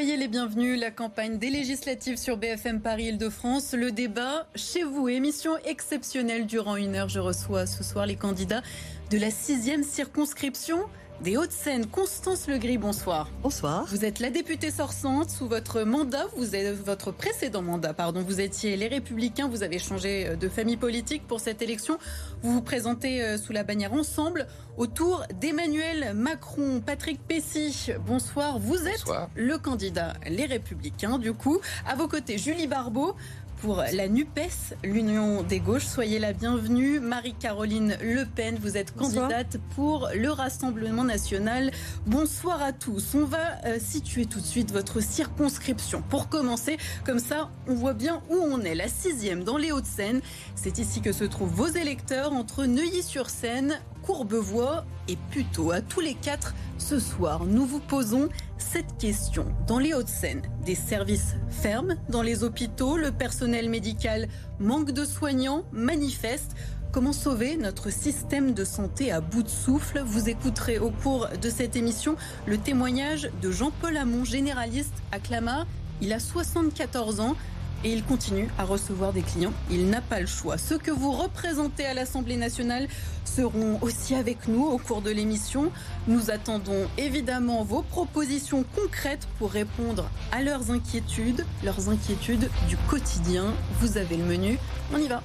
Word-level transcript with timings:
Soyez 0.00 0.16
les 0.16 0.28
bienvenus, 0.28 0.80
la 0.80 0.90
campagne 0.90 1.36
des 1.36 1.50
législatives 1.50 2.16
sur 2.16 2.38
BFM 2.38 2.80
Paris-Île-de-France. 2.80 3.74
Le 3.74 3.92
débat 3.92 4.46
chez 4.54 4.82
vous, 4.82 5.10
émission 5.10 5.58
exceptionnelle 5.66 6.46
durant 6.46 6.76
une 6.76 6.94
heure. 6.94 7.10
Je 7.10 7.20
reçois 7.20 7.66
ce 7.66 7.84
soir 7.84 8.06
les 8.06 8.16
candidats 8.16 8.62
de 9.10 9.18
la 9.18 9.30
sixième 9.30 9.82
circonscription 9.82 10.78
des 11.22 11.36
Hauts-de-Seine. 11.36 11.86
Constance 11.86 12.48
Legris, 12.48 12.78
bonsoir. 12.78 13.28
Bonsoir. 13.42 13.84
Vous 13.88 14.04
êtes 14.04 14.20
la 14.20 14.30
députée 14.30 14.70
sortante 14.70 15.30
sous 15.30 15.46
votre 15.46 15.82
mandat, 15.82 16.26
vous 16.36 16.56
êtes 16.56 16.74
votre 16.74 17.12
précédent 17.12 17.62
mandat, 17.62 17.92
pardon. 17.92 18.22
Vous 18.22 18.40
étiez 18.40 18.76
les 18.76 18.88
Républicains, 18.88 19.48
vous 19.48 19.62
avez 19.62 19.78
changé 19.78 20.28
euh, 20.28 20.36
de 20.36 20.48
famille 20.48 20.76
politique 20.76 21.26
pour 21.26 21.40
cette 21.40 21.62
élection. 21.62 21.98
Vous 22.42 22.52
vous 22.52 22.62
présentez 22.62 23.22
euh, 23.22 23.38
sous 23.38 23.52
la 23.52 23.64
bannière 23.64 23.92
Ensemble 23.92 24.46
autour 24.76 25.24
d'Emmanuel 25.40 26.14
Macron. 26.14 26.80
Patrick 26.84 27.20
Pessy, 27.26 27.90
bonsoir. 28.06 28.58
Vous 28.58 28.86
êtes 28.86 29.04
le 29.34 29.58
candidat 29.58 30.14
Les 30.26 30.46
Républicains, 30.46 31.18
du 31.18 31.34
coup. 31.34 31.60
À 31.86 31.96
vos 31.96 32.08
côtés, 32.08 32.38
Julie 32.38 32.66
Barbeau 32.66 33.14
pour 33.60 33.84
la 33.92 34.08
NUPES, 34.08 34.74
l'Union 34.84 35.42
des 35.42 35.60
gauches. 35.60 35.86
Soyez 35.86 36.18
la 36.18 36.32
bienvenue. 36.32 37.00
Marie-Caroline 37.00 37.96
Le 38.00 38.24
Pen, 38.24 38.58
vous 38.60 38.76
êtes 38.76 38.94
candidate 38.94 39.58
pour 39.74 40.08
le 40.14 40.30
Rassemblement 40.30 41.04
national. 41.04 41.70
Bonsoir 42.06 42.62
à 42.62 42.72
tous. 42.72 43.14
On 43.14 43.24
va 43.24 43.64
euh, 43.66 43.78
situer 43.78 44.26
tout 44.26 44.40
de 44.40 44.44
suite 44.44 44.72
votre 44.72 45.00
circonscription. 45.00 46.02
Pour 46.08 46.28
commencer, 46.28 46.78
comme 47.04 47.18
ça, 47.18 47.50
on 47.66 47.74
voit 47.74 47.94
bien 47.94 48.22
où 48.30 48.36
on 48.36 48.60
est. 48.62 48.74
La 48.74 48.88
sixième 48.88 49.44
dans 49.44 49.58
les 49.58 49.72
Hauts-de-Seine. 49.72 50.20
C'est 50.54 50.78
ici 50.78 51.00
que 51.00 51.12
se 51.12 51.24
trouvent 51.24 51.52
vos 51.52 51.68
électeurs 51.68 52.32
entre 52.32 52.64
Neuilly-sur-Seine, 52.64 53.78
Courbevoie 54.02 54.84
et 55.08 55.16
Puteaux. 55.30 55.70
À 55.72 55.80
tous 55.80 56.00
les 56.00 56.14
quatre, 56.14 56.54
ce 56.78 56.98
soir, 56.98 57.44
nous 57.44 57.64
vous 57.64 57.80
posons 57.80 58.28
cette 58.58 58.96
question. 58.98 59.46
Dans 59.66 59.78
les 59.78 59.94
Hauts-de-Seine, 59.94 60.42
des 60.64 60.74
services 60.74 61.34
fermes 61.48 61.96
dans 62.08 62.22
les 62.22 62.42
hôpitaux, 62.44 62.96
le 62.96 63.12
personnel 63.12 63.68
médical 63.68 64.28
manque 64.58 64.92
de 64.92 65.04
soignants, 65.04 65.64
manifeste. 65.72 66.54
Comment 66.92 67.12
sauver 67.12 67.56
notre 67.56 67.90
système 67.90 68.52
de 68.52 68.64
santé 68.64 69.12
à 69.12 69.20
bout 69.20 69.44
de 69.44 69.48
souffle? 69.48 70.02
Vous 70.04 70.28
écouterez 70.28 70.78
au 70.78 70.90
cours 70.90 71.28
de 71.40 71.50
cette 71.50 71.76
émission 71.76 72.16
le 72.46 72.58
témoignage 72.58 73.30
de 73.42 73.50
Jean-Paul 73.50 73.96
Hamon, 73.96 74.24
généraliste 74.24 74.94
à 75.12 75.20
Clamart. 75.20 75.66
Il 76.00 76.12
a 76.12 76.18
74 76.18 77.20
ans 77.20 77.36
et 77.84 77.92
il 77.92 78.04
continue 78.04 78.48
à 78.58 78.64
recevoir 78.64 79.12
des 79.12 79.22
clients. 79.22 79.52
Il 79.70 79.88
n'a 79.88 80.00
pas 80.00 80.20
le 80.20 80.26
choix. 80.26 80.58
Ceux 80.58 80.78
que 80.78 80.90
vous 80.90 81.12
représentez 81.12 81.84
à 81.86 81.94
l'Assemblée 81.94 82.36
nationale 82.36 82.88
seront 83.24 83.78
aussi 83.80 84.14
avec 84.14 84.48
nous 84.48 84.64
au 84.64 84.78
cours 84.78 85.02
de 85.02 85.10
l'émission. 85.10 85.70
Nous 86.08 86.30
attendons 86.30 86.88
évidemment 86.98 87.62
vos 87.64 87.82
propositions 87.82 88.64
concrètes 88.74 89.28
pour 89.38 89.50
répondre 89.50 90.10
à 90.32 90.42
leurs 90.42 90.70
inquiétudes, 90.70 91.44
leurs 91.64 91.88
inquiétudes 91.88 92.50
du 92.68 92.76
quotidien. 92.88 93.54
Vous 93.80 93.98
avez 93.98 94.16
le 94.16 94.24
menu. 94.24 94.58
On 94.92 94.98
y 94.98 95.08
va. 95.08 95.22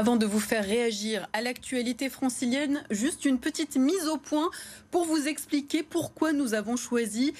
Avant 0.00 0.16
de 0.16 0.24
vous 0.24 0.40
faire 0.40 0.64
réagir 0.64 1.28
à 1.34 1.42
l'actualité 1.42 2.08
francilienne, 2.08 2.82
juste 2.88 3.26
une 3.26 3.38
petite 3.38 3.76
mise 3.76 4.06
au 4.08 4.16
point 4.16 4.48
pour 4.90 5.04
vous 5.04 5.28
expliquer 5.28 5.82
pourquoi 5.82 6.32
nous 6.32 6.54
avons 6.54 6.78
choisi 6.78 7.34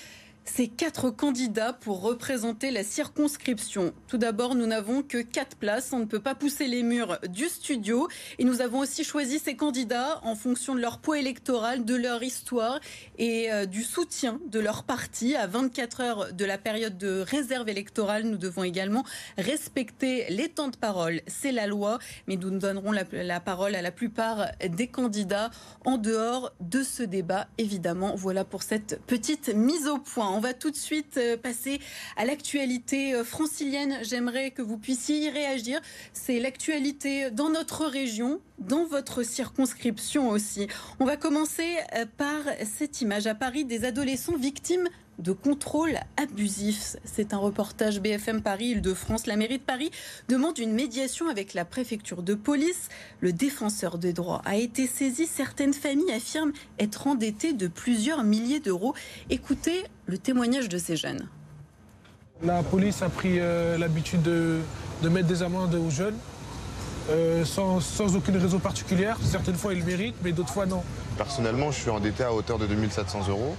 ces 0.44 0.68
quatre 0.68 1.10
candidats 1.10 1.72
pour 1.72 2.02
représenter 2.02 2.70
la 2.70 2.82
circonscription. 2.82 3.92
Tout 4.08 4.18
d'abord, 4.18 4.54
nous 4.54 4.66
n'avons 4.66 5.02
que 5.02 5.18
quatre 5.18 5.56
places. 5.56 5.92
On 5.92 6.00
ne 6.00 6.04
peut 6.04 6.20
pas 6.20 6.34
pousser 6.34 6.66
les 6.66 6.82
murs 6.82 7.18
du 7.28 7.48
studio. 7.48 8.08
Et 8.38 8.44
nous 8.44 8.60
avons 8.60 8.80
aussi 8.80 9.04
choisi 9.04 9.38
ces 9.38 9.54
candidats 9.54 10.20
en 10.24 10.34
fonction 10.34 10.74
de 10.74 10.80
leur 10.80 10.98
poids 10.98 11.18
électoral, 11.18 11.84
de 11.84 11.94
leur 11.94 12.22
histoire 12.22 12.80
et 13.18 13.52
euh, 13.52 13.66
du 13.66 13.82
soutien 13.82 14.40
de 14.48 14.60
leur 14.60 14.84
parti. 14.84 15.36
À 15.36 15.46
24 15.46 16.00
heures 16.00 16.32
de 16.32 16.44
la 16.44 16.58
période 16.58 16.98
de 16.98 17.20
réserve 17.20 17.68
électorale, 17.68 18.24
nous 18.24 18.38
devons 18.38 18.64
également 18.64 19.04
respecter 19.38 20.26
les 20.30 20.48
temps 20.48 20.68
de 20.68 20.76
parole. 20.76 21.20
C'est 21.26 21.52
la 21.52 21.66
loi, 21.66 21.98
mais 22.26 22.36
nous 22.36 22.50
donnerons 22.50 22.92
la, 22.92 23.04
la 23.12 23.40
parole 23.40 23.74
à 23.74 23.82
la 23.82 23.92
plupart 23.92 24.46
des 24.66 24.88
candidats 24.88 25.50
en 25.84 25.98
dehors 25.98 26.52
de 26.60 26.82
ce 26.82 27.02
débat, 27.02 27.46
évidemment. 27.58 28.14
Voilà 28.16 28.44
pour 28.44 28.62
cette 28.62 29.00
petite 29.06 29.54
mise 29.54 29.86
au 29.86 29.98
point. 29.98 30.39
On 30.40 30.42
va 30.42 30.54
tout 30.54 30.70
de 30.70 30.76
suite 30.76 31.18
euh, 31.18 31.36
passer 31.36 31.80
à 32.16 32.24
l'actualité 32.24 33.12
euh, 33.12 33.24
francilienne. 33.24 33.98
J'aimerais 34.00 34.52
que 34.52 34.62
vous 34.62 34.78
puissiez 34.78 35.18
y 35.18 35.28
réagir. 35.28 35.82
C'est 36.14 36.40
l'actualité 36.40 37.30
dans 37.30 37.50
notre 37.50 37.84
région, 37.84 38.40
dans 38.58 38.86
votre 38.86 39.22
circonscription 39.22 40.30
aussi. 40.30 40.66
On 40.98 41.04
va 41.04 41.18
commencer 41.18 41.76
euh, 41.94 42.06
par 42.16 42.38
cette 42.64 43.02
image 43.02 43.26
à 43.26 43.34
Paris 43.34 43.66
des 43.66 43.84
adolescents 43.84 44.38
victimes 44.38 44.88
de 45.20 45.32
contrôle 45.32 45.98
abusif. 46.16 46.96
C'est 47.04 47.32
un 47.34 47.38
reportage 47.38 48.00
BFM 48.00 48.42
Paris 48.42 48.66
Île-de-France. 48.66 49.26
La 49.26 49.36
mairie 49.36 49.58
de 49.58 49.62
Paris 49.62 49.90
demande 50.28 50.58
une 50.58 50.72
médiation 50.72 51.28
avec 51.28 51.54
la 51.54 51.64
préfecture 51.64 52.22
de 52.22 52.34
police. 52.34 52.88
Le 53.20 53.32
défenseur 53.32 53.98
des 53.98 54.12
droits 54.12 54.42
a 54.44 54.56
été 54.56 54.86
saisi. 54.86 55.26
Certaines 55.26 55.74
familles 55.74 56.12
affirment 56.12 56.52
être 56.78 57.06
endettées 57.06 57.52
de 57.52 57.68
plusieurs 57.68 58.24
milliers 58.24 58.60
d'euros. 58.60 58.94
Écoutez 59.28 59.84
le 60.06 60.18
témoignage 60.18 60.68
de 60.68 60.78
ces 60.78 60.96
jeunes. 60.96 61.28
La 62.42 62.62
police 62.62 63.02
a 63.02 63.10
pris 63.10 63.38
euh, 63.38 63.76
l'habitude 63.76 64.22
de, 64.22 64.60
mettre 65.08 65.28
des 65.28 65.42
amendes 65.42 65.74
aux 65.74 65.90
jeunes. 65.90 66.16
Euh, 67.10 67.44
sans, 67.44 67.80
sans, 67.80 68.14
aucune 68.14 68.36
raison 68.36 68.58
particulière. 68.60 69.16
Certaines 69.22 69.56
fois, 69.56 69.74
ils 69.74 69.82
méritent, 69.84 70.16
mais 70.22 70.32
d'autres 70.32 70.52
fois, 70.52 70.66
non. 70.66 70.82
Personnellement, 71.16 71.72
je 71.72 71.80
suis 71.80 71.90
endetté 71.90 72.22
à 72.22 72.32
hauteur 72.32 72.58
de 72.58 72.66
2700 72.66 73.28
euros. 73.28 73.56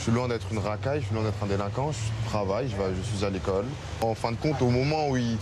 Je 0.00 0.04
suis 0.04 0.12
loin 0.12 0.28
d'être 0.28 0.46
une 0.50 0.60
racaille, 0.60 1.02
je 1.02 1.06
suis 1.08 1.14
loin 1.14 1.24
d'être 1.24 1.44
un 1.44 1.46
délinquant, 1.46 1.92
je 1.92 2.30
travaille, 2.30 2.70
je, 2.70 2.74
je 2.74 3.02
suis 3.02 3.22
à 3.22 3.28
l'école. 3.28 3.66
En 4.00 4.14
fin 4.14 4.32
de 4.32 4.36
compte, 4.36 4.62
au 4.62 4.70
moment 4.70 5.10
où 5.10 5.18
ils, 5.18 5.36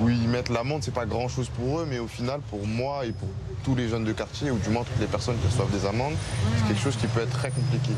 où 0.00 0.08
ils 0.08 0.26
mettent 0.26 0.48
l'amende, 0.48 0.82
c'est 0.82 0.94
pas 0.94 1.04
grand 1.04 1.28
chose 1.28 1.50
pour 1.50 1.80
eux, 1.80 1.86
mais 1.86 1.98
au 1.98 2.06
final, 2.06 2.40
pour 2.48 2.66
moi 2.66 3.04
et 3.04 3.12
pour 3.12 3.28
tous 3.64 3.74
les 3.74 3.86
jeunes 3.86 4.04
de 4.04 4.12
quartier, 4.14 4.50
ou 4.50 4.56
du 4.56 4.70
moins 4.70 4.82
toutes 4.84 4.98
les 4.98 5.06
personnes 5.08 5.36
qui 5.40 5.46
reçoivent 5.46 5.70
des 5.70 5.84
amendes, 5.84 6.14
c'est 6.56 6.68
quelque 6.68 6.80
chose 6.80 6.96
qui 6.96 7.06
peut 7.06 7.20
être 7.20 7.36
très 7.36 7.50
compliqué. 7.50 7.90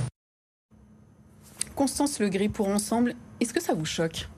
Constance 1.76 2.18
Legris 2.18 2.48
pour 2.48 2.66
Ensemble, 2.66 3.14
est-ce 3.38 3.54
que 3.54 3.62
ça 3.62 3.74
vous 3.74 3.84
choque? 3.84 4.28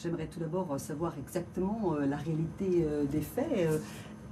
J'aimerais 0.00 0.26
tout 0.26 0.38
d'abord 0.38 0.78
savoir 0.78 1.14
exactement 1.18 1.94
euh, 1.94 2.06
la 2.06 2.18
réalité 2.18 2.86
euh, 2.86 3.02
des 3.04 3.20
faits. 3.20 3.82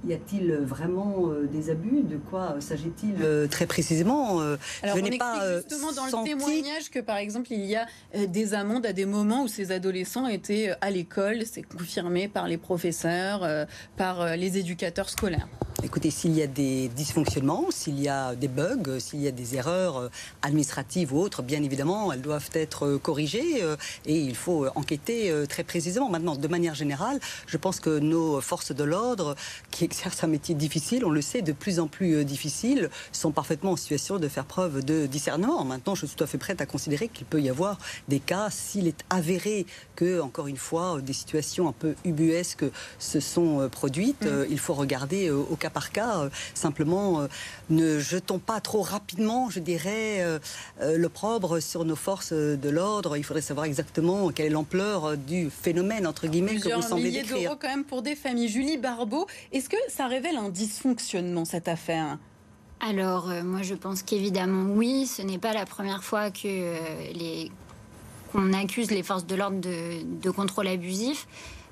Y 0.05 0.13
a-t-il 0.13 0.53
vraiment 0.53 1.29
euh, 1.29 1.47
des 1.47 1.69
abus? 1.69 2.03
De 2.03 2.17
quoi 2.17 2.57
s'agit-il? 2.59 3.15
Euh, 3.21 3.47
très 3.47 3.65
précisément 3.65 4.39
euh, 4.41 4.55
Alors, 4.83 4.97
Je 4.97 5.01
n'ai 5.01 5.17
pas 5.17 5.57
justement 5.57 5.91
dans 5.91 6.05
le 6.05 6.23
témoignage 6.23 6.91
que, 6.91 6.99
par 6.99 7.17
exemple, 7.17 7.51
il 7.51 7.65
y 7.65 7.75
a 7.75 7.87
des 8.27 8.53
amendes 8.53 8.85
à 8.85 8.93
des 8.93 9.05
moments 9.05 9.43
où 9.43 9.47
ces 9.47 9.71
adolescents 9.71 10.27
étaient 10.27 10.71
à 10.81 10.91
l'école. 10.91 11.43
C'est 11.45 11.63
confirmé 11.63 12.27
par 12.27 12.47
les 12.47 12.57
professeurs, 12.57 13.47
par 13.97 14.35
les 14.35 14.57
éducateurs 14.57 15.09
scolaires. 15.09 15.47
Écoutez, 15.83 16.09
s'il 16.09 16.33
y 16.35 16.41
a 16.41 16.47
des 16.47 16.89
dysfonctionnements, 16.89 17.65
s'il 17.69 17.99
y 17.99 18.09
a 18.09 18.33
des 18.33 18.47
bugs, 18.47 18.99
s'il 18.99 19.21
y 19.21 19.27
a 19.27 19.31
des 19.31 19.55
erreurs 19.55 20.09
administratives 20.41 21.13
ou 21.13 21.19
autres, 21.19 21.43
bien 21.43 21.61
évidemment, 21.61 22.11
elles 22.11 22.21
doivent 22.21 22.49
être 22.53 22.97
corrigées 22.97 23.63
et 24.05 24.19
il 24.19 24.35
faut 24.35 24.67
enquêter 24.75 25.31
très 25.47 25.63
précisément. 25.63 26.09
Maintenant, 26.09 26.35
de 26.35 26.47
manière 26.47 26.73
générale, 26.73 27.19
je 27.45 27.57
pense 27.57 27.79
que 27.79 27.99
nos 27.99 28.41
forces 28.41 28.71
de 28.71 28.83
l'ordre, 28.83 29.35
qui 29.69 29.86
exercent 29.87 30.25
un 30.25 30.27
métier 30.27 30.53
difficile, 30.53 31.05
on 31.05 31.09
le 31.09 31.21
sait, 31.21 31.41
de 31.41 31.53
plus 31.53 31.79
en 31.79 31.87
plus 31.87 32.15
euh, 32.15 32.23
difficile, 32.25 32.89
sont 33.13 33.31
parfaitement 33.31 33.71
en 33.71 33.75
situation 33.77 34.19
de 34.19 34.27
faire 34.27 34.45
preuve 34.45 34.83
de 34.83 35.05
discernement. 35.05 35.63
Maintenant, 35.63 35.95
je 35.95 36.05
suis 36.05 36.15
tout 36.15 36.23
à 36.23 36.27
fait 36.27 36.37
prête 36.37 36.59
à 36.59 36.65
considérer 36.65 37.07
qu'il 37.07 37.25
peut 37.25 37.41
y 37.41 37.49
avoir 37.49 37.79
des 38.09 38.19
cas, 38.19 38.49
s'il 38.49 38.87
est 38.87 39.01
avéré 39.09 39.65
que, 39.95 40.19
encore 40.19 40.47
une 40.47 40.57
fois, 40.57 40.99
des 41.01 41.13
situations 41.13 41.69
un 41.69 41.71
peu 41.71 41.95
ubuesques 42.03 42.65
se 42.99 43.19
sont 43.21 43.61
euh, 43.61 43.69
produites, 43.69 44.23
mm. 44.23 44.27
euh, 44.27 44.45
il 44.49 44.59
faut 44.59 44.73
regarder 44.73 45.31
au 45.31 45.55
cas 45.55 45.69
par 45.69 45.91
cas. 45.91 46.29
Simplement, 46.53 47.27
ne 47.69 47.99
jetons 47.99 48.39
pas 48.39 48.59
trop 48.59 48.81
rapidement, 48.81 49.49
je 49.49 49.59
dirais, 49.59 50.39
l'opprobre 50.95 51.61
sur 51.61 51.85
nos 51.85 51.95
forces 51.95 52.33
de 52.33 52.69
l'ordre. 52.69 53.15
Il 53.17 53.23
faudrait 53.23 53.41
savoir 53.41 53.65
exactement 53.65 54.29
quelle 54.29 54.47
est 54.47 54.49
l'ampleur 54.49 55.17
du 55.17 55.49
phénomène, 55.49 56.05
entre 56.07 56.27
guillemets, 56.27 56.55
que 56.55 56.73
vous 56.73 56.81
semblez 56.81 57.11
décrire. 57.11 57.35
milliers 57.35 57.45
d'euros 57.45 57.57
quand 57.59 57.69
même 57.69 57.85
pour 57.85 58.01
des 58.01 58.15
familles. 58.15 58.49
Julie 58.49 58.77
Barbeau, 58.77 59.27
est-ce 59.51 59.69
que 59.69 59.76
ça 59.89 60.07
révèle 60.07 60.37
un 60.37 60.49
dysfonctionnement, 60.49 61.45
cette 61.45 61.67
affaire 61.67 62.17
alors, 62.79 63.29
euh, 63.29 63.43
moi, 63.43 63.61
je 63.63 63.73
pense 63.73 64.03
qu'évidemment, 64.03 64.71
oui. 64.73 65.07
Ce 65.07 65.21
n'est 65.21 65.39
pas 65.39 65.53
la 65.53 65.65
première 65.65 66.03
fois 66.03 66.29
que 66.29 66.45
euh, 66.45 66.77
les... 67.13 67.51
qu'on 68.31 68.53
accuse 68.53 68.91
les 68.91 69.03
forces 69.03 69.25
de 69.25 69.35
l'ordre 69.35 69.59
de, 69.59 70.29
contrôle 70.29 70.67
abusif. 70.67 71.27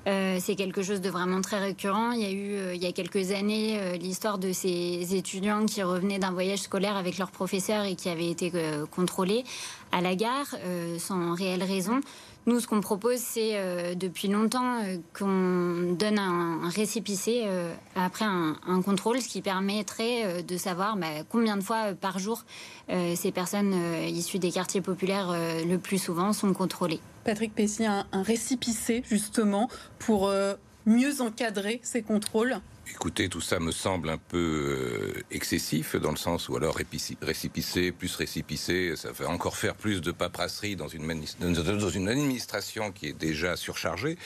Euh, 0.08 0.38
c'est 0.40 0.54
quelque 0.54 0.82
chose 0.82 1.00
de 1.00 1.10
vraiment 1.10 1.40
très 1.40 1.58
récurrent. 1.58 2.12
Il 2.12 2.20
y 2.20 2.24
a 2.24 2.30
eu, 2.30 2.74
il 2.74 2.82
y 2.82 2.86
a 2.86 2.92
quelques 2.92 3.32
années, 3.32 3.98
l'histoire 3.98 4.38
de 4.38 4.52
ces 4.52 5.16
étudiants 5.16 5.66
qui 5.66 5.82
revenaient 5.82 6.20
d'un 6.20 6.30
voyage 6.30 6.60
scolaire 6.60 6.96
avec 6.96 7.18
leurs 7.18 7.32
professeurs 7.32 7.84
et 7.84 7.96
qui 7.96 8.08
avaient 8.08 8.30
été 8.30 8.52
contrôlés 8.92 9.42
à 9.90 10.00
la 10.00 10.14
gare 10.14 10.54
sans 10.98 11.34
réelle 11.34 11.64
raison. 11.64 12.00
Nous, 12.48 12.60
ce 12.60 12.68
qu'on 12.68 12.80
propose, 12.80 13.18
c'est 13.18 13.56
euh, 13.56 13.96
depuis 13.96 14.28
longtemps 14.28 14.80
euh, 14.80 14.98
qu'on 15.18 15.96
donne 15.96 16.20
un, 16.20 16.68
récipicé 16.68 17.42
euh, 17.46 17.74
après 17.96 18.24
un, 18.24 18.82
contrôle, 18.82 19.20
ce 19.20 19.26
qui 19.26 19.42
permettrait 19.42 20.44
de 20.44 20.56
savoir 20.56 20.96
bah, 20.96 21.24
combien 21.28 21.56
de 21.56 21.62
fois 21.62 21.94
par 22.00 22.20
jour 22.20 22.44
ces 22.88 23.32
personnes 23.32 23.74
issues 24.06 24.38
des 24.38 24.52
quartiers 24.52 24.80
populaires 24.80 25.34
le 25.66 25.76
plus 25.76 25.98
souvent 25.98 26.32
sont 26.32 26.52
contrôlées. 26.52 27.00
Patrick 27.24 27.52
Pessy, 27.54 27.84
un, 27.84 28.06
un 28.12 28.22
récipicé 28.22 29.02
justement 29.08 29.68
pour 29.98 30.30
mieux 30.84 31.20
encadrer 31.20 31.80
ces 31.82 32.02
contrôles? 32.02 32.60
Écoutez, 32.88 33.28
tout 33.28 33.40
ça 33.40 33.58
me 33.58 33.72
semble 33.72 34.08
un 34.10 34.16
peu 34.16 35.16
euh, 35.18 35.22
excessif, 35.32 35.96
dans 35.96 36.12
le 36.12 36.16
sens 36.16 36.48
où 36.48 36.56
alors 36.56 36.76
récipicé, 37.20 37.90
plus 37.90 38.14
récipicé, 38.14 38.94
ça 38.94 39.10
va 39.10 39.28
encore 39.28 39.56
faire 39.56 39.74
plus 39.74 40.00
de 40.00 40.12
paperasserie 40.12 40.76
dans 40.76 40.86
une, 40.86 41.10
administration 42.08 42.92
qui 42.92 43.08
est 43.08 43.12
déjà 43.12 43.56
surchargée. 43.56 44.16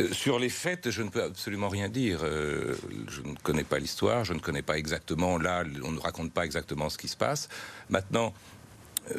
Euh, 0.00 0.12
sur 0.12 0.40
les 0.40 0.48
faits, 0.48 0.90
je 0.90 1.02
ne 1.02 1.08
peux 1.08 1.22
absolument 1.22 1.68
rien 1.68 1.88
dire. 1.88 2.20
Euh, 2.24 2.74
je 3.08 3.22
ne 3.22 3.36
connais 3.42 3.64
pas 3.64 3.78
l'histoire, 3.78 4.24
je 4.24 4.34
ne 4.34 4.40
connais 4.40 4.62
pas 4.62 4.76
exactement, 4.76 5.38
là, 5.38 5.62
on 5.84 5.92
ne 5.92 6.00
raconte 6.00 6.32
pas 6.32 6.44
exactement 6.44 6.90
ce 6.90 6.98
qui 6.98 7.08
se 7.08 7.16
passe. 7.16 7.48
Maintenant, 7.90 8.34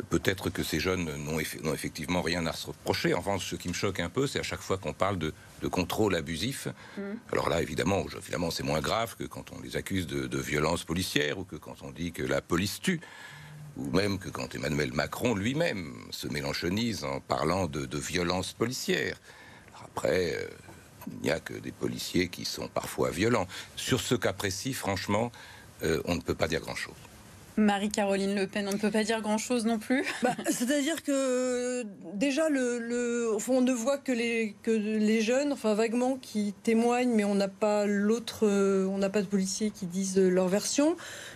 peut-être 0.09 0.49
que 0.49 0.63
ces 0.63 0.79
jeunes 0.79 1.11
n'ont 1.17 1.73
effectivement 1.73 2.21
rien 2.21 2.45
à 2.45 2.53
se 2.53 2.67
reprocher. 2.67 3.13
En 3.13 3.19
revanche, 3.19 3.49
ce 3.49 3.55
qui 3.55 3.67
me 3.67 3.73
choque 3.73 3.99
un 3.99 4.09
peu, 4.09 4.27
c'est 4.27 4.39
à 4.39 4.43
chaque 4.43 4.61
fois 4.61 4.77
qu'on 4.77 4.93
parle 4.93 5.17
de, 5.17 5.33
contrôle 5.71 6.15
abusif. 6.15 6.67
Mm. 6.97 7.01
Alors 7.31 7.49
là, 7.49 7.61
évidemment, 7.61 8.05
évidemment 8.17 8.51
c'est 8.51 8.63
moins 8.63 8.81
grave 8.81 9.15
que 9.15 9.23
quand 9.23 9.51
on 9.51 9.61
les 9.61 9.77
accuse 9.77 10.05
de, 10.05 10.27
de 10.27 10.37
violence 10.37 10.83
policière 10.83 11.39
ou 11.39 11.43
que 11.43 11.55
quand 11.55 11.81
on 11.81 11.91
dit 11.91 12.11
que 12.11 12.23
la 12.23 12.41
police 12.41 12.79
tue 12.79 13.01
ou 13.77 13.89
même 13.91 14.19
que 14.19 14.29
quand 14.29 14.53
Emmanuel 14.55 14.93
Macron 14.93 15.35
lui-même 15.35 15.93
se 16.11 16.27
mélanchonise 16.27 17.03
en 17.03 17.19
parlant 17.19 17.67
de, 17.67 17.85
de 17.85 17.97
violence 17.97 18.53
policière. 18.53 19.17
après, 19.83 20.35
euh, 20.35 20.47
il 21.07 21.19
n'y 21.19 21.31
a 21.31 21.39
que 21.39 21.53
des 21.53 21.71
policiers 21.71 22.29
qui 22.29 22.45
sont 22.45 22.67
parfois 22.67 23.11
violents. 23.11 23.47
Sur 23.75 24.01
ce 24.01 24.15
cas 24.15 24.33
précis, 24.33 24.73
franchement, 24.73 25.31
euh, 25.83 26.01
on 26.05 26.15
ne 26.15 26.21
peut 26.21 26.33
pas 26.33 26.47
dire 26.47 26.61
grand-chose. 26.61 26.95
Marie-Caroline 27.57 28.35
Le 28.35 28.47
Pen, 28.47 28.67
on 28.67 28.73
ne 28.73 28.77
peut 28.77 28.91
pas 28.91 29.03
dire 29.03 29.21
grand-chose 29.21 29.65
non 29.65 29.79
plus. 29.79 30.05
Bah, 30.23 30.35
c'est-à-dire 30.49 31.03
que 31.03 31.85
déjà, 32.13 32.49
le, 32.49 33.37
on 33.47 33.61
ne 33.61 33.71
voit 33.71 33.97
que 33.97 34.11
les, 34.11 34.55
que 34.63 34.71
les 34.71 35.21
jeunes, 35.21 35.53
enfin 35.53 35.73
vaguement, 35.73 36.17
qui 36.19 36.53
témoignent, 36.63 37.13
mais 37.13 37.23
on 37.23 37.35
n'a 37.35 37.47
pas 37.47 37.85
l'autre, 37.85 38.47
euh, 38.47 38.87
on 38.87 38.97
n'a 38.97 39.09
pas 39.09 39.21
de 39.21 39.27
policiers 39.27 39.71
qui 39.71 39.85
disent 39.85 40.17
leur 40.17 40.47
version. 40.47 40.95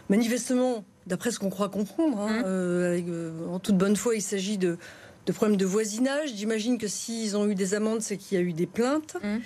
Manifestement, 0.09 0.83
d'après 1.07 1.31
ce 1.31 1.39
qu'on 1.39 1.49
croit 1.49 1.69
comprendre, 1.69 2.19
hein, 2.19 2.39
mmh. 2.39 2.43
euh, 2.45 3.01
euh, 3.07 3.47
en 3.47 3.59
toute 3.59 3.77
bonne 3.77 3.95
foi, 3.95 4.15
il 4.15 4.21
s'agit 4.21 4.57
de, 4.57 4.77
de 5.25 5.31
problèmes 5.31 5.57
de 5.57 5.65
voisinage. 5.65 6.31
J'imagine 6.35 6.77
que 6.77 6.87
s'ils 6.87 7.37
ont 7.37 7.47
eu 7.47 7.55
des 7.55 7.75
amendes, 7.75 8.01
c'est 8.01 8.17
qu'il 8.17 8.37
y 8.37 8.41
a 8.41 8.43
eu 8.43 8.53
des 8.53 8.67
plaintes. 8.67 9.17
Mmh. 9.21 9.37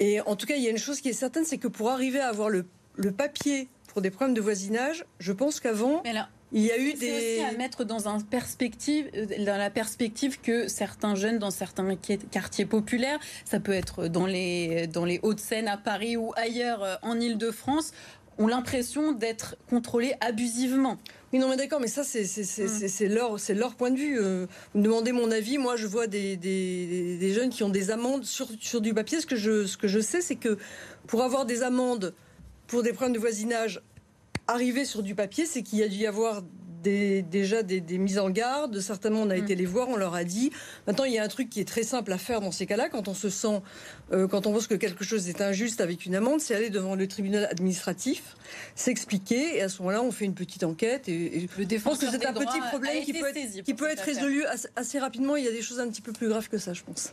Et 0.00 0.20
en 0.20 0.36
tout 0.36 0.46
cas, 0.46 0.54
il 0.54 0.62
y 0.62 0.68
a 0.68 0.70
une 0.70 0.78
chose 0.78 1.00
qui 1.00 1.08
est 1.08 1.14
certaine, 1.14 1.44
c'est 1.44 1.58
que 1.58 1.68
pour 1.68 1.90
arriver 1.90 2.20
à 2.20 2.28
avoir 2.28 2.48
le, 2.48 2.66
le 2.96 3.10
papier 3.10 3.68
pour 3.92 4.02
des 4.02 4.10
problèmes 4.10 4.34
de 4.34 4.40
voisinage. 4.40 5.04
Je 5.18 5.32
pense 5.32 5.60
qu'avant, 5.60 6.02
il 6.52 6.62
y 6.62 6.70
a 6.70 6.78
eu 6.78 6.94
des. 6.94 7.12
aussi 7.12 7.40
à 7.40 7.56
mettre 7.56 7.84
dans, 7.84 8.08
un 8.08 8.20
perspective, 8.20 9.10
euh, 9.14 9.26
dans 9.44 9.56
la 9.56 9.70
perspective 9.70 10.40
que 10.40 10.68
certains 10.68 11.14
jeunes 11.14 11.38
dans 11.38 11.50
certains 11.50 11.96
quartiers 12.30 12.66
populaires, 12.66 13.18
ça 13.44 13.60
peut 13.60 13.72
être 13.72 14.08
dans 14.08 14.26
les, 14.26 14.86
dans 14.86 15.04
les 15.04 15.20
Hauts-de-Seine 15.22 15.68
à 15.68 15.76
Paris 15.76 16.16
ou 16.16 16.32
ailleurs 16.36 16.82
euh, 16.82 16.94
en 17.02 17.20
Ile-de-France, 17.20 17.92
ont 18.38 18.46
l'impression 18.46 19.12
d'être 19.12 19.56
contrôlés 19.68 20.14
abusivement. 20.20 20.96
Oui, 21.32 21.38
non, 21.38 21.48
mais 21.48 21.56
d'accord, 21.56 21.80
mais 21.80 21.86
ça, 21.86 22.04
c'est 22.04 22.24
mm. 22.24 23.14
leur, 23.14 23.36
leur 23.54 23.74
point 23.74 23.90
de 23.90 23.96
vue. 23.96 24.18
Euh, 24.18 24.46
vous 24.74 24.80
me 24.80 24.84
demandez 24.84 25.12
mon 25.12 25.30
avis. 25.30 25.56
Moi, 25.56 25.76
je 25.76 25.86
vois 25.86 26.06
des, 26.06 26.36
des, 26.36 27.16
des, 27.18 27.32
jeunes 27.32 27.48
qui 27.48 27.62
ont 27.62 27.70
des 27.70 27.90
amendes 27.90 28.24
sur, 28.24 28.48
sur 28.60 28.82
du 28.82 28.92
papier. 28.92 29.20
Ce 29.20 29.26
que 29.26 29.36
je, 29.36 29.66
ce 29.66 29.78
que 29.78 29.88
je 29.88 30.00
sais, 30.00 30.20
c'est 30.20 30.36
que 30.36 30.58
pour 31.06 31.22
avoir 31.22 31.46
des 31.46 31.62
amendes 31.62 32.14
pour 32.72 32.82
des 32.82 32.94
problèmes 32.94 33.12
de 33.12 33.18
voisinage 33.18 33.82
arriver 34.48 34.86
sur 34.86 35.02
du 35.02 35.14
papier, 35.14 35.44
c'est 35.44 35.62
qu'il 35.62 35.78
y 35.80 35.82
a 35.82 35.88
dû 35.88 35.98
y 35.98 36.06
avoir 36.06 36.40
déjà 36.82 37.62
des, 37.62 37.82
mises 37.98 38.18
en 38.18 38.30
garde. 38.30 38.80
Certainement, 38.80 39.20
on 39.20 39.28
a 39.28 39.36
été 39.36 39.54
mm. 39.54 39.58
les 39.58 39.66
voir, 39.66 39.90
on 39.90 39.96
leur 39.96 40.14
a 40.14 40.24
dit. 40.24 40.50
Maintenant, 40.86 41.04
il 41.04 41.12
y 41.12 41.18
a 41.18 41.22
un 41.22 41.28
truc 41.28 41.50
qui 41.50 41.60
est 41.60 41.68
très 41.68 41.82
simple 41.82 42.10
à 42.10 42.16
faire 42.16 42.40
dans 42.40 42.50
ces 42.50 42.64
cas-là, 42.64 42.88
quand 42.88 43.08
on 43.08 43.14
se 43.14 43.28
sent, 43.28 43.60
euh, 44.10 44.26
quand 44.26 44.46
on 44.46 44.54
pense 44.54 44.66
que 44.66 44.74
quelque 44.74 45.04
chose 45.04 45.28
est 45.28 45.42
injuste 45.42 45.82
avec 45.82 46.06
une 46.06 46.14
amende, 46.14 46.40
c'est 46.40 46.54
aller 46.54 46.70
devant 46.70 46.94
le 46.94 47.06
tribunal 47.06 47.44
administratif, 47.44 48.36
s'expliquer, 48.74 49.58
et 49.58 49.62
à 49.62 49.68
ce 49.68 49.82
moment-là, 49.82 50.02
on 50.02 50.10
fait 50.10 50.24
une 50.24 50.34
petite 50.34 50.64
enquête. 50.64 51.10
Et, 51.10 51.46
le 51.58 51.68
je 51.68 51.82
pense 51.82 51.98
que 51.98 52.10
c'est 52.10 52.24
un 52.24 52.32
petit 52.32 52.60
problème 52.70 53.04
qui 53.04 53.12
peut 53.12 53.28
être, 53.28 53.64
qui 53.64 53.74
peut 53.74 53.90
être 53.90 54.02
résolu 54.02 54.46
assez 54.76 54.98
rapidement. 54.98 55.36
Il 55.36 55.44
y 55.44 55.48
a 55.48 55.52
des 55.52 55.62
choses 55.62 55.78
un 55.78 55.88
petit 55.90 56.02
peu 56.02 56.12
plus 56.12 56.30
graves 56.30 56.48
que 56.48 56.56
ça, 56.56 56.72
je 56.72 56.82
pense. 56.82 57.12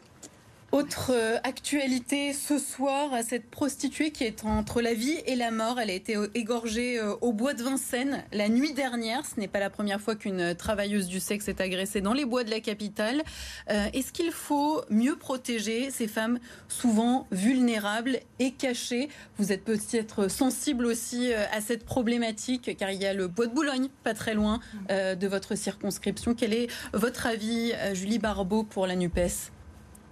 Autre 0.72 1.14
euh, 1.16 1.38
actualité 1.44 2.32
ce 2.32 2.60
soir, 2.60 3.10
cette 3.28 3.50
prostituée 3.50 4.12
qui 4.12 4.24
est 4.24 4.46
entre 4.46 4.82
la 4.82 4.94
vie 4.94 5.18
et 5.26 5.36
la 5.36 5.50
mort. 5.50 5.80
Elle 5.80 5.90
a 5.90 5.94
été 5.94 6.16
euh, 6.16 6.28
égorgée 6.36 7.00
euh, 7.00 7.16
au 7.22 7.34
bois 7.34 7.56
de 7.56 7.64
Vincennes 7.64 8.24
la 8.32 8.50
nuit 8.50 8.74
dernière. 8.74 9.26
Ce 9.26 9.40
n'est 9.40 9.48
pas 9.48 9.60
la 9.60 9.72
première 9.72 10.00
fois 10.00 10.16
qu'une 10.16 10.54
travailleuse 10.54 11.08
du 11.08 11.20
sexe 11.20 11.48
est 11.48 11.60
agressée 11.60 12.02
dans 12.02 12.14
les 12.14 12.24
bois 12.24 12.44
de 12.44 12.52
la 12.52 12.60
capitale. 12.60 13.24
Est-ce 13.68 14.12
qu'il 14.12 14.32
faut 14.32 14.82
mieux 14.90 15.16
protéger 15.16 15.90
ces 15.92 16.08
femmes 16.08 16.40
souvent 16.68 17.28
vulnérables 17.32 18.20
et 18.40 18.52
cachées? 18.52 19.10
Vous 19.38 19.52
êtes 19.52 19.64
peut-être 19.64 20.30
sensible 20.30 20.86
aussi 20.86 21.34
à 21.34 21.62
cette 21.62 21.86
problématique 21.86 22.76
car 22.78 22.92
il 22.92 23.02
y 23.02 23.06
a 23.06 23.14
le 23.14 23.28
bois 23.28 23.48
de 23.48 23.54
Boulogne 23.54 23.90
pas 24.04 24.14
très 24.14 24.34
loin 24.34 24.60
de 24.90 25.28
votre 25.28 25.56
circonscription. 25.56 26.36
Quel 26.36 26.54
est 26.54 26.68
votre 26.94 27.28
avis, 27.28 27.74
Julie 27.94 28.20
Barbeau, 28.20 28.64
pour 28.64 28.88
la 28.88 28.96
NUPES? 28.96 29.52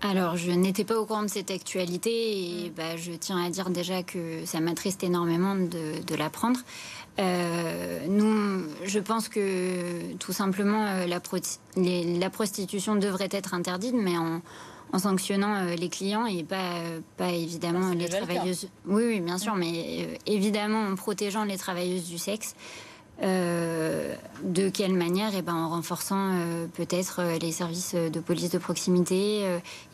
Alors, 0.01 0.37
je 0.37 0.51
n'étais 0.51 0.83
pas 0.83 0.99
au 0.99 1.05
courant 1.05 1.23
de 1.23 1.27
cette 1.27 1.49
actualité 1.49 2.65
et 2.65 2.69
mm. 2.69 2.73
bah, 2.73 2.97
je 2.97 3.11
tiens 3.13 3.43
à 3.43 3.49
dire 3.49 3.69
déjà 3.69 4.03
que 4.03 4.45
ça 4.45 4.59
m'attriste 4.59 5.03
énormément 5.03 5.55
de, 5.55 6.15
l'apprendre. 6.15 6.59
Euh, 7.19 8.05
nous, 8.07 8.65
je 8.85 8.99
pense 8.99 9.27
que 9.27 10.13
tout 10.15 10.33
simplement 10.33 10.85
euh, 10.85 11.07
la, 11.07 12.29
prostitution 12.29 12.95
devrait 12.95 13.29
être 13.31 13.55
interdite, 13.55 13.95
mais 13.95 14.17
en, 14.17 14.41
sanctionnant 14.99 15.55
euh, 15.55 15.75
les 15.75 15.89
clients 15.89 16.27
et 16.27 16.43
pas, 16.43 16.75
pas 17.17 17.31
évidemment 17.31 17.91
les 17.91 18.07
travailleuses. 18.07 18.69
Oui, 18.85 19.03
oui, 19.05 19.19
bien 19.19 19.39
sûr, 19.39 19.55
mais 19.55 20.19
évidemment 20.27 20.87
en 20.87 20.95
protégeant 20.95 21.43
les 21.43 21.57
travailleuses 21.57 22.07
du 22.07 22.19
sexe. 22.19 22.55
Euh, 23.23 24.15
de 24.43 24.69
quelle 24.69 24.93
manière 24.93 25.31
eh 25.35 25.41
ben, 25.41 25.55
En 25.55 25.69
renforçant 25.69 26.33
euh, 26.33 26.67
peut-être 26.67 27.21
euh, 27.21 27.37
les 27.39 27.51
services 27.51 27.95
de 27.95 28.19
police 28.19 28.51
de 28.51 28.59
proximité 28.59 29.43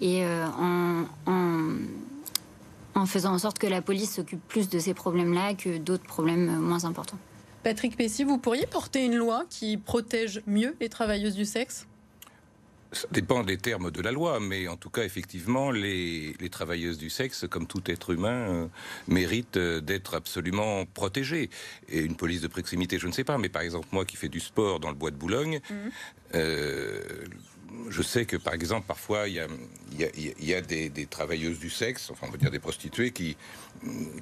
et 0.01 0.25
en, 0.25 1.05
en, 1.25 3.05
faisant 3.05 3.33
en 3.33 3.37
sorte 3.37 3.59
que 3.59 3.67
la 3.67 3.81
police 3.81 4.15
s'occupe 4.15 4.45
plus 4.47 4.69
de 4.69 4.79
ces 4.79 4.93
problèmes-là 4.93 5.53
que 5.53 5.77
d'autres 5.77 6.03
problèmes 6.03 6.59
moins 6.59 6.85
importants. 6.85 7.17
Patrick 7.63 7.95
Pessy, 7.95 8.25
vous 8.25 8.37
pourriez 8.37 8.67
porter 8.67 9.05
une 9.05 9.15
loi 9.15 9.45
qui 9.49 9.77
protège 9.77 10.41
mieux 10.45 10.75
les 10.81 10.89
travailleuses 10.89 11.35
du 11.35 11.45
sexe? 11.45 11.87
Ça 12.93 13.07
dépend 13.11 13.43
des 13.43 13.57
termes 13.57 13.91
de 13.91 14.01
la 14.01 14.11
loi, 14.11 14.39
mais 14.39 14.67
en 14.67 14.77
tout 14.77 14.89
cas, 14.89 15.03
effectivement, 15.03 15.71
les, 15.71 16.35
travailleuses 16.51 16.97
du 16.97 17.09
sexe, 17.09 17.45
comme 17.49 17.65
tout 17.65 17.81
être 17.87 18.11
humain, 18.11 18.29
euh, 18.29 18.67
méritent 19.07 19.57
euh, 19.57 19.81
d'être 19.81 20.13
absolument 20.13 20.85
protégées. 20.85 21.49
Et 21.89 22.01
une 22.01 22.15
police 22.15 22.41
de 22.41 22.47
proximité, 22.47 22.99
je 22.99 23.07
ne 23.07 23.11
sais 23.11 23.23
pas, 23.23 23.37
mais 23.37 23.49
par 23.49 23.63
exemple, 23.63 23.87
moi 23.91 24.05
qui 24.05 24.17
fais 24.17 24.29
du 24.29 24.39
sport 24.39 24.79
dans 24.79 24.89
le 24.89 24.95
bois 24.95 25.09
de 25.09 25.15
Boulogne, 25.15 25.59
mhm. 25.69 25.91
euh, 26.35 27.01
je 27.89 28.01
sais 28.03 28.25
que, 28.25 28.37
par 28.37 28.53
exemple, 28.53 28.85
parfois, 28.85 29.27
il 29.27 29.33
y 29.33 30.53
a, 30.53 30.61
des, 30.61 31.07
travailleuses 31.09 31.57
du 31.57 31.71
sexe, 31.71 32.11
enfin, 32.11 32.27
on 32.29 32.31
va 32.31 32.37
dire 32.37 32.51
des 32.51 32.59
prostituées, 32.59 33.11
qui, 33.11 33.35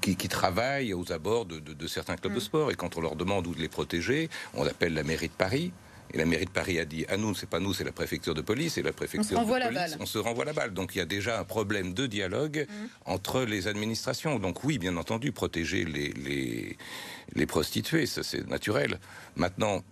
qui, 0.01 0.29
travaillent 0.29 0.93
aux 0.93 1.11
abords 1.11 1.45
de, 1.45 1.87
certains 1.87 2.15
clubs 2.15 2.33
de 2.33 2.39
mhm. 2.39 2.45
sport. 2.45 2.71
Et 2.71 2.75
quand 2.75 2.95
on 2.97 3.01
leur 3.01 3.17
demande 3.17 3.47
où 3.47 3.53
de 3.53 3.59
les 3.59 3.67
protéger, 3.67 4.29
on 4.53 4.65
appelle 4.65 4.93
la 4.93 5.03
mairie 5.03 5.27
de 5.27 5.33
Paris. 5.33 5.73
Et 6.13 6.17
la 6.17 6.25
mairie 6.25 6.45
de 6.45 6.51
Paris 6.51 6.79
a 6.79 6.85
dit, 6.85 7.05
à 7.05 7.13
ah, 7.13 7.17
nous, 7.17 7.33
c'est 7.35 7.49
pas 7.49 7.59
nous, 7.59 7.73
c'est 7.73 7.83
la 7.83 7.91
préfecture 7.91 8.33
de 8.33 8.41
police, 8.41 8.77
et 8.77 8.81
la 8.81 8.91
préfecture 8.91 9.37
on 9.37 9.47
se 9.47 9.59
de 9.59 9.73
police, 9.73 9.97
on 9.99 10.05
se 10.05 10.17
renvoie 10.17 10.45
la 10.45 10.53
balle. 10.53 10.73
Donc 10.73 10.95
il 10.95 10.97
y 10.97 11.01
a 11.01 11.05
déjà 11.05 11.39
un 11.39 11.43
problème 11.43 11.93
de 11.93 12.05
dialogue 12.05 12.67
mmh. 12.67 12.85
entre 13.05 13.41
les 13.43 13.67
administrations. 13.67 14.37
Donc 14.39 14.63
oui, 14.63 14.77
bien 14.77 14.97
entendu, 14.97 15.31
protéger 15.31 15.85
les, 15.85 16.13
les, 17.35 17.45
prostituées, 17.45 18.05
ça 18.05 18.23
c'est 18.23 18.47
naturel. 18.47 18.99
Maintenant, 19.35 19.83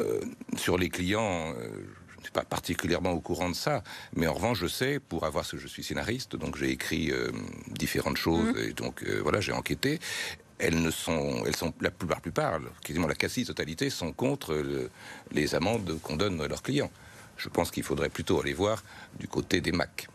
euh, 0.00 0.20
sur 0.56 0.76
les 0.76 0.90
clients, 0.90 1.54
euh, 1.58 1.68
je 2.10 2.18
ne 2.18 2.22
suis 2.24 2.32
pas 2.32 2.44
particulièrement 2.44 3.12
au 3.12 3.20
courant 3.20 3.48
de 3.48 3.54
ça, 3.54 3.82
mais 4.14 4.26
en 4.26 4.34
revanche, 4.34 4.58
je 4.60 4.66
sais, 4.66 5.00
pour 5.00 5.24
avoir 5.24 5.44
ce, 5.44 5.56
je 5.56 5.66
suis 5.66 5.82
scénariste, 5.82 6.36
donc 6.36 6.56
j'ai 6.56 6.70
écrit 6.70 7.10
euh, 7.10 7.30
différentes 7.68 8.16
choses, 8.18 8.54
mmh. 8.54 8.58
et 8.58 8.72
donc 8.72 9.04
voilà, 9.22 9.40
j'ai 9.40 9.52
enquêté, 9.52 9.98
elles 10.62 10.80
ne 10.80 10.90
sont, 10.90 11.42
elles 11.44 11.56
sont 11.56 11.74
la 11.80 11.90
plupart, 11.90 12.60
quasiment 12.82 13.08
la 13.08 13.16
quasi-totalité 13.16 13.90
sont 13.90 14.12
contre 14.12 14.64
les 15.32 15.54
amendes 15.56 15.98
qu'on 16.02 16.16
donne 16.16 16.40
à 16.40 16.46
leurs 16.46 16.62
clients. 16.62 16.90
Je 17.36 17.48
pense 17.48 17.72
qu'il 17.72 17.82
faudrait 17.82 18.08
plutôt 18.08 18.40
aller 18.40 18.52
voir 18.52 18.84
du 19.18 19.26
côté 19.26 19.60
des 19.60 19.72
MAC. 19.72 20.08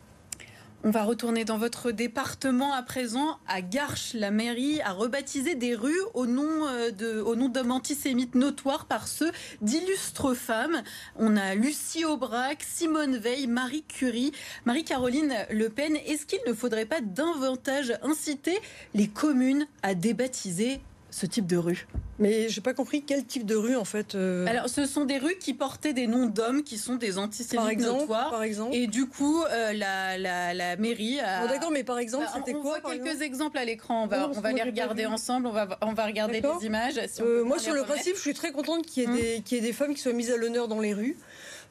On 0.88 0.89
va 0.89 1.03
retourner 1.03 1.44
dans 1.44 1.58
votre 1.58 1.91
département 1.91 2.74
à 2.74 2.82
présent. 2.82 3.39
À 3.46 3.60
Garches, 3.60 4.13
la 4.13 4.32
mairie 4.32 4.79
a 4.79 4.94
rebaptisé 4.94 5.53
des 5.53 5.75
rues 5.75 6.00
au 6.13 6.25
nom 6.25 6.65
euh, 6.65 7.22
au 7.24 7.36
nom 7.36 7.50
d'hommes 7.50 7.74
antisémites 7.74 8.36
notoires 8.36 8.86
par 8.86 9.10
ceux 9.10 9.34
d'illustres 9.60 10.34
femmes. 10.34 10.82
On 11.17 11.36
a 11.36 11.56
Lucie 11.56 12.06
Aubrac, 12.06 12.63
Simone 12.63 13.17
Veil, 13.17 13.48
Marie 13.48 13.84
Curie, 13.84 14.32
Marie-Caroline 14.63 15.34
Le 15.50 15.67
Pen. 15.67 15.98
Est-ce 16.06 16.25
qu'il 16.25 16.39
ne 16.48 16.53
faudrait 16.53 16.86
pas 16.86 17.01
davantage 17.01 17.91
inciter 18.01 18.58
les 18.94 19.10
communes 19.10 19.67
à 19.84 19.94
débaptiser 19.94 20.79
ce 21.10 21.26
type 21.26 21.48
de 21.48 21.56
rue 21.58 21.88
Mais 22.20 22.50
j'ai 22.50 22.60
pas 22.62 22.74
compris 22.74 23.02
quel 23.02 23.26
type 23.26 23.46
de 23.46 23.56
rue 23.56 23.76
en 23.78 23.86
fait. 23.86 24.14
euh, 24.16 24.46
Alors, 24.46 24.68
ce 24.70 24.86
sont 24.86 25.06
des 25.06 25.18
rues 25.18 25.38
qui 25.40 25.54
portaient 25.54 25.94
des 25.94 26.06
noms 26.06 26.26
d'hommes 26.26 26.64
qui 26.64 26.78
sont 26.78 26.96
des 26.96 27.18
antisémites 27.18 27.56
par 27.56 27.70
exemple, 27.70 28.02
notoires. 28.02 28.30
par 28.30 28.44
exemple. 28.44 28.76
Et 28.76 28.88
du 28.88 29.06
coup, 29.08 29.42
euh, 29.46 29.72
la, 29.74 30.18
la, 30.18 30.54
la 30.54 30.76
mairie 30.76 31.20
a. 31.22 31.42
Bon, 31.42 31.48
D'accord, 31.54 31.72
mais 31.72 31.84
par 31.86 31.98
exemple, 31.98 32.26
Bah, 32.26 32.34
c'était 32.36 32.56
on 32.58 32.62
quoi 32.62 32.72
voit 32.72 32.82
par 32.82 32.92
quelques 32.92 33.06
exemple 33.08 33.24
exemples 33.24 33.58
à 33.58 33.66
l'écran. 33.66 34.04
On 34.04 34.08
va, 34.08 34.20
Non, 34.28 34.32
on 34.36 34.42
va 34.42 34.52
les 34.52 34.64
regarder 34.64 35.06
ensemble. 35.06 35.48
On 35.48 35.52
va, 35.54 35.68
on 35.82 35.94
va 35.94 36.06
regarder 36.06 36.42
les 36.42 36.66
images. 36.66 37.00
si 37.08 37.22
on 37.22 37.26
Euh, 37.26 37.44
moi, 37.44 37.58
sur 37.58 37.74
le 37.74 37.80
remettre. 37.82 37.94
principe, 37.96 38.16
je 38.16 38.22
suis 38.22 38.34
très 38.34 38.52
contente 38.52 38.86
qu'il 38.86 39.04
y, 39.04 39.06
ait 39.06 39.10
Hum. 39.10 39.16
des- 39.16 39.42
qu'il 39.46 39.58
y 39.58 39.60
ait 39.62 39.64
des 39.64 39.74
femmes 39.74 39.94
qui 39.94 40.02
soient 40.02 40.14
mises 40.14 40.32
à 40.32 40.38
l'honneur 40.38 40.68
dans 40.68 40.80
les 40.82 40.94
rues. 40.94 41.18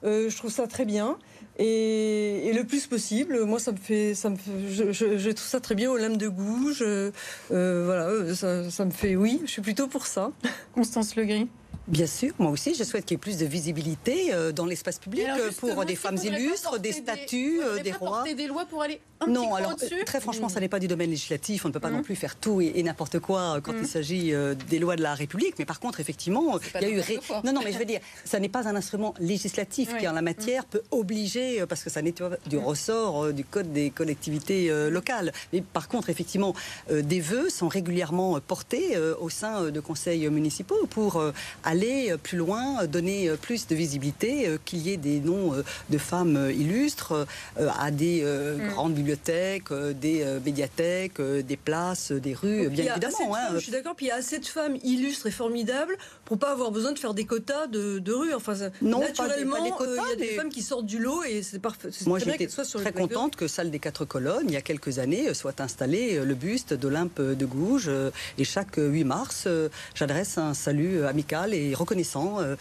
Euh, 0.05 0.28
je 0.31 0.37
trouve 0.37 0.50
ça 0.52 0.66
très 0.66 0.85
bien. 0.85 1.19
Et, 1.58 2.52
le 2.54 2.64
plus 2.64 2.86
possible, 2.86 3.44
moi, 3.44 3.58
ça 3.58 3.72
me 3.72 3.76
fait, 3.76 4.14
ça 4.14 4.30
me 4.30 4.36
fait- 4.36 4.50
je, 4.70 4.92
je- 4.92 5.18
je 5.18 5.30
trouve 5.30 5.46
ça 5.48 5.60
très 5.60 5.75
bien 5.75 5.90
aux 5.90 5.96
lames 5.96 6.16
de 6.16 6.28
gouge. 6.28 6.82
euh, 6.82 7.10
euh, 7.50 7.84
voilà, 7.86 8.34
ça, 8.34 8.70
ça 8.70 8.84
me 8.84 8.90
fait, 8.90 9.16
oui, 9.16 9.40
je 9.44 9.50
suis 9.50 9.62
plutôt 9.62 9.86
pour 9.86 10.06
ça. 10.06 10.32
Constance 10.75 11.16
Legris. 11.16 11.48
Bien 11.88 12.07
sûr, 12.09 12.33
moi 12.40 12.50
aussi, 12.50 12.75
je 12.75 12.83
souhaite 12.83 13.05
qu'il 13.07 13.14
y 13.14 13.19
ait 13.19 13.19
plus 13.21 13.38
de 13.38 13.47
visibilité 13.47 14.35
euh, 14.35 14.50
dans 14.50 14.66
l'espace 14.66 14.99
public 14.99 15.25
Alors, 15.25 15.38
euh, 15.47 15.50
pour 15.57 15.85
des 15.85 15.95
femmes 15.95 16.16
pas 16.16 16.25
illustres, 16.25 16.81
des 16.81 16.90
statues, 16.90 17.61
euh, 17.62 17.81
des 17.81 17.93
pas 17.93 17.97
rois? 17.99 18.25
des 18.25 18.47
lois 18.49 18.64
pour 18.64 18.83
aller 18.83 19.00
un 19.21 19.28
Non, 19.28 19.55
alors 19.55 19.76
très 20.05 20.21
franchement, 20.21 20.49
Mmh. 20.49 20.50
ça 20.50 20.61
n'est 20.61 20.69
pas 20.69 20.81
du 20.81 20.88
domaine 20.88 21.09
législatif. 21.11 21.64
On 21.64 21.69
ne 21.69 21.73
peut 21.73 21.81
pas 21.81 21.88
Mm. 21.90 21.95
non 21.97 22.02
plus 22.02 22.16
faire 22.16 22.35
tout 22.37 22.61
et, 22.61 22.73
et 22.75 22.83
n'importe 22.83 23.19
quoi 23.21 23.61
quand 23.62 23.73
Mm. 23.73 23.78
il 23.83 23.87
s'agit 23.87 24.35
euh, 24.35 24.55
des 24.69 24.78
lois 24.81 24.97
de 24.97 25.02
la 25.02 25.14
République. 25.14 25.55
Mais 25.61 25.64
par 25.64 25.78
contre, 25.81 26.00
effectivement, 26.00 26.59
pas 26.73 26.81
il 26.83 26.83
y 26.83 26.85
a 26.87 26.88
eu 26.90 27.00
ré- 27.00 27.19
non, 27.45 27.52
non, 27.55 27.61
mais 27.64 27.73
je 27.73 27.78
veux 27.78 27.85
dire, 27.87 28.00
ça 28.25 28.40
n'est 28.40 28.49
pas 28.50 28.66
un 28.69 28.75
instrument 28.76 29.14
législatif 29.21 29.90
Oui. 29.93 30.00
qui, 30.00 30.09
en 30.09 30.12
la 30.12 30.21
matière, 30.23 30.64
peut 30.66 30.83
obliger 30.90 31.64
parce 31.69 31.83
que 31.85 31.88
ça 31.88 32.02
n'est 32.02 32.12
du 32.47 32.57
Mm. 32.57 32.64
ressort 32.64 33.26
euh, 33.26 33.33
du 33.33 33.45
code 33.45 33.73
des 33.73 33.90
collectivités 33.90 34.69
locales. 34.90 35.33
Mais 35.52 35.61
par 35.62 35.88
contre, 35.88 36.11
effectivement, 36.11 36.55
des 36.90 37.21
vœux 37.21 37.49
sont 37.49 37.69
régulièrement 37.69 38.38
portés 38.40 38.99
au 39.21 39.31
sein 39.31 39.71
de 39.71 39.81
conseils 39.81 40.28
municipaux 40.28 40.87
pour 40.90 41.16
euh, 41.16 41.33
aller 41.76 42.11
euh, 42.11 42.16
plus 42.16 42.38
loin, 42.38 42.83
euh, 42.83 42.87
donner 42.87 43.28
euh, 43.28 43.37
plus 43.37 43.66
de 43.66 43.75
visibilité, 43.75 44.49
qu'il 44.64 44.80
y 44.80 44.92
ait 44.92 44.97
des 44.97 45.21
noms 45.21 45.52
de 45.90 45.99
femmes 45.99 46.50
illustres 46.50 47.26
à 47.59 47.90
des 47.90 48.23
euh, 48.25 48.56
Mm. 48.56 48.68
grandes 48.71 48.95
bibliothèques, 48.95 49.73
des 50.00 50.25
médiathèques, 50.45 51.21
des 51.21 51.56
places, 51.56 52.12
des 52.12 52.35
rues, 52.35 52.64
Donc, 52.64 52.73
il 52.73 52.83
bien 52.83 52.92
évidemment. 52.92 53.35
hein. 53.35 53.47
femmes, 53.49 53.54
je 53.56 53.61
suis 53.62 53.73
d'accord, 53.73 53.95
puis 53.97 54.06
il 54.06 54.09
y 54.09 54.12
a 54.12 54.16
assez 54.16 54.38
de 54.38 54.47
femmes 54.47 54.76
illustres 54.83 55.26
et 55.26 55.30
formidables 55.30 55.97
pour 56.25 56.38
pas 56.38 56.52
avoir 56.52 56.71
besoin 56.71 56.92
de 56.92 56.99
faire 56.99 57.14
des 57.14 57.25
quotas 57.25 57.66
de, 57.66 57.99
de 57.99 58.12
rue. 58.12 58.33
Enfin, 58.35 58.54
Non, 58.83 59.00
naturellement, 59.00 59.62
des 59.62 59.71
euh, 59.71 59.75
quotas, 59.76 60.02
il 60.06 60.11
y 60.11 60.12
a 60.12 60.16
des 60.16 60.23
mais- 60.30 60.37
femmes 60.37 60.49
qui 60.49 60.62
sortent 60.62 60.87
du 60.87 60.99
lot 60.99 61.23
et 61.25 61.42
c'est 61.42 61.59
parfait. 61.59 61.88
Moi, 62.06 62.21
très 62.21 62.33
j'étais 62.33 62.47
très 62.47 62.62
rue. 62.85 62.92
contente 62.92 63.37
que 63.37 63.49
Salle 63.49 63.71
des 63.71 63.78
Quatre 63.78 64.04
Colonnes, 64.04 64.47
il 64.49 64.52
y 64.52 64.56
a 64.56 64.62
quelques 64.62 64.99
années, 64.99 65.33
soit 65.35 65.61
installé 65.61 66.21
le 66.25 66.35
buste 66.35 66.73
d'Olympe 66.75 67.21
de 67.21 67.47
Gouges. 67.47 67.90
Et 68.38 68.45
chaque 68.45 68.78
euh, 68.78 68.88
8 68.88 69.04
mars, 69.04 69.49
j'adresse 69.95 70.38
un 70.38 70.54
salut 70.54 71.04
amical 71.04 71.52
et 71.54 71.65
reconnaissant. 71.75 72.40
euh, 72.40 72.56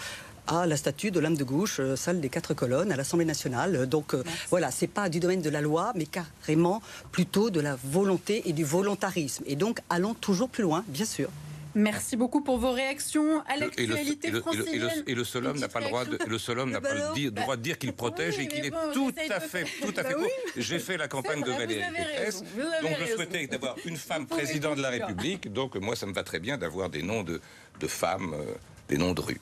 à 0.48 0.68
la 0.68 0.78
statue 0.78 1.10
d'Olympe 1.10 1.40
de 1.40 1.44
Gouges, 1.44 1.78
euh, 1.80 1.96
salle 1.96 2.22
des 2.22 2.30
quatre 2.30 2.54
colonnes, 2.54 2.92
à 2.92 2.96
l'Assemblée 2.96 3.26
nationale. 3.26 3.88
Donc 3.90 4.14
euh, 4.14 4.24
voilà, 4.52 4.70
c'est 4.70 4.86
pas 4.86 5.10
du 5.10 5.20
domaine 5.20 5.42
de 5.42 5.50
la 5.50 5.60
loi, 5.60 5.92
mais 5.96 6.06
carrément 6.06 6.84
plutôt 7.12 7.50
de 7.50 7.60
la 7.60 7.76
volonté 7.84 8.44
et 8.48 8.54
du 8.54 8.64
volontarisme. 8.64 9.44
Et 9.48 9.56
donc 9.56 9.80
allons 9.90 10.14
toujours 10.14 10.50
plus 10.50 10.62
loin, 10.62 10.84
bien 10.88 11.06
sûr. 11.06 11.30
Merci 11.74 12.16
beaucoup 12.16 12.42
pour 12.42 12.60
vos 12.60 12.72
réactions 12.72 13.42
à 13.50 13.56
Et 13.56 13.60
le, 13.60 13.66
l'actualité 13.66 14.28
et 14.28 14.32
le- 14.32 15.22
et 15.22 15.26
seul 15.26 15.48
homme 15.48 15.58
n'a 15.58 15.68
pas 15.68 15.80
le 15.80 15.88
droit 15.88 16.06
de, 16.06 16.20
le 16.28 16.38
seul 16.38 16.60
homme 16.60 16.70
n'a 16.70 16.80
Bah 16.80 16.90
pas 16.90 16.94
le, 16.96 17.02
alors 17.02 17.14
di- 17.16 17.32
droit 17.32 17.56
de 17.58 17.62
dire 17.64 17.80
qu'il 17.80 17.94
protège 17.94 18.36
oui, 18.38 18.44
et 18.44 18.48
qu'il 18.48 18.66
est 18.66 18.70
bon, 18.70 18.78
tout 18.94 19.12
à 19.30 19.40
de- 19.40 19.44
fait, 19.44 19.66
tout 19.82 19.94
à 19.98 20.04
Bah 20.04 20.10
fait 20.10 20.16
oui. 20.16 20.28
J'ai 20.58 20.78
fait 20.78 20.96
la 20.98 21.08
campagne 21.08 21.42
de 21.42 21.50
Valérie 21.52 21.82
Pécresse, 21.92 22.44
raison, 22.56 22.70
donc 22.84 22.92
je 23.00 23.04
raison. 23.04 23.16
souhaitais 23.16 23.48
d'avoir 23.48 23.76
une 23.84 23.98
femme 23.98 24.28
présidente 24.28 24.78
de 24.78 24.84
la 24.84 24.92
dire. 24.96 25.08
République. 25.08 25.52
Donc 25.52 25.74
moi, 25.78 25.96
ça 25.96 26.06
me 26.06 26.14
va 26.14 26.22
très 26.24 26.40
bien 26.40 26.56
d'avoir 26.60 26.92
des 26.92 27.02
noms 27.02 27.24
de, 27.24 27.42
de 27.80 27.88
femmes, 27.88 28.36
euh, 28.36 28.54
des 28.88 28.98
noms 28.98 29.14
de 29.14 29.22
rues 29.22 29.42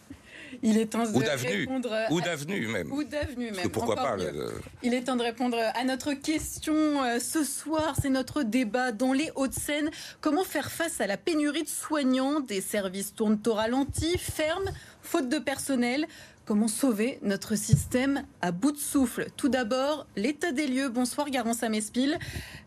Il 0.61 0.77
est 0.77 0.85
temps 0.85 1.03
de 1.03 1.09
ou 1.09 1.17
répondre 1.17 2.21
d'avenues 2.23 2.67
même. 2.67 2.91
ou 2.91 3.03
d'avenue 3.03 3.47
Parce 3.47 3.57
même. 3.57 3.65
que 3.65 3.71
pourquoi 3.71 3.95
encore 3.95 4.17
pas 4.17 4.23
le- 4.23 4.51
Il 4.83 4.93
est 4.93 5.01
temps 5.03 5.15
de 5.15 5.23
répondre 5.23 5.57
à 5.57 5.83
notre 5.83 6.13
question 6.13 7.03
euh, 7.03 7.19
ce 7.19 7.43
soir. 7.43 7.95
C'est 8.01 8.09
notre 8.09 8.43
débat 8.43 8.91
dans 8.91 9.13
les 9.13 9.29
Hauts-de-Seine. 9.35 9.89
Comment 10.21 10.43
faire 10.43 10.71
face 10.71 11.01
à 11.01 11.07
la 11.07 11.17
pénurie 11.17 11.63
de 11.63 11.67
soignants? 11.69 12.39
Des 12.39 12.61
services 12.61 13.13
tournent 13.15 13.39
au 13.47 13.53
ralenti, 13.53 14.17
ferment, 14.17 14.71
faute 15.01 15.27
de 15.29 15.39
personnel. 15.39 16.07
Comment 16.45 16.67
sauver 16.67 17.19
notre 17.21 17.55
système 17.55 18.25
à 18.41 18.51
bout 18.51 18.73
de 18.73 18.77
souffle? 18.77 19.27
Tout 19.37 19.47
d'abord, 19.49 20.05
l'état 20.17 20.51
des 20.51 20.67
lieux. 20.67 20.89
Bonsoir 20.89 21.29
Garance 21.29 21.63
Amespil. 21.63 22.19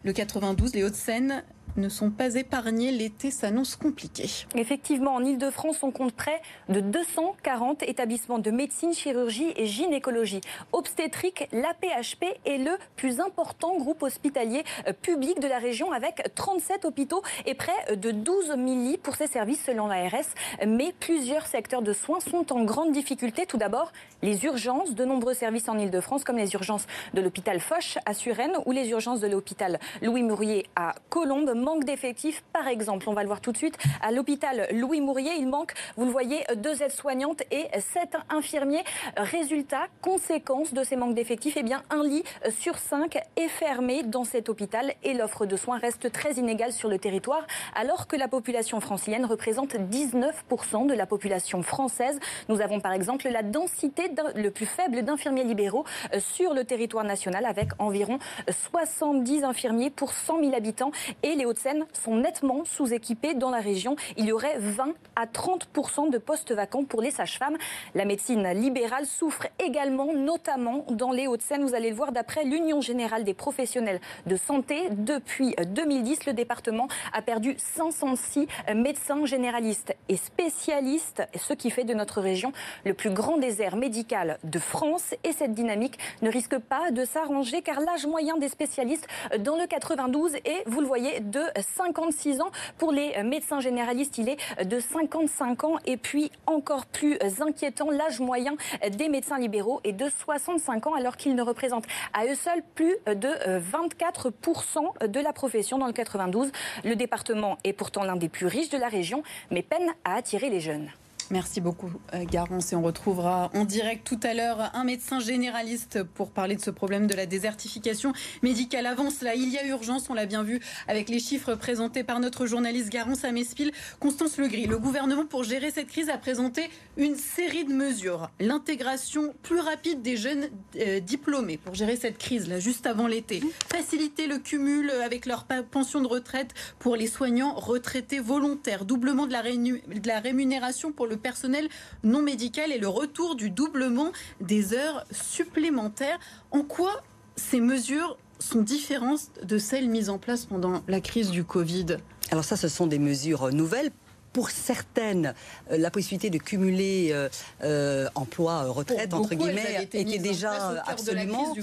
Le 0.02 0.12
92, 0.14 0.75
les 0.75 0.83
Hauts-de-Seine 0.83 1.45
ne 1.76 1.88
sont 1.88 2.11
pas 2.11 2.35
épargnés. 2.35 2.90
L'été 2.90 3.30
s'annonce 3.30 3.76
compliqué. 3.76 4.28
Effectivement, 4.54 5.14
en 5.14 5.25
Ile-de-France, 5.25 5.83
on 5.83 5.90
compte 5.90 6.12
près 6.12 6.40
de 6.68 6.80
240 6.80 7.83
établissements 7.83 8.38
de 8.38 8.50
médecine, 8.50 8.92
chirurgie 8.92 9.52
et 9.56 9.66
gynécologie. 9.66 10.40
Obstétrique, 10.73 11.49
l'APHP 11.52 12.25
est 12.45 12.59
le 12.59 12.73
plus 12.97 13.21
important 13.21 13.76
groupe 13.76 14.02
hospitalier 14.02 14.64
euh, 14.87 14.92
public 14.92 15.40
de 15.40 15.49
la 15.49 15.59
région 15.59 15.92
avec 15.92 16.35
37 16.35 16.85
hôpitaux 16.85 17.23
et 17.45 17.54
près 17.54 17.97
de 17.97 18.11
12 18.11 18.47
000 18.47 18.59
lits 18.59 18.99
pour 18.99 19.14
ces 19.14 19.26
services 19.26 19.62
selon 19.64 19.87
l'ARS. 19.87 20.35
Mais 20.66 20.95
plusieurs 20.99 21.47
secteurs 21.47 21.83
de 21.83 21.92
soins 21.92 22.21
sont 22.21 22.52
en 22.52 22.64
grande 22.64 22.92
difficulté. 22.92 23.47
Tout 23.47 23.59
d'abord, 23.59 23.92
les 24.23 24.45
urgences. 24.45 24.95
De 24.95 25.04
nombreux 25.04 25.35
services 25.35 25.68
en 25.68 25.78
Ile-de-France, 25.78 26.25
comme 26.25 26.37
les 26.37 26.54
urgences 26.54 26.87
de 27.14 27.21
l'hôpital 27.21 27.61
Foch 27.61 27.99
à 28.06 28.14
Suresnes 28.14 28.56
ou 28.64 28.73
les 28.73 28.88
urgences 28.90 29.21
de 29.21 29.26
l'hôpital 29.26 29.78
Louis 30.02 30.23
Mourier 30.23 30.66
à 30.76 30.95
Colombes, 31.11 31.52
manque 31.67 31.85
d'effectifs. 31.85 32.45
Par 32.53 32.69
exemple, 32.69 33.09
on 33.09 33.13
va 33.13 33.23
le 33.23 33.27
voir 33.27 33.41
tout 33.41 33.51
de 33.51 33.57
suite, 33.57 33.77
à 34.01 34.13
l'hôpital 34.13 34.69
Louis 34.73 35.01
Mourier, 35.01 35.33
il 35.37 35.49
manque, 35.49 35.75
vous 35.97 36.05
le 36.05 36.13
voyez, 36.13 36.45
deux 36.55 36.81
aides-soignantes 36.81 37.43
et 37.51 37.67
sept 37.81 38.17
infirmiers. 38.31 38.85
Résultat, 39.17 39.89
conséquence 40.01 40.73
de 40.73 40.85
ces 40.85 40.95
manques 40.95 41.15
d'effectifs, 41.15 41.57
eh 41.57 41.65
bien, 41.65 41.83
un 41.91 42.05
lit 42.05 42.23
sur 42.61 42.79
cinq 42.79 43.19
est 43.35 43.49
fermé 43.49 44.05
dans 44.05 44.23
cet 44.23 44.49
hôpital 44.49 44.93
et 45.03 45.13
l'offre 45.13 45.45
de 45.45 45.57
soins 45.57 45.79
reste 45.79 46.13
très 46.13 46.35
inégale 46.35 46.73
sur 46.73 46.89
le 46.89 47.01
territoire, 47.01 47.45
alors 47.75 48.07
que 48.07 48.15
la 48.15 48.29
population 48.29 48.81
francilienne 48.81 49.25
représente 49.25 49.75
19% 49.75 50.87
de 50.87 50.95
la 50.95 51.07
population 51.07 51.65
française. 51.65 52.21
Nous 52.49 52.61
avons 52.61 52.79
par 52.79 52.93
exemple 52.93 53.29
la 53.29 53.43
densité 53.43 54.05
le 54.37 54.51
plus 54.53 54.67
faible 54.67 55.03
d'infirmiers 55.03 55.43
libéraux 55.43 55.85
euh, 56.15 56.21
sur 56.21 56.55
le 56.55 56.65
territoire 56.65 57.03
national 57.03 57.45
avec 57.45 57.71
environ 57.81 58.21
70 58.49 59.43
infirmiers 59.43 59.91
pour 59.91 60.13
100 60.13 60.41
000 60.41 60.55
habitants 60.55 60.93
et 61.25 61.35
les 61.35 61.45
Hauts-de-Seine 61.57 61.87
sont 61.95 62.17
nettement 62.17 62.65
sous-équipés 62.67 63.33
dans 63.33 63.49
la 63.49 63.61
région. 63.61 63.97
Il 64.19 64.27
y 64.27 64.33
aurait 64.33 64.59
20 64.59 64.93
à 65.15 65.27
30 65.27 65.69
de 66.11 66.19
postes 66.19 66.53
vacants 66.53 66.85
pour 66.85 67.01
les 67.01 67.11
sages-femmes. 67.11 67.57
La 67.95 68.05
médecine 68.05 68.47
libérale 68.49 69.07
souffre 69.07 69.47
également, 69.59 70.13
notamment 70.13 70.85
dans 70.91 71.13
les 71.13 71.27
Hauts-de-Seine. 71.27 71.65
Vous 71.65 71.75
allez 71.75 71.89
le 71.89 71.97
voir 71.97 72.13
d'après 72.13 72.45
l'Union 72.45 72.83
générale 72.83 73.25
des 73.25 73.33
professionnels 73.33 74.01
de 74.27 74.37
santé. 74.37 74.89
Depuis 74.91 75.55
2010, 75.67 76.27
le 76.27 76.35
département 76.35 76.89
a 77.15 77.23
perdu 77.23 77.55
506 77.57 78.47
médecins 78.75 79.25
généralistes 79.25 79.97
et 80.11 80.17
spécialistes, 80.19 81.23
ce 81.39 81.55
qui 81.55 81.71
fait 81.71 81.85
de 81.85 81.95
notre 81.95 82.21
région 82.21 82.53
le 82.85 82.93
plus 82.93 83.11
grand 83.11 83.39
désert 83.39 83.77
médical 83.77 84.39
de 84.45 84.59
France. 84.59 85.15
Et 85.25 85.33
cette 85.33 85.55
dynamique 85.55 85.99
ne 86.21 86.31
risque 86.31 86.59
pas 86.59 86.91
de 86.91 87.07
s'arranger 87.07 87.63
car 87.63 87.81
l'âge 87.81 88.05
moyen 88.05 88.37
des 88.37 88.51
spécialistes 88.51 89.07
dans 89.39 89.57
le 89.57 89.67
92 89.67 90.35
est, 90.45 90.63
vous 90.67 90.81
le 90.81 90.87
voyez, 90.87 91.21
de 91.21 91.46
56 91.76 92.41
ans. 92.41 92.50
Pour 92.79 92.93
les 92.93 93.23
médecins 93.23 93.61
généralistes, 93.61 94.19
il 94.19 94.29
est 94.29 94.65
de 94.65 94.81
55 94.81 95.65
ans. 95.65 95.76
Et 95.87 95.97
puis, 95.97 96.31
encore 96.47 96.87
plus 96.87 97.19
inquiétant, 97.41 97.91
l'âge 97.91 98.21
moyen 98.21 98.55
des 98.91 99.09
médecins 99.09 99.38
libéraux 99.38 99.81
est 99.85 99.93
de 99.93 100.09
65 100.09 100.87
ans 100.87 100.95
alors 100.95 101.17
qu'ils 101.17 101.35
ne 101.35 101.43
représentent 101.43 101.87
à 102.12 102.26
eux 102.26 102.35
seuls 102.35 102.62
plus 102.75 102.97
de 103.07 103.29
24% 103.59 105.09
de 105.09 105.21
la 105.21 105.33
profession 105.33 105.79
dans 105.79 105.87
le 105.87 105.93
92. 105.93 106.50
Le 106.85 106.95
département 106.97 107.59
est 107.65 107.73
pourtant 107.73 108.05
l'un 108.05 108.17
des 108.17 108.29
plus 108.29 108.47
riches 108.47 108.71
de 108.71 108.79
la 108.79 108.88
région, 108.88 109.23
mais 109.50 109.62
peine 109.62 109.93
à 110.05 110.17
attirer 110.17 110.50
les 110.50 110.61
jeunes. 110.61 110.91
Merci 111.33 111.61
beaucoup, 111.61 111.90
euh, 112.14 112.25
Garance. 112.25 112.73
Et 112.73 112.76
on 112.76 112.83
retrouvera 112.83 113.50
en 113.52 113.64
direct 113.64 114.06
tout 114.06 114.21
à 114.23 114.33
l'heure 114.33 114.71
un 114.75 114.85
médecin 114.85 115.18
généraliste 115.18 116.04
pour 116.04 116.30
parler 116.30 116.54
de 116.54 116.61
ce 116.61 116.71
problème 116.71 117.09
de 117.09 117.14
la 117.14 117.26
désertification 117.26 118.12
médicale. 118.42 118.87
Avant 118.87 119.11
cela, 119.11 119.35
il 119.35 119.49
y 119.49 119.59
a 119.59 119.66
urgence, 119.66 120.09
on 120.09 120.14
l'a 120.14 120.26
bien 120.26 120.45
vu 120.45 120.61
avec 120.87 121.09
les 121.09 121.18
chiffres 121.18 121.56
présentés 121.56 122.04
par 122.04 122.21
notre 122.21 122.47
journaliste 122.47 122.90
Garance 122.90 123.25
à 123.25 123.33
Mespil. 123.33 123.73
Constance 123.99 124.38
Legris, 124.38 124.68
le 124.68 124.78
gouvernement, 124.78 125.26
pour 125.26 125.42
gérer 125.42 125.73
cette 125.73 125.88
crise, 125.88 126.09
a 126.11 126.18
présenté 126.18 126.71
une 126.97 127.16
série 127.16 127.64
de 127.64 127.73
mesures. 127.73 128.30
L'intégration 128.38 129.35
plus 129.42 129.61
rapide 129.61 130.02
des 130.02 130.16
jeunes 130.16 130.49
euh, 130.78 131.00
diplômés 131.00 131.56
pour 131.56 131.75
gérer 131.75 131.97
cette 131.97 132.18
crise, 132.18 132.49
là, 132.49 132.61
juste 132.61 132.87
avant 132.87 133.09
l'été. 133.09 133.42
Faciliter 133.68 134.28
le 134.28 134.38
cumul 134.38 134.90
avec 135.04 135.26
leur 135.26 135.45
pension 135.73 136.00
de 136.00 136.06
retraite 136.06 136.54
pour 136.78 136.95
les 136.95 137.09
soignants 137.09 137.54
retraités 137.54 138.21
volontaires. 138.21 138.85
Doublement 138.85 139.26
de 139.26 139.33
la, 139.33 139.42
de 139.42 140.06
la 140.06 140.21
rémunération 140.21 140.92
pour 140.92 141.09
le 141.09 141.16
personnel 141.17 141.69
non 142.05 142.23
médical 142.23 142.73
et 142.73 142.79
le 142.79 142.89
retour 142.89 143.37
du 143.37 143.51
doublement 143.51 144.13
des 144.41 144.75
heures 144.75 145.05
supplémentaires. 145.11 146.19
En 146.51 146.63
quoi 146.63 147.03
ces 147.37 147.61
mesures 147.61 148.17
sont 148.39 148.63
différentes 148.63 149.31
de 149.43 149.59
celles 149.59 149.89
mises 149.89 150.11
en 150.11 150.19
place 150.19 150.45
pendant 150.47 150.83
la 150.89 151.01
crise 151.01 151.31
du 151.31 151.45
Covid? 151.45 151.99
Alors 152.31 152.45
ça, 152.45 152.57
ce 152.57 152.69
sont 152.69 152.87
des 152.87 152.99
mesures 152.99 153.53
nouvelles 153.53 153.93
pour 154.37 154.50
certaines, 154.50 155.33
euh, 155.71 155.78
la 155.78 155.90
possibilité 155.90 156.28
de 156.28 156.37
cumuler 156.37 157.09
euh, 157.11 157.31
euh, 157.64 158.07
emploi, 158.14 158.64
retraite, 158.64 159.14
entre 159.14 159.35
guillemets, 159.35 159.88
était 159.90 160.19
déjà 160.19 160.83
absolument, 160.87 161.55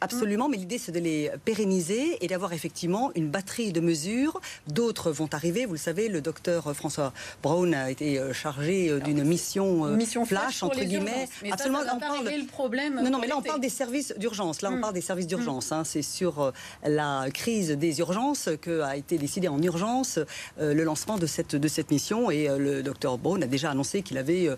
absolument, 0.00 0.48
mais 0.48 0.56
l'idée 0.56 0.78
c'est 0.78 0.92
de 0.92 1.00
les 1.00 1.32
pérenniser 1.44 2.24
et 2.24 2.28
d'avoir 2.28 2.52
effectivement 2.52 3.10
une 3.16 3.28
batterie 3.28 3.72
de 3.72 3.80
mesures. 3.80 4.40
D'autres 4.68 5.10
vont 5.10 5.28
arriver. 5.32 5.66
Vous 5.66 5.72
le 5.72 5.80
savez, 5.80 6.06
le 6.06 6.20
docteur 6.20 6.72
François 6.76 7.12
Brown 7.42 7.74
a 7.74 7.90
été 7.90 8.20
chargé 8.32 9.00
d'une 9.00 9.24
mission, 9.24 9.86
mission, 9.86 10.24
flash, 10.24 10.62
entre 10.62 10.78
guillemets. 10.78 11.28
absolument, 11.50 11.80
on 11.92 11.98
parle. 11.98 12.24
Le 12.24 12.46
problème 12.46 13.02
non, 13.02 13.10
non, 13.10 13.18
mais 13.18 13.26
là 13.26 13.36
on 13.36 13.42
parle 13.42 13.60
des 13.60 13.68
services 13.68 14.14
d'urgence. 14.16 14.62
Là, 14.62 14.70
on 14.70 14.76
mm. 14.76 14.80
parle 14.80 14.94
des 14.94 15.00
services 15.00 15.26
d'urgence. 15.26 15.72
Mm. 15.72 15.74
Hein. 15.74 15.82
C'est 15.84 16.02
sur 16.02 16.52
la 16.86 17.26
crise 17.34 17.70
des 17.72 17.98
urgences 17.98 18.48
que 18.60 18.82
a 18.82 18.96
été 18.96 19.18
décidé 19.18 19.48
en 19.48 19.60
urgence 19.60 20.20
le 20.60 20.84
lancement 20.84 21.18
de 21.18 21.26
cette 21.26 21.56
de 21.56 21.66
cette 21.66 21.90
mission 21.90 22.11
et 22.30 22.48
euh, 22.48 22.58
le 22.58 22.82
docteur 22.82 23.18
Brown 23.18 23.42
a 23.42 23.46
déjà 23.46 23.70
annoncé 23.70 24.02
qu'il 24.02 24.18
avait 24.18 24.48
euh, 24.48 24.56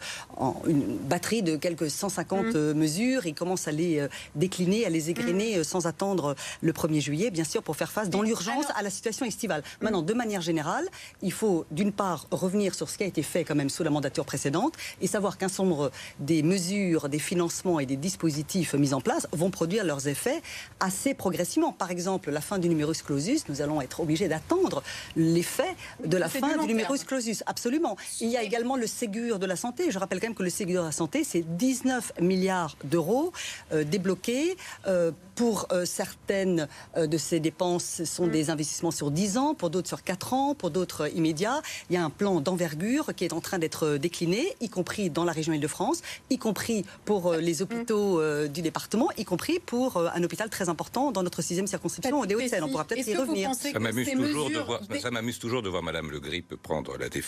une 0.67 0.97
batterie 0.99 1.43
de 1.43 1.57
quelques 1.57 1.91
150 1.91 2.47
mm. 2.47 2.53
euh, 2.55 2.75
mesures. 2.75 3.27
Il 3.27 3.35
commence 3.35 3.69
à 3.69 3.73
les 3.73 4.07
décliner, 4.35 4.87
à 4.87 4.91
les 4.91 5.11
égrener 5.11 5.59
mm. 5.59 5.65
sans 5.65 5.87
attendre 5.87 6.35
le 6.61 6.73
1er 6.73 7.01
juillet, 7.01 7.31
bien 7.31 7.45
sûr, 7.45 7.63
pour 7.63 7.77
faire 7.77 7.91
face 7.91 8.11
dans 8.11 8.23
l'urgence 8.23 8.67
à 8.77 8.83
la 8.83 8.91
situation 8.91 9.27
estivale. 9.27 9.61
Mm. 9.61 9.85
Maintenant, 9.85 10.03
de 10.03 10.15
manière 10.15 10.41
générale, 10.41 10.87
il 11.23 11.33
faut 11.33 11.65
d'une 11.71 11.93
part 11.93 12.27
revenir 12.31 12.75
sur 12.75 12.89
ce 12.89 12.99
qui 12.99 13.05
a 13.05 13.07
été 13.07 13.23
fait 13.23 13.45
quand 13.45 13.55
même 13.55 13.71
sous 13.71 13.85
la 13.85 13.91
mandature 13.91 14.25
précédente 14.25 14.75
et 15.01 15.07
savoir 15.07 15.39
qu'un 15.39 15.49
nombre 15.59 15.91
des 16.19 16.43
mesures, 16.43 17.09
des 17.09 17.19
financements 17.19 17.79
et 17.79 17.87
des 17.87 17.97
dispositifs 17.97 18.75
mis 18.75 18.93
en 18.93 19.01
place 19.01 19.27
vont 19.33 19.51
produire 19.51 19.85
leurs 19.85 20.09
effets 20.09 20.43
assez 20.81 21.15
progressivement. 21.15 21.73
Par 21.73 21.91
exemple, 21.91 22.31
la 22.31 22.41
fin 22.41 22.59
du 22.59 22.69
numerus 22.69 23.03
clausus, 23.03 23.45
nous 23.49 23.63
allons 23.63 23.81
être 23.81 24.01
obligés 24.01 24.29
d'attendre 24.29 24.83
l'effet 25.17 25.77
de 26.05 26.17
la 26.17 26.29
fin 26.29 26.59
du 26.59 26.67
numerus 26.67 27.05
clausus. 27.05 27.44
Absolument. 27.47 27.97
Il 28.21 28.29
y 28.29 28.37
a 28.37 28.43
également 28.43 28.77
le 28.77 28.87
Ségur 28.87 29.39
de 29.39 29.47
la 29.47 29.57
santé. 29.57 29.91
Je 29.91 29.99
rappelle 29.99 30.21
quand 30.21 30.29
même 30.29 30.35
que 30.35 30.43
le 30.43 30.51
Ségur 30.51 30.83
de 30.83 30.87
la 30.87 30.93
santé, 30.93 31.25
c'est 31.25 31.43
19 31.57 32.13
milliards 32.21 32.77
d'euros 32.85 33.33
euh, 33.73 33.85
débloqués. 33.85 34.57
Euh, 34.87 35.13
pour 35.35 35.67
euh, 35.73 35.85
certaines 35.85 36.69
de 36.97 37.19
ces 37.19 37.41
dépenses, 37.41 37.85
ce 37.85 38.05
sont 38.05 38.29
des 38.29 38.51
investissements 38.51 38.93
sur 38.93 39.11
10 39.11 39.37
ans, 39.37 39.55
pour 39.55 39.69
d'autres 39.69 39.89
sur 39.89 40.05
4 40.05 40.33
ans, 40.33 40.55
pour 40.55 40.71
d'autres 40.71 41.13
immédiats. 41.17 41.61
Il 41.91 41.95
y 41.95 41.97
a 41.97 42.05
un 42.05 42.11
plan 42.11 42.41
d'envergure 42.41 43.13
qui 43.17 43.25
est 43.25 43.33
en 43.33 43.41
train 43.41 43.59
d'être 43.59 43.97
décliné, 43.97 44.55
y 44.61 44.69
compris 44.69 45.11
dans 45.11 45.25
la 45.25 45.33
région 45.33 45.53
Île-de-France, 45.53 46.03
y 46.31 46.39
compris 46.39 46.85
pour 47.05 47.35
les 47.35 47.63
hôpitaux 47.63 48.23
du 48.47 48.63
département, 48.63 49.09
y 49.19 49.25
compris 49.25 49.59
pour 49.59 49.99
un 49.99 50.23
hôpital 50.23 50.49
très 50.51 50.69
important 50.69 51.11
dans 51.11 51.25
notre 51.25 51.43
sixième 51.43 51.67
circonscription 51.67 52.21
au 52.21 52.23
Hauts-de-Seine. 52.23 52.63
On 52.63 52.69
pourra 52.69 52.85
peut-être 52.85 53.09
y 53.09 53.17
revenir. 53.17 53.53
Ça 53.55 53.77
m'amuse 53.81 54.13
toujours, 54.13 54.51
de 54.51 54.59
voir, 54.59 54.81
ça 55.01 55.11
m'amuse 55.11 55.39
toujours 55.41 55.63
de 55.63 55.69
voir 55.69 55.83
Madame 55.83 56.13
Le 56.13 56.21
Grip 56.21 56.55
prendre 56.63 56.97
la 56.97 57.09
défense 57.09 57.24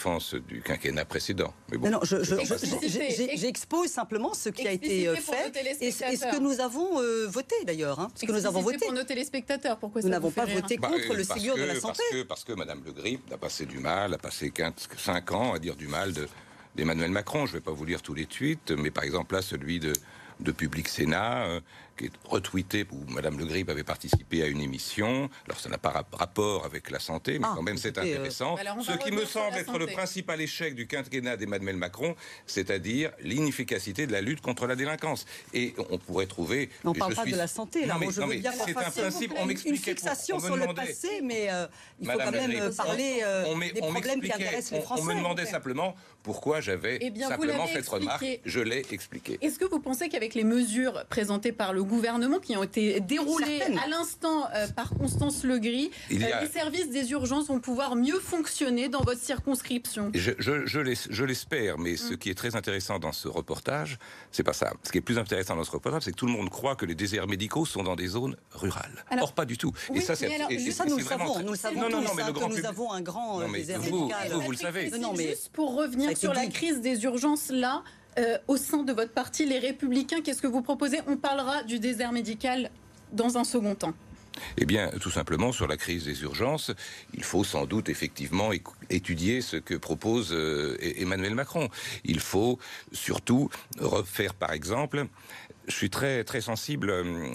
du 0.49 0.63
quinquennat 0.63 1.05
précédent. 1.05 1.53
Mais 1.71 1.79
bon, 1.79 1.91
non, 1.91 2.01
j'expose 2.03 3.89
simplement 3.89 4.35
ce 4.35 4.49
qui 4.49 4.67
a 4.67 4.73
été 4.73 5.09
euh, 5.09 5.17
fait 5.17 5.53
et, 5.81 5.91
ce 5.91 6.31
que 6.31 6.41
nous 6.41 6.61
avons 6.61 7.01
euh, 7.01 7.27
voté 7.27 7.55
d'ailleurs. 7.65 8.01
Hein, 8.01 8.09
ce 8.15 8.27
que 8.27 8.33
nous 8.33 8.47
avons 8.47 8.61
voté. 8.61 8.79
pour 8.79 8.93
nos 8.93 9.05
téléspectateurs, 9.05 9.79
pourquoi 9.79 10.03
Nous 10.03 10.09
n'avons 10.09 10.31
pas 10.31 10.45
voté 10.45 10.77
bah, 10.77 10.89
contre 10.89 11.15
le 11.15 11.25
Ségur 11.25 11.57
de 11.57 11.63
la 11.65 11.79
santé. 11.79 12.03
Parce 12.11 12.11
que, 12.11 12.23
parce 12.23 12.45
que 12.45 12.53
Madame 12.53 12.83
Le 12.85 12.93
Grip 12.93 13.33
a 13.33 13.37
passé 13.37 13.67
du 13.67 13.79
mal, 13.79 14.15
a 14.15 14.19
passé 14.19 14.53
5 14.97 15.33
ans 15.33 15.55
à 15.55 15.59
dire 15.59 15.77
du 15.77 15.87
mal 15.87 16.13
d'Emmanuel 16.75 17.11
Macron. 17.11 17.47
Je 17.47 17.53
ne 17.53 17.57
vais 17.59 17.65
pas 17.65 17.73
vous 17.73 17.85
lire 17.85 18.03
tous 18.03 18.15
les 18.15 18.27
tweets, 18.27 18.71
mais 18.73 18.91
par 18.91 19.05
exemple 19.05 19.35
là, 19.35 19.43
celui 19.43 19.81
de, 19.81 19.93
de 20.41 20.53
Public 20.53 20.89
Sénat, 20.89 21.47
euh, 21.47 21.61
qui 21.97 22.07
est 22.07 22.13
retweeté 22.25 22.87
où 22.91 23.11
Madame 23.11 23.39
Le 23.39 23.47
Grip 23.47 23.69
avait 23.69 23.85
participé 23.85 24.43
à 24.43 24.47
une 24.47 24.61
émission. 24.61 25.29
Alors 25.47 25.59
ça 25.59 25.69
n'a 25.69 25.79
pas 25.79 26.05
rapport 26.13 26.65
avec 26.65 26.91
la 26.91 26.99
santé, 26.99 27.39
mais 27.39 27.47
ah, 27.49 27.53
quand 27.57 27.63
même 27.63 27.79
c'est 27.79 27.97
euh, 27.99 28.03
intéressant. 28.03 28.57
Ce 28.57 28.93
qui 28.99 29.13
me 29.13 29.25
semble 29.25 29.57
être 29.57 29.79
le 29.79 29.87
principal 29.87 30.41
échec 30.41 30.75
du 30.75 30.87
quinquennat 30.87 31.37
d'Emmanuel 31.37 31.77
Macron, 31.77 32.15
c'est-à-dire 32.47 33.13
l'inefficacité 33.21 34.07
de 34.07 34.13
la 34.13 34.21
lutte 34.21 34.41
contre 34.41 34.67
la 34.67 34.77
délinquance. 34.77 35.27
Et 35.55 35.75
on 35.91 35.99
pourrait 35.99 36.27
trouver. 36.27 36.71
on 36.85 36.93
ne 36.93 36.99
parle 36.99 37.15
pas 37.15 37.25
de 37.25 37.37
la 37.37 37.47
santé, 37.47 37.87
là. 37.87 37.95
Non, 37.95 38.01
mais, 38.01 38.11
je 38.11 38.21
veux 38.21 38.37
bien 38.37 38.53
c'est 38.53 38.77
un 38.77 38.91
principe. 38.91 39.33
On. 39.37 39.47
Une 39.49 39.77
fixation 39.77 40.39
sur 40.39 40.57
le 40.57 40.75
passé, 40.75 41.21
mais 41.23 41.49
euh, 41.51 41.67
il 42.01 42.11
faut 42.11 42.19
quand 42.19 42.31
même 42.31 42.75
parler 42.75 43.21
euh, 43.25 43.55
des 43.73 43.81
problèmes 43.81 44.21
qui 44.21 44.33
intéressent 44.33 44.73
les 44.73 44.81
Français. 44.81 45.03
On 45.03 45.07
me 45.07 45.15
demandait 45.15 45.47
simplement 45.47 45.95
pourquoi 46.27 46.61
j'avais 46.61 46.99
eh 47.01 47.21
simplement 47.21 47.69
cette 47.73 47.89
remarque. 47.89 48.41
Je 48.45 48.59
l'ai 48.59 48.85
expliqué. 48.91 49.39
Est-ce 49.43 49.61
que 49.61 49.65
vous 49.65 49.79
pensez 49.79 50.09
qu'avec 50.09 50.35
les 50.35 50.43
mesures 50.43 51.05
présentées 51.09 51.53
par 51.53 51.73
le 51.73 51.85
gouvernement 51.85 52.41
qui 52.41 52.57
ont 52.57 52.65
été 52.65 52.99
déroulés 52.99 53.63
à 53.63 53.87
l'instant 53.87 54.49
euh, 54.53 54.67
par 54.67 54.91
Constance 54.91 55.45
Legris, 55.45 55.93
euh, 56.11 56.17
les 56.41 56.49
services 56.49 56.91
des 56.91 57.13
urgences 57.13 57.47
vont 57.47 57.61
pouvoir 57.61 57.95
mieux 57.95 58.19
fonctionner 58.19 58.89
dans 58.89 59.05
votre 59.05 59.21
circonscription? 59.21 60.11
Je, 60.15 60.33
je, 60.37 61.25
l'espère, 61.25 61.79
mais 61.79 61.97
ce 61.97 62.15
mm. 62.15 62.17
qui 62.17 62.31
est 62.31 62.35
très 62.35 62.57
intéressant 62.57 62.99
dans 62.99 63.13
ce 63.13 63.29
reportage, 63.29 63.97
c'est 64.33 64.43
pas 64.43 64.53
ça. 64.53 64.73
Ce 64.83 64.91
qui 64.91 64.99
est 64.99 65.03
plus 65.03 65.19
intéressant 65.19 65.55
dans 65.55 65.63
ce 65.63 65.71
reportage, 65.71 66.03
c'est 66.03 66.11
que 66.11 66.17
tout 66.17 66.27
le 66.27 66.33
monde 66.33 66.51
croit 66.51 66.75
que 66.75 66.87
les 66.87 66.97
déserts 66.97 67.29
médicaux 67.29 67.67
sont 67.67 67.85
dans 67.85 67.95
des 67.95 68.09
zones 68.09 68.37
rurales. 68.51 69.05
Or, 69.21 69.33
pas 69.33 69.45
du 69.45 69.57
tout. 69.57 69.73
et 69.95 70.01
ça, 70.01 70.17
c'est 70.17 70.29
ça, 70.73 70.85
nous 70.87 70.97
le 70.97 71.05
savons. 71.05 71.39
Nous 71.39 71.53
le 71.53 71.57
savons 71.57 71.81
non, 71.83 71.89
non, 71.89 72.01
non, 72.03 72.15
mais 72.17 72.25
le 72.25 72.33
grand 72.33 72.49
nous 72.49 72.67
avons 72.67 72.91
un 72.91 73.01
grand 73.01 73.43
euh, 73.43 73.53
désert 73.53 73.81
médical. 73.81 74.33
Vous, 74.33 74.41
vous, 74.41 74.51
le 74.51 74.57
savez. 74.57 74.91
Non, 74.99 75.13
mais 75.17 75.29
juste 75.29 75.51
pour 75.53 75.77
revenir 75.77 76.16
sur 76.17 76.35
la 76.35 76.47
crise 76.47 76.81
des 76.81 77.05
urgences 77.05 77.51
là. 77.51 77.83
Euh, 78.19 78.39
au 78.49 78.57
sein 78.57 78.83
de 78.83 78.95
votre 78.95 79.13
parti, 79.13 79.45
les 79.45 79.59
Républicains, 79.59 80.23
qu'est-ce 80.23 80.41
que 80.41 80.47
vous 80.47 80.63
proposez? 80.63 81.01
On 81.07 81.19
parlera 81.19 81.63
du 81.65 81.79
désert 81.79 82.13
médical 82.13 82.71
dans 83.13 83.37
un 83.37 83.45
second 83.45 83.75
temps. 83.75 83.93
Eh 84.57 84.65
bien, 84.65 84.91
tout 85.01 85.11
simplement, 85.11 85.53
sur 85.53 85.67
la 85.67 85.77
crise 85.77 86.05
des 86.05 86.23
urgences, 86.23 86.73
il 87.15 87.25
faut 87.25 87.45
sans 87.45 87.67
doute 87.67 87.89
effectivement 87.89 88.51
étudier 88.91 89.41
ce 89.41 89.57
que 89.57 89.75
propose 89.75 90.33
euh, 90.33 90.79
Emmanuel 90.81 91.35
Macron. 91.35 91.69
Il 92.05 92.21
faut 92.21 92.59
surtout 92.93 93.51
refaire, 93.79 94.35
par 94.35 94.53
exemple, 94.53 95.07
je 95.69 95.75
suis 95.75 95.91
très, 95.91 96.25
très 96.25 96.41
sensible 96.41 96.91
euh, 96.91 97.31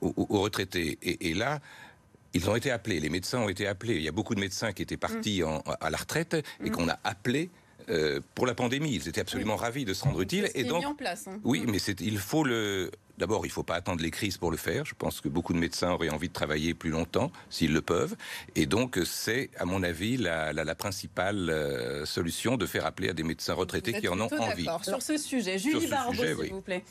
aux, 0.00 0.40
retraités. 0.40 0.98
Et, 1.02 1.34
là, 1.34 1.60
ils 2.32 2.48
ont 2.50 2.56
été 2.56 2.70
appelés, 2.70 3.00
les 3.00 3.10
médecins 3.10 3.38
ont 3.38 3.48
été 3.48 3.66
appelés. 3.66 3.94
Il 3.94 4.02
y 4.02 4.08
a 4.08 4.12
beaucoup 4.12 4.34
de 4.34 4.40
médecins 4.40 4.72
qui 4.72 4.82
étaient 4.82 4.96
partis 4.96 5.42
mmh. 5.42 5.70
à 5.80 5.90
la 5.90 5.96
retraite 5.96 6.34
et 6.34 6.70
mmh. 6.70 6.70
qu'on 6.70 6.88
a 6.88 6.98
appelés 7.04 7.50
euh, 7.88 8.20
pour 8.34 8.46
la 8.46 8.54
pandémie. 8.54 8.94
Ils 8.94 9.08
étaient 9.08 9.20
absolument 9.20 9.56
ravis 9.56 9.84
de 9.84 9.94
se 9.94 10.04
rendre 10.04 10.20
utile. 10.20 10.50
Et 10.54 10.64
donc, 10.64 10.80
mis 10.80 10.86
en 10.86 10.94
place, 10.94 11.28
hein. 11.28 11.40
oui, 11.44 11.64
mais 11.66 11.78
il 11.78 12.18
faut 12.18 12.44
le. 12.44 12.90
D'abord, 13.18 13.46
il 13.46 13.48
ne 13.48 13.52
faut 13.52 13.62
pas 13.62 13.76
attendre 13.76 14.02
les 14.02 14.10
crises 14.10 14.36
pour 14.36 14.50
le 14.50 14.58
faire. 14.58 14.84
Je 14.84 14.94
pense 14.94 15.22
que 15.22 15.28
beaucoup 15.28 15.54
de 15.54 15.58
médecins 15.58 15.90
auraient 15.90 16.10
envie 16.10 16.28
de 16.28 16.34
travailler 16.34 16.74
plus 16.74 16.90
longtemps, 16.90 17.32
s'ils 17.48 17.72
le 17.72 17.80
peuvent. 17.80 18.14
Et 18.56 18.66
donc, 18.66 19.00
c'est, 19.06 19.48
à 19.58 19.64
mon 19.64 19.82
avis, 19.82 20.18
la, 20.18 20.52
la, 20.52 20.74
principale 20.74 21.48
euh, 21.48 22.04
solution 22.04 22.58
de 22.58 22.66
faire 22.66 22.84
appeler 22.84 23.08
à 23.08 23.14
des 23.14 23.22
médecins 23.22 23.54
retraités 23.54 23.94
qui 23.94 24.08
en 24.08 24.20
ont 24.20 24.28
envie. 24.38 24.66
Sur 24.82 25.00
ce 25.00 25.16
sujet, 25.16 25.58
Julie 25.58 25.86
Barbeau, 25.86 26.12
s'il 26.12 26.52
vous 26.52 26.60
plaît. 26.60 26.84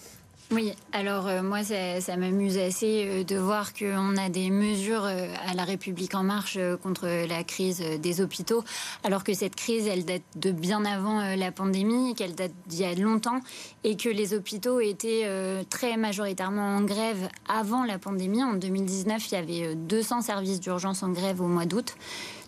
Oui, 0.51 0.73
alors 0.91 1.25
euh, 1.27 1.41
moi 1.41 1.63
ça, 1.63 2.17
m'amuse 2.17 2.59
assez 2.59 3.05
euh, 3.07 3.23
de 3.23 3.35
voir 3.35 3.73
qu'on 3.73 4.15
a 4.15 4.29
des 4.29 4.51
mesures 4.51 5.03
euh, 5.03 5.27
à 5.47 5.55
la 5.55 5.63
République 5.63 6.13
en 6.13 6.21
marche 6.21 6.59
contre 6.83 7.07
la 7.27 7.43
crise 7.43 7.81
des 7.99 8.21
hôpitaux, 8.21 8.63
alors 9.03 9.23
que 9.23 9.33
cette 9.33 9.55
crise 9.55 9.87
elle 9.87 10.05
date 10.05 10.21
de 10.35 10.51
bien 10.51 10.85
avant 10.85 11.35
la 11.35 11.51
pandémie, 11.51 12.13
qu'elle 12.13 12.35
date 12.35 12.51
d'il 12.67 12.81
y 12.81 12.85
a 12.85 12.93
longtemps, 12.93 13.39
et 13.83 13.97
que 13.97 14.07
les 14.07 14.35
hôpitaux 14.35 14.79
étaient 14.79 15.27
très 15.69 15.97
majoritairement 15.97 16.75
en 16.75 16.81
grève 16.81 17.27
avant 17.47 17.83
la 17.83 17.97
pandémie. 17.97 18.43
En 18.43 18.53
2019, 18.53 19.31
il 19.31 19.33
y 19.33 19.37
avait 19.37 19.75
200 19.75 20.21
services 20.21 20.59
d'urgence 20.59 21.01
en 21.03 21.09
grève 21.09 21.41
au 21.41 21.47
mois 21.47 21.65
d'août. 21.65 21.95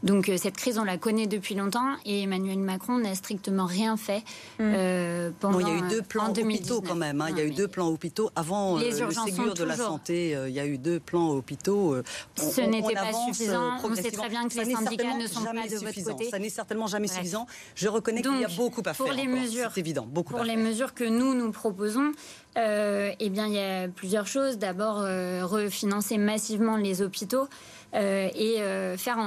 Donc 0.04 0.30
euh, 0.30 0.38
cette 0.38 0.58
crise, 0.58 0.78
on 0.78 0.84
la 0.84 0.98
connaît 0.98 1.28
depuis 1.28 1.56
longtemps 1.56 1.96
et 2.06 2.24
Emmanuel 2.24 2.60
Macron 2.60 2.98
n'a 2.98 3.16
strictement 3.16 3.66
rien 3.66 3.98
fait 3.98 4.24
mm. 4.60 4.62
euh, 4.62 5.32
pendant. 5.40 5.60
il 5.60 5.68
y 5.68 5.72
a 5.72 5.76
eu 5.76 5.90
deux 5.90 6.02
plans 6.02 6.30
hôpitaux 6.30 6.82
quand 6.82 6.96
même. 6.96 7.22
Hein. 7.22 7.28
il 7.30 7.38
y 7.38 7.42
a 7.42 7.46
eu 7.46 7.52
deux 7.52 7.68
plans 7.68 7.88
hôpitaux. 7.88 8.30
Avant 8.36 8.78
le 8.78 8.92
Ségur 8.92 9.54
de 9.54 9.64
la 9.64 9.76
santé, 9.76 10.38
il 10.48 10.54
y 10.54 10.60
a 10.60 10.66
eu 10.66 10.78
deux 10.78 11.00
plans 11.00 11.30
hôpitaux. 11.32 11.96
Ce 12.36 12.62
n'était 12.62 12.94
pas 12.94 13.14
suffisant. 13.14 13.78
On 13.84 13.96
sait 13.96 14.12
très 14.12 14.30
bien 14.30 14.48
que 14.48 14.56
les 14.56 14.74
syndicats 14.74 15.16
ne 15.16 15.28
sont 15.28 15.44
pas 15.44 15.68
de 15.68 15.76
votre 15.76 16.04
côté. 16.04 16.30
Ça 16.30 16.40
n'est 16.40 16.50
certainement 16.50 16.88
jamais 16.88 17.08
suffisant. 17.08 17.48
Je 17.76 17.88
reconnais 17.88 18.22
qu'il 18.22 18.40
y 18.40 18.46
a 18.46 18.50
beaucoup 18.50 18.82
à 18.86 18.94
faire. 18.94 19.06
Pour 19.06 19.16
les 19.16 19.28
mesures, 19.28 19.72
c'est 19.74 19.80
évident, 19.80 20.06
beaucoup 20.08 20.34
Pour 20.34 20.44
les 20.44 20.58
mesures 20.58 20.94
que 20.94 21.04
nous 21.04 21.34
nous 21.34 21.52
proposons, 21.52 22.12
euh, 22.58 23.12
eh 23.20 23.30
bien, 23.30 23.48
il 23.48 23.54
y 23.54 23.60
a 23.60 23.88
plusieurs 23.88 24.28
choses. 24.28 24.58
D'abord, 24.58 25.00
euh, 25.02 25.46
refinancer 25.46 26.18
massivement 26.18 26.78
les 26.78 27.02
hôpitaux. 27.02 27.48
Euh, 27.96 28.28
et 28.36 28.58
faire 28.98 29.18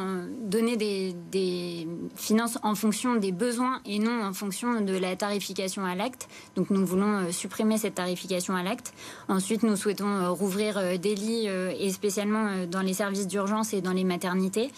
donner 0.43 0.77
des, 0.77 1.15
des, 1.33 1.89
finances 2.15 2.59
en 2.63 2.75
fonction 2.75 3.17
des 3.17 3.33
besoins 3.33 3.81
et 3.87 3.99
non 3.99 4.23
en 4.23 4.35
fonction 4.35 4.83
de 4.83 4.97
la 4.97 5.17
tarification 5.17 5.85
à 5.85 5.95
l'acte. 5.95 6.29
Donc 6.57 6.69
nous 6.69 6.85
voulons 6.85 7.33
supprimer 7.33 7.79
cette 7.79 7.95
tarification 7.95 8.55
à 8.55 8.63
l'acte. 8.63 8.93
Ensuite, 9.29 9.63
nous 9.63 9.77
souhaitons 9.77 10.35
rouvrir 10.35 10.99
des 10.99 11.15
lits 11.15 11.47
et 11.47 11.91
spécialement 11.91 12.67
dans 12.71 12.83
les 12.83 12.93
services 12.93 13.27
d'urgence 13.27 13.73
et 13.73 13.81
dans 13.81 13.93
les 13.93 14.05
maternités. 14.05 14.71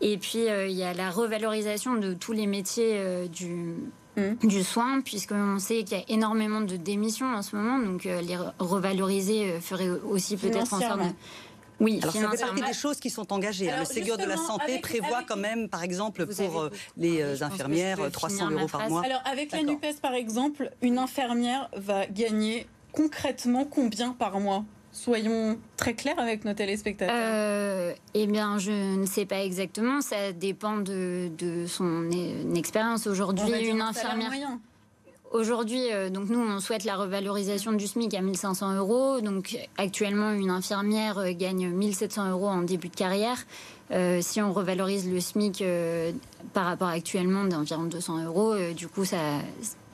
Et 0.00 0.18
puis, 0.18 0.46
il 0.46 0.76
y 0.76 0.82
a 0.82 0.92
la 0.92 1.10
revalorisation 1.10 1.94
de 1.94 2.14
tous 2.14 2.32
les 2.32 2.46
métiers 2.46 3.28
du 3.28 3.76
Mm. 4.16 4.46
du 4.46 4.64
soin, 4.64 5.00
puisqu'on 5.02 5.58
sait 5.60 5.84
qu'il 5.84 5.96
y 5.96 6.00
a 6.00 6.04
énormément 6.08 6.60
de 6.60 6.76
démissions 6.76 7.32
en 7.32 7.42
ce 7.42 7.54
moment, 7.54 7.78
donc 7.78 8.06
euh, 8.06 8.20
les 8.20 8.36
revaloriser 8.58 9.52
euh, 9.52 9.60
ferait 9.60 9.88
aussi 9.88 10.36
peut-être 10.36 10.74
en 10.74 10.80
sorte 10.80 10.98
de... 10.98 11.04
Oui, 11.80 11.98
Alors, 12.02 12.14
ça 12.14 12.30
fait 12.30 12.36
partie 12.36 12.62
des 12.62 12.72
choses 12.72 13.00
qui 13.00 13.10
sont 13.10 13.32
engagées. 13.32 13.70
Hein. 13.70 13.80
le 13.80 13.84
Ségur 13.84 14.18
de 14.18 14.24
la 14.24 14.36
santé 14.36 14.78
prévoit 14.78 15.22
quand 15.26 15.36
même, 15.36 15.68
par 15.68 15.82
exemple, 15.82 16.26
pour 16.26 16.60
euh, 16.60 16.70
les 16.96 17.42
infirmières, 17.42 17.98
300 18.12 18.50
euros 18.50 18.68
par 18.68 18.88
mois. 18.88 19.02
Alors, 19.04 19.22
avec 19.24 19.52
la 19.52 19.62
NUPES, 19.62 20.00
par 20.02 20.14
exemple, 20.14 20.70
une 20.82 20.98
infirmière 20.98 21.68
va 21.76 22.06
gagner 22.06 22.66
concrètement 22.92 23.64
combien 23.64 24.12
par 24.12 24.40
mois? 24.40 24.64
Soyons 24.92 25.58
très 25.76 25.94
clairs 25.94 26.18
avec 26.18 26.44
nos 26.44 26.52
téléspectateurs. 26.52 27.14
Euh, 27.16 27.94
eh 28.14 28.26
bien, 28.26 28.58
je 28.58 28.96
ne 28.96 29.06
sais 29.06 29.24
pas 29.24 29.42
exactement. 29.44 30.00
Ça 30.00 30.32
dépend 30.32 30.78
de, 30.78 31.30
son 31.68 32.10
expérience. 32.54 33.06
Aujourd'hui, 33.06 33.68
une 33.68 33.82
infirmière. 33.82 34.32
Aujourd'hui, 35.30 35.92
euh, 35.92 36.10
donc 36.10 36.28
nous, 36.28 36.40
on 36.40 36.58
souhaite 36.58 36.82
la 36.82 36.96
revalorisation 36.96 37.70
du 37.72 37.86
SMIC 37.86 38.14
à 38.14 38.20
1500 38.20 38.74
euros. 38.74 39.20
Donc 39.20 39.56
actuellement, 39.78 40.32
une 40.32 40.50
infirmière 40.50 41.18
euh, 41.18 41.32
gagne 41.32 41.68
1700 41.68 42.30
euros 42.32 42.48
en 42.48 42.62
début 42.62 42.88
de 42.88 42.96
carrière. 42.96 43.38
si 44.20 44.40
on 44.40 44.52
revalorise 44.52 45.08
le 45.08 45.20
SMIC 45.20 45.64
par 46.52 46.64
rapport 46.64 46.88
à 46.88 46.92
actuellement 46.92 47.44
d'environ 47.44 47.84
200 47.84 48.24
euros, 48.24 48.54
du 48.74 48.88
coup, 48.88 49.04
ça, 49.04 49.18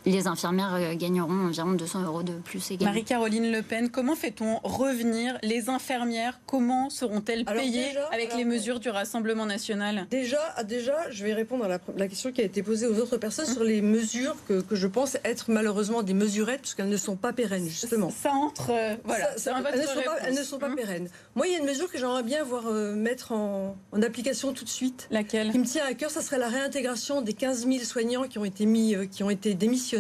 les 0.07 0.29
infirmières 0.29 0.75
euh, 0.75 0.95
gagneront 0.95 1.49
environ 1.49 1.73
200 1.73 2.05
euros 2.05 2.23
de 2.23 2.33
plus 2.33 2.71
également. 2.71 2.93
Marie-Caroline 2.93 3.51
Le 3.51 3.63
Pen, 3.63 3.91
comment 3.91 4.15
fait-on 4.15 4.59
revenir 4.63 5.37
les 5.43 5.69
infirmières? 5.69 6.41
Comment 6.47 6.89
seront-elles 6.91 7.45
payées 7.45 7.89
avec 8.13 8.35
les 8.37 8.45
mesures 8.45 8.79
du 8.79 8.89
Rassemblement 8.89 9.47
national? 9.47 10.07
Déjà, 10.11 10.39
ah, 10.57 10.65
déjà, 10.65 11.11
je 11.11 11.25
vais 11.25 11.35
répondre 11.35 11.65
à 11.65 11.69
la, 11.97 12.09
question 12.09 12.31
qui 12.31 12.41
a 12.41 12.45
été 12.45 12.63
posée 12.63 12.87
aux 12.87 12.99
autres 13.01 13.17
personnes 13.17 13.47
sur 13.47 13.65
les 13.65 13.83
mesures 13.83 14.37
que, 14.47 14.63
je 14.71 14.87
pense 14.87 15.17
être 15.25 15.51
malheureusement 15.51 16.03
des 16.03 16.15
mesurettes, 16.15 16.61
parce 16.61 16.75
qu'elles 16.75 16.89
ne 16.89 16.97
sont 16.97 17.17
pas 17.17 17.33
pérennes, 17.33 17.67
justement. 17.67 18.11
Ça, 18.11 18.31
entre. 18.31 18.71
Euh, 18.71 18.95
voilà, 19.05 19.31
elles, 19.35 20.35
ne 20.35 20.43
sont 20.43 20.59
pas, 20.59 20.71
pérennes. 20.71 21.09
Moi, 21.35 21.49
il 21.49 21.53
y 21.53 21.57
a 21.57 21.59
une 21.59 21.67
mesure 21.67 21.91
que 21.91 21.99
j'aimerais 21.99 22.23
bien 22.23 22.45
voir 22.45 22.69
euh, 22.69 22.95
mettre 22.95 23.33
en, 23.33 23.77
application 24.01 24.53
tout 24.53 24.65
de 24.65 24.71
suite. 24.71 25.09
Laquelle? 25.11 25.51
Qui 25.51 25.59
me 25.59 25.65
tient 25.65 25.85
à 25.85 25.95
cœur, 25.95 26.11
ça 26.11 26.23
serait 26.23 26.39
la 26.39 26.49
réintégration 26.49 27.23
des 27.23 27.33
15 27.33 27.67
000 27.67 27.79
soignants 27.81 28.25
qui 28.25 28.39
ont 28.39 28.45
été 28.45 28.67
mis, 28.67 28.95
qui 29.11 29.25
ont 29.25 29.31
été 29.31 29.55
démissionnés 29.55 29.96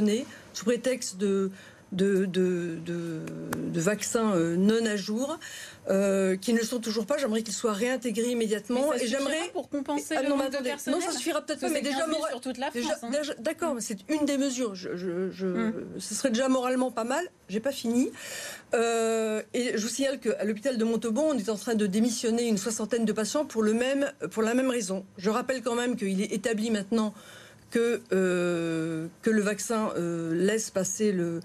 sous 0.52 0.64
prétexte 0.64 1.16
de, 1.16 1.50
de, 1.92 2.26
de, 2.26 3.80
vaccins 3.80 4.34
euh, 4.34 4.56
non 4.56 4.84
à 4.86 4.96
jour. 4.96 5.38
Euh, 5.88 6.36
qui 6.36 6.52
ne 6.52 6.58
le 6.58 6.64
sont 6.64 6.80
toujours 6.80 7.06
pas. 7.06 7.16
J'aimerais 7.16 7.42
qu'ils 7.42 7.54
soient 7.54 7.72
réintégrés 7.72 8.32
immédiatement. 8.32 8.92
et 8.94 9.06
j'aimerais 9.06 9.50
pour 9.52 9.68
compenser 9.68 10.16
ah, 10.16 10.22
non, 10.24 10.36
le 10.36 10.90
Non, 10.90 11.00
ça 11.00 11.12
suffira 11.12 11.42
peut-être 11.42 11.60
pas, 11.60 11.68
mais 11.68 11.80
déjà 11.80 12.06
sur 12.28 12.40
toute 12.40 12.58
la 12.58 12.72
France. 12.72 13.04
Hein. 13.04 13.34
D'accord, 13.38 13.74
mais 13.74 13.80
c'est 13.80 13.98
une 14.08 14.24
des 14.24 14.36
mesures. 14.36 14.74
Je, 14.74 14.96
je, 14.96 15.46
hum. 15.46 15.86
Ce 15.98 16.14
serait 16.16 16.30
déjà 16.30 16.48
moralement 16.48 16.90
pas 16.90 17.04
mal. 17.04 17.24
J'ai 17.48 17.60
pas 17.60 17.70
fini. 17.70 18.10
Euh, 18.74 19.42
et 19.54 19.78
je 19.78 19.82
vous 19.82 19.88
signale 19.88 20.18
qu'à 20.18 20.44
l'hôpital 20.44 20.76
de 20.76 20.84
Montauban, 20.84 21.26
on 21.30 21.38
est 21.38 21.50
en 21.50 21.56
train 21.56 21.76
de 21.76 21.86
démissionner 21.86 22.48
une 22.48 22.58
soixantaine 22.58 23.04
de 23.04 23.12
patients 23.12 23.44
pour 23.44 23.62
le 23.62 23.72
même, 23.72 24.10
pour 24.32 24.42
la 24.42 24.54
même 24.54 24.70
raison. 24.70 25.06
Je 25.18 25.30
rappelle 25.30 25.62
quand 25.62 25.76
même 25.76 25.94
qu'il 25.94 26.20
est 26.20 26.32
établi 26.32 26.72
maintenant 26.72 27.14
que, 27.70 28.00
euh, 28.12 29.08
que 29.22 29.30
le 29.30 29.42
vaccin 29.42 29.90
euh, 29.96 30.34
laisse 30.34 30.70
passer 30.70 31.12
le, 31.12 31.40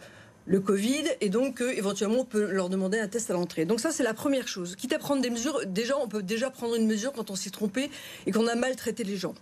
Covid 0.65 1.05
et 1.21 1.29
donc 1.29 1.61
éventuellement 1.61 2.19
on 2.19 2.25
peut 2.25 2.51
leur 2.51 2.67
demander 2.67 2.99
un 2.99 3.07
test 3.07 3.29
à 3.29 3.33
l'entrée. 3.33 3.63
Donc 3.63 3.79
ça 3.79 3.91
c'est 3.91 4.03
la 4.03 4.13
première 4.13 4.49
chose. 4.49 4.75
Quitte 4.75 4.91
à 4.91 4.99
prendre 4.99 5.21
des 5.21 5.29
mesures, 5.29 5.65
déjà 5.65 5.97
on 5.97 6.09
peut 6.09 6.23
déjà 6.23 6.49
prendre 6.49 6.75
une 6.75 6.87
mesure 6.87 7.13
quand 7.13 7.31
on 7.31 7.35
s'est 7.35 7.51
trompé 7.51 7.89
et 8.25 8.31
qu'on 8.33 8.47
a 8.47 8.55
maltraité 8.55 9.05
les 9.05 9.15
gens. 9.15 9.33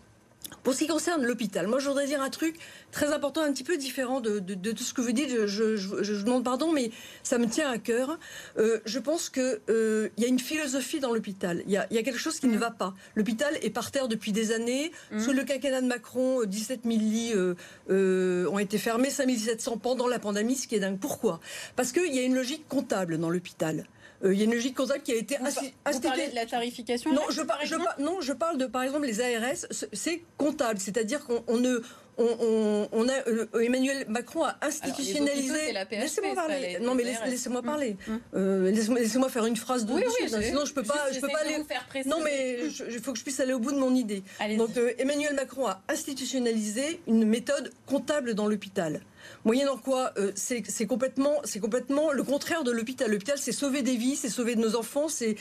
Pour 0.63 0.73
ce 0.73 0.79
qui 0.79 0.87
concerne 0.87 1.25
l'hôpital, 1.25 1.67
moi 1.67 1.79
je 1.79 1.87
voudrais 1.87 2.05
dire 2.05 2.21
un 2.21 2.29
truc 2.29 2.57
très 2.91 3.13
important, 3.13 3.41
un 3.41 3.51
petit 3.51 3.63
peu 3.63 3.77
différent 3.77 4.21
de, 4.21 4.39
tout 4.39 4.83
ce 4.83 4.93
que 4.93 5.01
vous 5.01 5.11
dites. 5.11 5.45
Je, 5.45 5.75
je, 5.75 6.23
demande 6.23 6.43
pardon, 6.43 6.71
mais 6.71 6.91
ça 7.23 7.37
me 7.37 7.47
tient 7.47 7.69
à 7.69 7.77
cœur. 7.77 8.19
Euh, 8.57 8.79
je 8.85 8.99
pense 8.99 9.29
qu'il 9.29 9.59
euh, 9.69 10.09
y 10.17 10.25
a 10.25 10.27
une 10.27 10.39
philosophie 10.39 10.99
dans 10.99 11.13
l'hôpital. 11.13 11.63
Il 11.65 11.71
y, 11.71 11.77
a, 11.77 11.85
quelque 11.87 12.17
chose 12.17 12.39
qui 12.39 12.47
ne 12.47 12.57
mm. 12.57 12.59
va 12.59 12.71
pas. 12.71 12.93
L'hôpital 13.15 13.57
est 13.61 13.69
par 13.69 13.91
terre 13.91 14.07
depuis 14.07 14.31
des 14.31 14.51
années. 14.51 14.91
Mm. 15.11 15.19
Sous 15.19 15.33
le 15.33 15.43
quinquennat 15.43 15.81
de 15.81 15.87
Macron, 15.87 16.43
17 16.43 16.81
euh, 16.85 16.89
000 16.89 17.01
lits 17.01 18.47
ont 18.49 18.59
été 18.59 18.77
fermés, 18.77 19.09
5 19.09 19.29
700 19.29 19.77
pendant 19.77 20.07
la 20.07 20.19
pandémie, 20.19 20.55
ce 20.55 20.67
qui 20.67 20.75
est 20.75 20.79
dingue. 20.79 20.99
Pourquoi? 20.99 21.39
Parce 21.75 21.91
qu'il 21.91 22.13
y 22.13 22.19
a 22.19 22.23
une 22.23 22.35
logique 22.35 22.67
comptable 22.67 23.17
dans 23.17 23.29
l'hôpital. 23.29 23.85
Euh, 24.23 24.33
il 24.33 24.39
y 24.39 24.41
a 24.41 24.45
une 24.45 24.53
logique 24.53 24.75
comptable 24.75 25.01
qui 25.01 25.11
a 25.11 25.15
été 25.15 25.37
instituée. 25.37 25.73
Vous 25.91 25.99
parlez 26.01 26.27
de 26.27 26.35
la 26.35 26.45
tarification 26.45 27.13
Non, 27.13 27.21
je, 27.29 27.41
par, 27.41 27.59
non, 27.99 28.21
je 28.21 28.33
parle 28.33 28.57
de, 28.57 28.65
par 28.65 28.83
exemple, 28.83 29.05
les 29.05 29.21
ARS, 29.21 29.65
c'est 29.93 30.21
comptable, 30.37 30.79
c'est-à-dire 30.79 31.25
qu'on 31.25 31.57
ne 31.57 31.81
on, 32.21 33.07
a 33.07 33.27
euh, 33.27 33.47
Emmanuel 33.61 34.05
Macron 34.09 34.43
a 34.43 34.57
institutionnalisé. 34.61 35.73
Laissez-moi 35.91 36.35
parler. 36.35 36.77
Non, 36.81 36.95
mais 36.95 37.03
laissez-moi 37.25 37.61
parler. 37.61 37.95
Hum. 38.07 38.19
Euh, 38.35 38.71
laissez-moi 38.71 39.29
faire 39.29 39.45
une 39.45 39.55
phrase 39.55 39.85
de, 39.85 39.93
oui, 39.93 40.03
sinon 40.27 40.65
je 40.65 40.73
peux 40.73 40.83
pas, 40.83 41.11
je 41.11 41.19
peux 41.19 41.27
pas 41.27 41.39
aller. 41.39 41.63
Non, 42.05 42.17
mais 42.23 42.59
il 42.65 42.99
faut 42.99 43.13
que 43.13 43.19
je 43.19 43.23
puisse 43.23 43.39
aller 43.39 43.53
au 43.53 43.59
bout 43.59 43.71
de 43.71 43.79
mon 43.79 43.95
idée. 43.95 44.23
Donc 44.57 44.71
Emmanuel 44.97 45.33
Macron 45.33 45.67
a 45.67 45.81
institutionnalisé 45.89 47.01
une 47.07 47.25
méthode 47.25 47.71
comptable 47.85 48.33
dans 48.33 48.47
l'hôpital. 48.47 49.01
Moyennant 49.45 49.77
quoi, 49.77 50.11
euh, 50.17 50.31
c'est 50.35 50.85
complètement, 50.85 51.41
complètement 51.61 52.11
le 52.11 52.23
contraire 52.23 52.63
de 52.63 52.71
l'hôpital. 52.71 53.09
L'hôpital, 53.11 53.37
c'est 53.37 53.51
sauver 53.51 53.81
des 53.81 53.95
vies, 53.95 54.15
c'est 54.15 54.29
sauver 54.29 54.55
de 54.55 54.61
nos 54.61 54.75
enfants, 54.75 55.07
c'est 55.09 55.35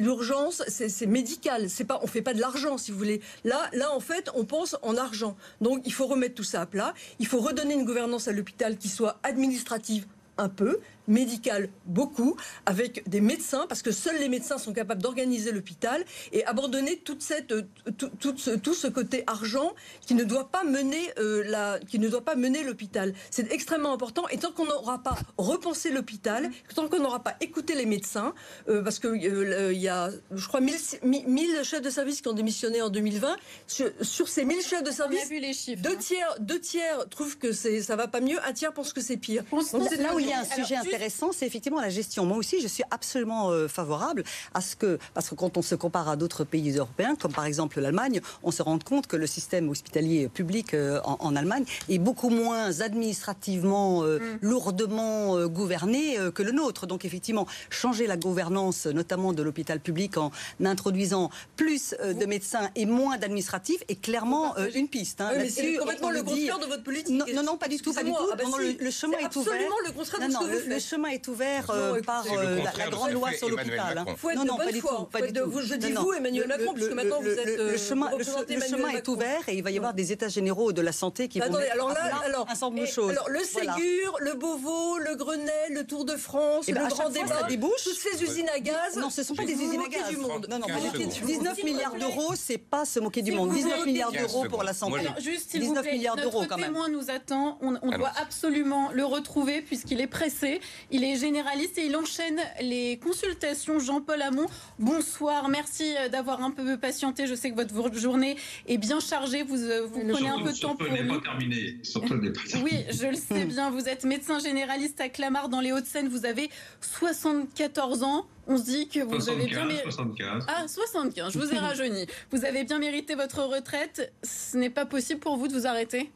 l'urgence, 0.00 0.62
c'est 0.68 1.06
médical. 1.06 1.68
C'est 1.68 1.84
pas, 1.84 2.00
on 2.02 2.06
fait 2.06 2.22
pas 2.22 2.34
de 2.34 2.40
l'argent, 2.40 2.78
si 2.78 2.92
vous 2.92 2.98
voulez. 2.98 3.20
Là, 3.44 3.68
là, 3.72 3.92
en 3.92 4.00
fait, 4.00 4.30
on 4.34 4.44
pense 4.44 4.76
en 4.82 4.96
argent. 4.96 5.36
Donc, 5.60 5.82
il 5.84 5.92
faut 5.92 6.06
remettre 6.06 6.34
tout 6.34 6.44
ça 6.44 6.60
à 6.60 6.66
plat. 6.66 6.94
Il 7.18 7.26
faut 7.26 7.40
redonner 7.40 7.74
une 7.74 7.84
gouvernance 7.84 8.28
à 8.28 8.32
l'hôpital 8.32 8.76
qui 8.76 8.88
soit 8.88 9.18
administrative 9.22 10.06
un 10.38 10.48
peu, 10.48 10.80
médical 11.08 11.68
beaucoup, 11.86 12.36
avec 12.66 13.08
des 13.08 13.20
médecins, 13.20 13.66
parce 13.68 13.82
que 13.82 13.92
seuls 13.92 14.18
les 14.18 14.28
médecins 14.28 14.58
sont 14.58 14.72
capables 14.72 15.02
d'organiser 15.02 15.52
l'hôpital 15.52 16.04
et 16.32 16.44
abandonner 16.44 16.98
toute 16.98 17.22
cette, 17.22 17.54
tout, 17.96 18.34
ce, 18.36 18.50
tout, 18.50 18.74
ce, 18.74 18.86
côté 18.86 19.24
argent 19.26 19.72
qui 20.06 20.14
ne 20.14 20.24
doit 20.24 20.50
pas 20.50 20.64
mener 20.64 21.12
euh, 21.18 21.42
la, 21.46 21.78
qui 21.88 21.98
ne 21.98 22.08
doit 22.08 22.24
pas 22.24 22.36
mener 22.36 22.62
l'hôpital. 22.62 23.14
C'est 23.30 23.50
extrêmement 23.52 23.92
important. 23.92 24.28
Et 24.28 24.38
tant 24.38 24.52
qu'on 24.52 24.66
n'aura 24.66 25.02
pas 25.02 25.16
repensé 25.38 25.90
l'hôpital, 25.90 26.50
tant 26.74 26.88
qu'on 26.88 27.00
n'aura 27.00 27.22
pas 27.22 27.36
écouté 27.40 27.74
les 27.74 27.86
médecins, 27.86 28.34
euh, 28.68 28.82
parce 28.82 28.98
que 28.98 29.08
euh, 29.08 29.72
il 29.72 29.80
y 29.80 29.88
a, 29.88 30.10
je 30.34 30.46
crois, 30.48 30.60
1000, 30.60 31.64
chefs 31.64 31.82
de 31.82 31.90
service 31.90 32.20
qui 32.20 32.28
ont 32.28 32.32
démissionné 32.32 32.82
en 32.82 32.90
2020. 32.90 33.36
Sur, 33.66 34.28
ces 34.28 34.44
1000 34.44 34.62
chefs 34.62 34.82
de 34.82 34.90
service, 34.90 35.28
les 35.30 35.52
chiffres, 35.52 35.82
deux 35.82 35.90
hein. 35.90 35.96
tiers, 35.96 36.36
deux 36.40 36.60
tiers 36.60 37.08
trouvent 37.08 37.38
que 37.38 37.52
c'est, 37.52 37.82
ça 37.82 37.96
va 37.96 38.08
pas 38.08 38.20
mieux, 38.20 38.38
un 38.46 38.52
tiers 38.52 38.72
pense 38.72 38.92
que 38.92 39.00
c'est 39.00 39.16
pire. 39.16 39.44
c'est 39.62 39.96
là 39.96 40.14
où 40.14 40.18
il 40.18 40.28
y 40.28 40.32
a 40.32 40.40
un 40.40 40.44
sujet 40.44 40.76
intéressant, 40.92 41.32
c'est 41.32 41.46
effectivement 41.46 41.80
la 41.80 41.88
gestion. 41.88 42.26
Moi 42.26 42.36
aussi, 42.36 42.60
je 42.60 42.68
suis 42.68 42.82
absolument 42.90 43.50
euh, 43.50 43.66
favorable 43.66 44.24
à 44.52 44.60
ce 44.60 44.76
que, 44.76 44.98
parce 45.14 45.30
que 45.30 45.34
quand 45.34 45.56
on 45.56 45.62
se 45.62 45.74
compare 45.74 46.06
à 46.10 46.16
d'autres 46.16 46.44
pays 46.44 46.76
européens, 46.76 47.16
comme 47.16 47.32
par 47.32 47.46
exemple 47.46 47.80
l'Allemagne, 47.80 48.20
on 48.42 48.50
se 48.50 48.62
rend 48.62 48.78
compte 48.78 49.06
que 49.06 49.16
le 49.16 49.26
système 49.26 49.70
hospitalier 49.70 50.28
public 50.28 50.74
euh, 50.74 51.00
en, 51.04 51.34
Allemagne 51.34 51.64
est 51.88 51.98
beaucoup 51.98 52.28
moins 52.28 52.82
administrativement 52.82 54.04
euh, 54.04 54.18
mm. 54.18 54.38
lourdement 54.42 55.46
gouverné 55.46 56.18
que 56.34 56.42
le 56.42 56.52
nôtre. 56.52 56.86
Donc 56.86 57.06
effectivement, 57.06 57.46
changer 57.70 58.06
la 58.06 58.18
gouvernance, 58.18 58.84
notamment 58.84 59.32
de 59.32 59.42
l'hôpital 59.42 59.80
public, 59.80 60.18
en 60.18 60.30
introduisant 60.62 61.30
plus 61.56 61.94
de 62.02 62.26
médecins 62.26 62.68
et 62.76 62.84
moins 62.84 63.16
d'administratifs, 63.16 63.82
est 63.88 64.00
clairement 64.00 64.54
une 64.74 64.88
piste. 64.88 65.22
Hein. 65.22 65.30
c'est 65.48 65.76
complètement 65.76 66.10
le 66.10 66.22
contraire 66.22 66.58
de 66.58 66.66
votre 66.66 66.82
politique. 66.82 67.14
Non, 67.14 67.42
non, 67.42 67.56
pas 67.56 67.68
du 67.68 67.78
tout. 67.78 67.94
Pas 67.94 68.04
du 68.04 68.10
tout. 68.10 68.16
Ah 68.30 68.36
bah 68.36 68.44
le, 68.58 68.90
chemin 68.90 69.16
est 69.18 69.34
ouvert. 69.36 69.54
Absolument 69.54 69.76
le 69.86 69.92
Non, 69.92 70.28
de 70.28 70.34
ce 70.34 70.40
que 70.40 70.52
vous 70.52 70.70
faites. 70.70 70.81
Le 70.82 70.88
chemin 70.96 71.08
est 71.08 71.28
ouvert 71.28 71.64
Non, 71.68 71.74
euh, 71.74 72.00
par 72.02 72.24
euh, 72.26 72.58
la, 72.76 72.86
de 72.86 72.90
grande 72.90 73.10
loi 73.12 73.32
sur 73.32 73.48
l'hôpital. 73.48 73.98
hein. 73.98 74.04
Faut 74.16 74.30
être 74.30 74.36
non, 74.36 74.42
de 74.42 74.48
non, 74.48 74.56
pas 74.56 74.64
bonne 74.64 74.74
du 74.74 74.80
foi. 74.80 74.90
tout. 74.98 75.04
Pas 75.04 75.18
Faut 75.18 75.24
du 75.24 75.30
être 75.30 75.36
de- 75.36 75.40
tout. 75.44 75.50
vous- 75.50 75.60
je 75.62 75.74
dis 75.74 75.88
Non, 75.90 75.94
non. 76.00 76.02
vous, 76.06 76.12
Emmanuel 76.14 76.48
Macron, 76.48 76.72
le- 76.72 76.74
puisque 76.74 76.92
maintenant 76.92 77.20
le- 77.20 77.32
vous 77.32 77.38
êtes, 77.38 77.46
le- 77.46 77.60
euh, 77.60 77.70
le 77.72 77.78
chemin, 77.78 78.10
le, 78.10 78.18
le 78.18 78.60
chemin 78.62 78.88
est 78.90 79.08
ouvert 79.08 79.48
et 79.48 79.54
il 79.54 79.62
va 79.62 79.70
y 79.70 79.76
avoir 79.76 79.94
des 79.94 80.12
états 80.12 80.28
généraux 80.28 80.72
de 80.72 80.82
la 80.82 80.92
santé 80.92 81.28
qui 81.28 81.38
vont 81.40 81.46
alors 81.72 81.90
là, 81.90 82.00
un 82.48 82.54
certain 82.54 82.66
nombre 82.66 82.80
de 82.80 82.86
choses. 82.86 83.10
alors 83.10 83.28
le. 83.28 83.38
Ségur, 83.44 84.16
le 84.20 84.34
Beauvau, 84.34 84.98
le 84.98 85.14
Grenelle, 85.14 85.72
le 85.72 85.84
Tour 85.86 86.04
de 86.04 86.16
France, 86.16 86.64
Eh 86.68 86.72
ben, 86.72 86.82
le 86.84 86.88
grand 86.88 87.10
débat, 87.10 87.46
toutes 87.48 87.96
ces 87.98 88.22
usines 88.22 88.48
à 88.54 88.58
gaz. 88.60 88.96
Non, 88.96 89.10
ce 89.10 89.20
ne 89.20 89.26
sont 89.26 89.34
pas 89.34 89.44
des 89.44 89.52
usines 89.52 89.80
à 89.84 89.88
gaz. 89.88 90.08
du 90.08 90.16
monde. 90.16 90.46
Non, 90.50 90.58
non, 90.58 90.66
pas 90.66 90.72
15 90.74 90.82
du 90.82 90.88
tout. 90.90 91.10
secondes. 91.10 91.26
19 91.28 91.54
S'il 91.54 91.64
vous 91.66 91.72
milliards 91.72 91.94
d'euros, 91.94 92.32
c'est 92.34 92.58
pas 92.58 92.84
se 92.84 92.98
moquer 93.00 93.22
du 93.22 93.32
monde. 93.32 93.50
vous 93.50 93.56
19 93.56 93.74
plaît. 93.82 93.92
milliards 93.92 94.10
15 94.10 94.20
d'euros 94.22 94.44
pour 94.48 94.62
la 94.62 94.72
santé. 94.72 95.00
Juste, 95.20 95.50
s'il 95.50 95.60
vous 95.60 95.66
19 95.68 95.82
plaît, 95.84 95.92
milliards 95.92 96.16
notre 96.16 96.56
témoin 96.56 96.88
nous 96.88 97.10
attend. 97.10 97.58
On, 97.60 97.72
doit 97.98 98.12
absolument 98.20 98.90
le 98.92 99.04
retrouver 99.04 99.60
puisqu'il 99.62 100.00
est 100.00 100.06
pressé. 100.06 100.60
Il 100.90 101.04
est 101.04 101.16
généraliste 101.16 101.78
et 101.78 101.86
il 101.86 101.96
enchaîne 101.96 102.40
les 102.60 102.98
consultations. 102.98 103.78
Jean-Paul 103.78 104.20
Hamon, 104.22 104.46
bonsoir. 104.78 105.48
Merci 105.48 105.94
euh, 105.96 106.08
d'avoir 106.08 106.42
un 106.42 106.50
peu 106.50 106.76
patienté. 106.76 107.26
Je 107.26 107.34
sais 107.34 107.50
que 107.50 107.56
votre 107.72 107.98
journée 107.98 108.36
est 108.66 108.78
bien 108.78 109.00
chargée. 109.00 109.42
Vous, 109.42 109.62
euh, 109.62 109.86
vous 109.86 110.00
prenez 110.08 110.28
un 110.28 110.42
peu 110.42 110.52
de 110.52 110.58
temps 110.58 110.76
pour 110.76 110.88
n'est 110.88 111.02
nous. 111.02 111.20
pas. 111.20 111.38
Surtout, 111.82 112.16
n'est 112.16 112.30
pas. 112.30 112.40
Oui, 112.62 112.84
je 112.90 113.06
le 113.06 113.16
sais 113.16 113.44
bien. 113.44 113.70
Vous 113.70 113.88
êtes 113.88 114.04
médecin 114.04 114.38
généraliste 114.38 115.00
à 115.00 115.08
Clamart 115.08 115.48
dans 115.48 115.60
les 115.60 115.72
Hauts-de-Seine. 115.72 116.08
Vous 116.08 116.26
avez 116.26 116.50
74 116.80 118.02
ans. 118.02 118.26
On 118.46 118.56
se 118.56 118.64
dit 118.64 118.88
que 118.88 119.00
vous 119.00 119.28
avez 119.28 119.46
bien 119.46 119.60
75, 119.60 119.66
mérité. 119.68 119.82
75. 119.84 120.44
Ah, 120.48 120.66
75, 120.66 121.32
je 121.32 121.38
vous 121.38 121.52
ai 121.54 121.58
rajeuni. 121.58 122.06
Vous 122.32 122.44
avez 122.44 122.64
bien 122.64 122.78
mérité 122.78 123.14
votre 123.14 123.42
retraite. 123.44 124.12
Ce 124.24 124.56
n'est 124.56 124.70
pas 124.70 124.84
possible 124.84 125.20
pour 125.20 125.36
vous 125.36 125.46
de 125.46 125.52
vous 125.52 125.66
arrêter? 125.66 126.10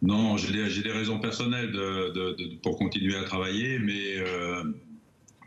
Non, 0.00 0.36
j'ai 0.36 0.52
des, 0.52 0.92
raisons 0.92 1.18
personnelles 1.18 1.72
pour 2.62 2.78
continuer 2.78 3.16
à 3.16 3.24
travailler, 3.24 3.78
mais 3.80 4.16
euh, 4.18 4.62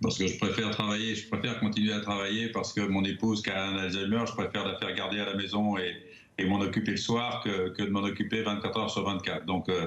parce 0.01 0.17
que 0.17 0.27
je 0.27 0.37
préfère 0.37 0.71
travailler, 0.71 1.15
je 1.15 1.27
préfère 1.29 1.59
continuer 1.59 1.93
à 1.93 2.01
travailler 2.01 2.49
parce 2.49 2.73
que 2.73 2.81
mon 2.81 3.05
épouse 3.05 3.41
qui 3.41 3.49
a 3.49 3.65
un 3.65 3.77
Alzheimer, 3.77 4.23
je 4.27 4.33
préfère 4.33 4.67
la 4.67 4.77
faire 4.77 4.93
garder 4.93 5.19
à 5.19 5.25
la 5.25 5.35
maison 5.35 5.77
et, 5.77 5.95
m'en 6.43 6.59
occuper 6.59 6.89
le 6.89 6.97
soir 6.97 7.43
que, 7.43 7.83
de 7.83 7.89
m'en 7.91 7.99
occuper 7.99 8.41
24 8.41 8.79
heures 8.79 8.89
sur 8.89 9.03
24. 9.05 9.45
Donc, 9.45 9.69
euh, 9.69 9.85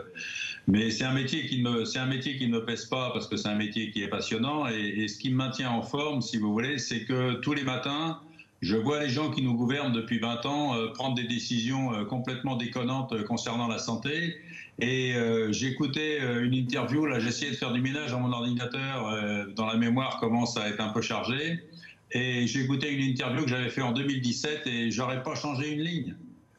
mais 0.69 0.89
c'est 0.93 1.03
un 1.03 1.13
métier 1.13 1.47
qui 1.47 1.61
me, 1.61 1.85
c'est 1.85 1.99
un 1.99 2.07
métier 2.07 2.39
qui 2.39 2.47
ne 2.47 2.53
me 2.53 2.65
pèse 2.65 2.85
pas 2.85 3.11
parce 3.13 3.27
que 3.27 3.37
c'est 3.37 3.49
un 3.49 3.57
métier 3.57 3.91
qui 3.91 4.05
est 4.05 4.09
passionnant 4.09 4.69
et, 4.69 5.09
ce 5.09 5.19
qui 5.19 5.31
me 5.31 5.35
maintient 5.35 5.73
en 5.73 5.83
forme, 5.83 6.23
si 6.23 6.37
vous 6.37 6.53
voulez, 6.53 6.79
c'est 6.79 7.07
que 7.07 7.35
tous 7.41 7.55
les 7.55 7.65
matins. 7.65 8.21
Je 8.63 8.77
vois 8.77 9.03
les 9.03 9.11
gens 9.11 9.33
qui 9.33 9.43
nous 9.43 9.55
gouvernent 9.55 9.93
depuis 9.93 10.21
20 10.21 10.47
ans 10.47 10.77
euh, 10.77 10.93
prendre 10.93 11.17
des 11.17 11.25
décisions 11.25 12.05
complètement 12.07 12.55
déconnantes 12.55 13.21
concernant 13.25 13.67
la 13.67 13.79
santé. 13.79 14.37
Et 14.81 15.15
euh, 15.15 15.53
j'écoutais 15.53 16.19
euh, 16.21 16.45
une 16.45 16.55
interview, 16.55 17.07
là 17.07 17.21
j'essayais 17.21 17.53
de 17.53 17.57
faire 17.57 17.73
du 17.73 17.81
ménage 17.81 18.11
dans 18.11 18.21
mon 18.21 18.33
ordinateur, 18.33 19.09
euh, 19.09 19.47
dans 19.55 19.67
la 19.67 19.77
mémoire 19.77 20.19
commence 20.19 20.57
à 20.57 20.69
être 20.69 20.81
un 20.81 20.89
peu 20.89 21.01
chargée. 21.01 21.65
Et 22.11 22.45
écouté 22.45 22.91
une 22.93 23.03
interview 23.03 23.43
que 23.43 23.51
j'avais 23.51 23.71
fait 23.71 23.83
en 23.83 23.93
2017 23.93 24.67
et 24.67 24.91
j'aurais 24.91 25.23
pas 25.23 25.35
changé 25.35 25.73
une 25.73 25.81
ligne 25.81 26.15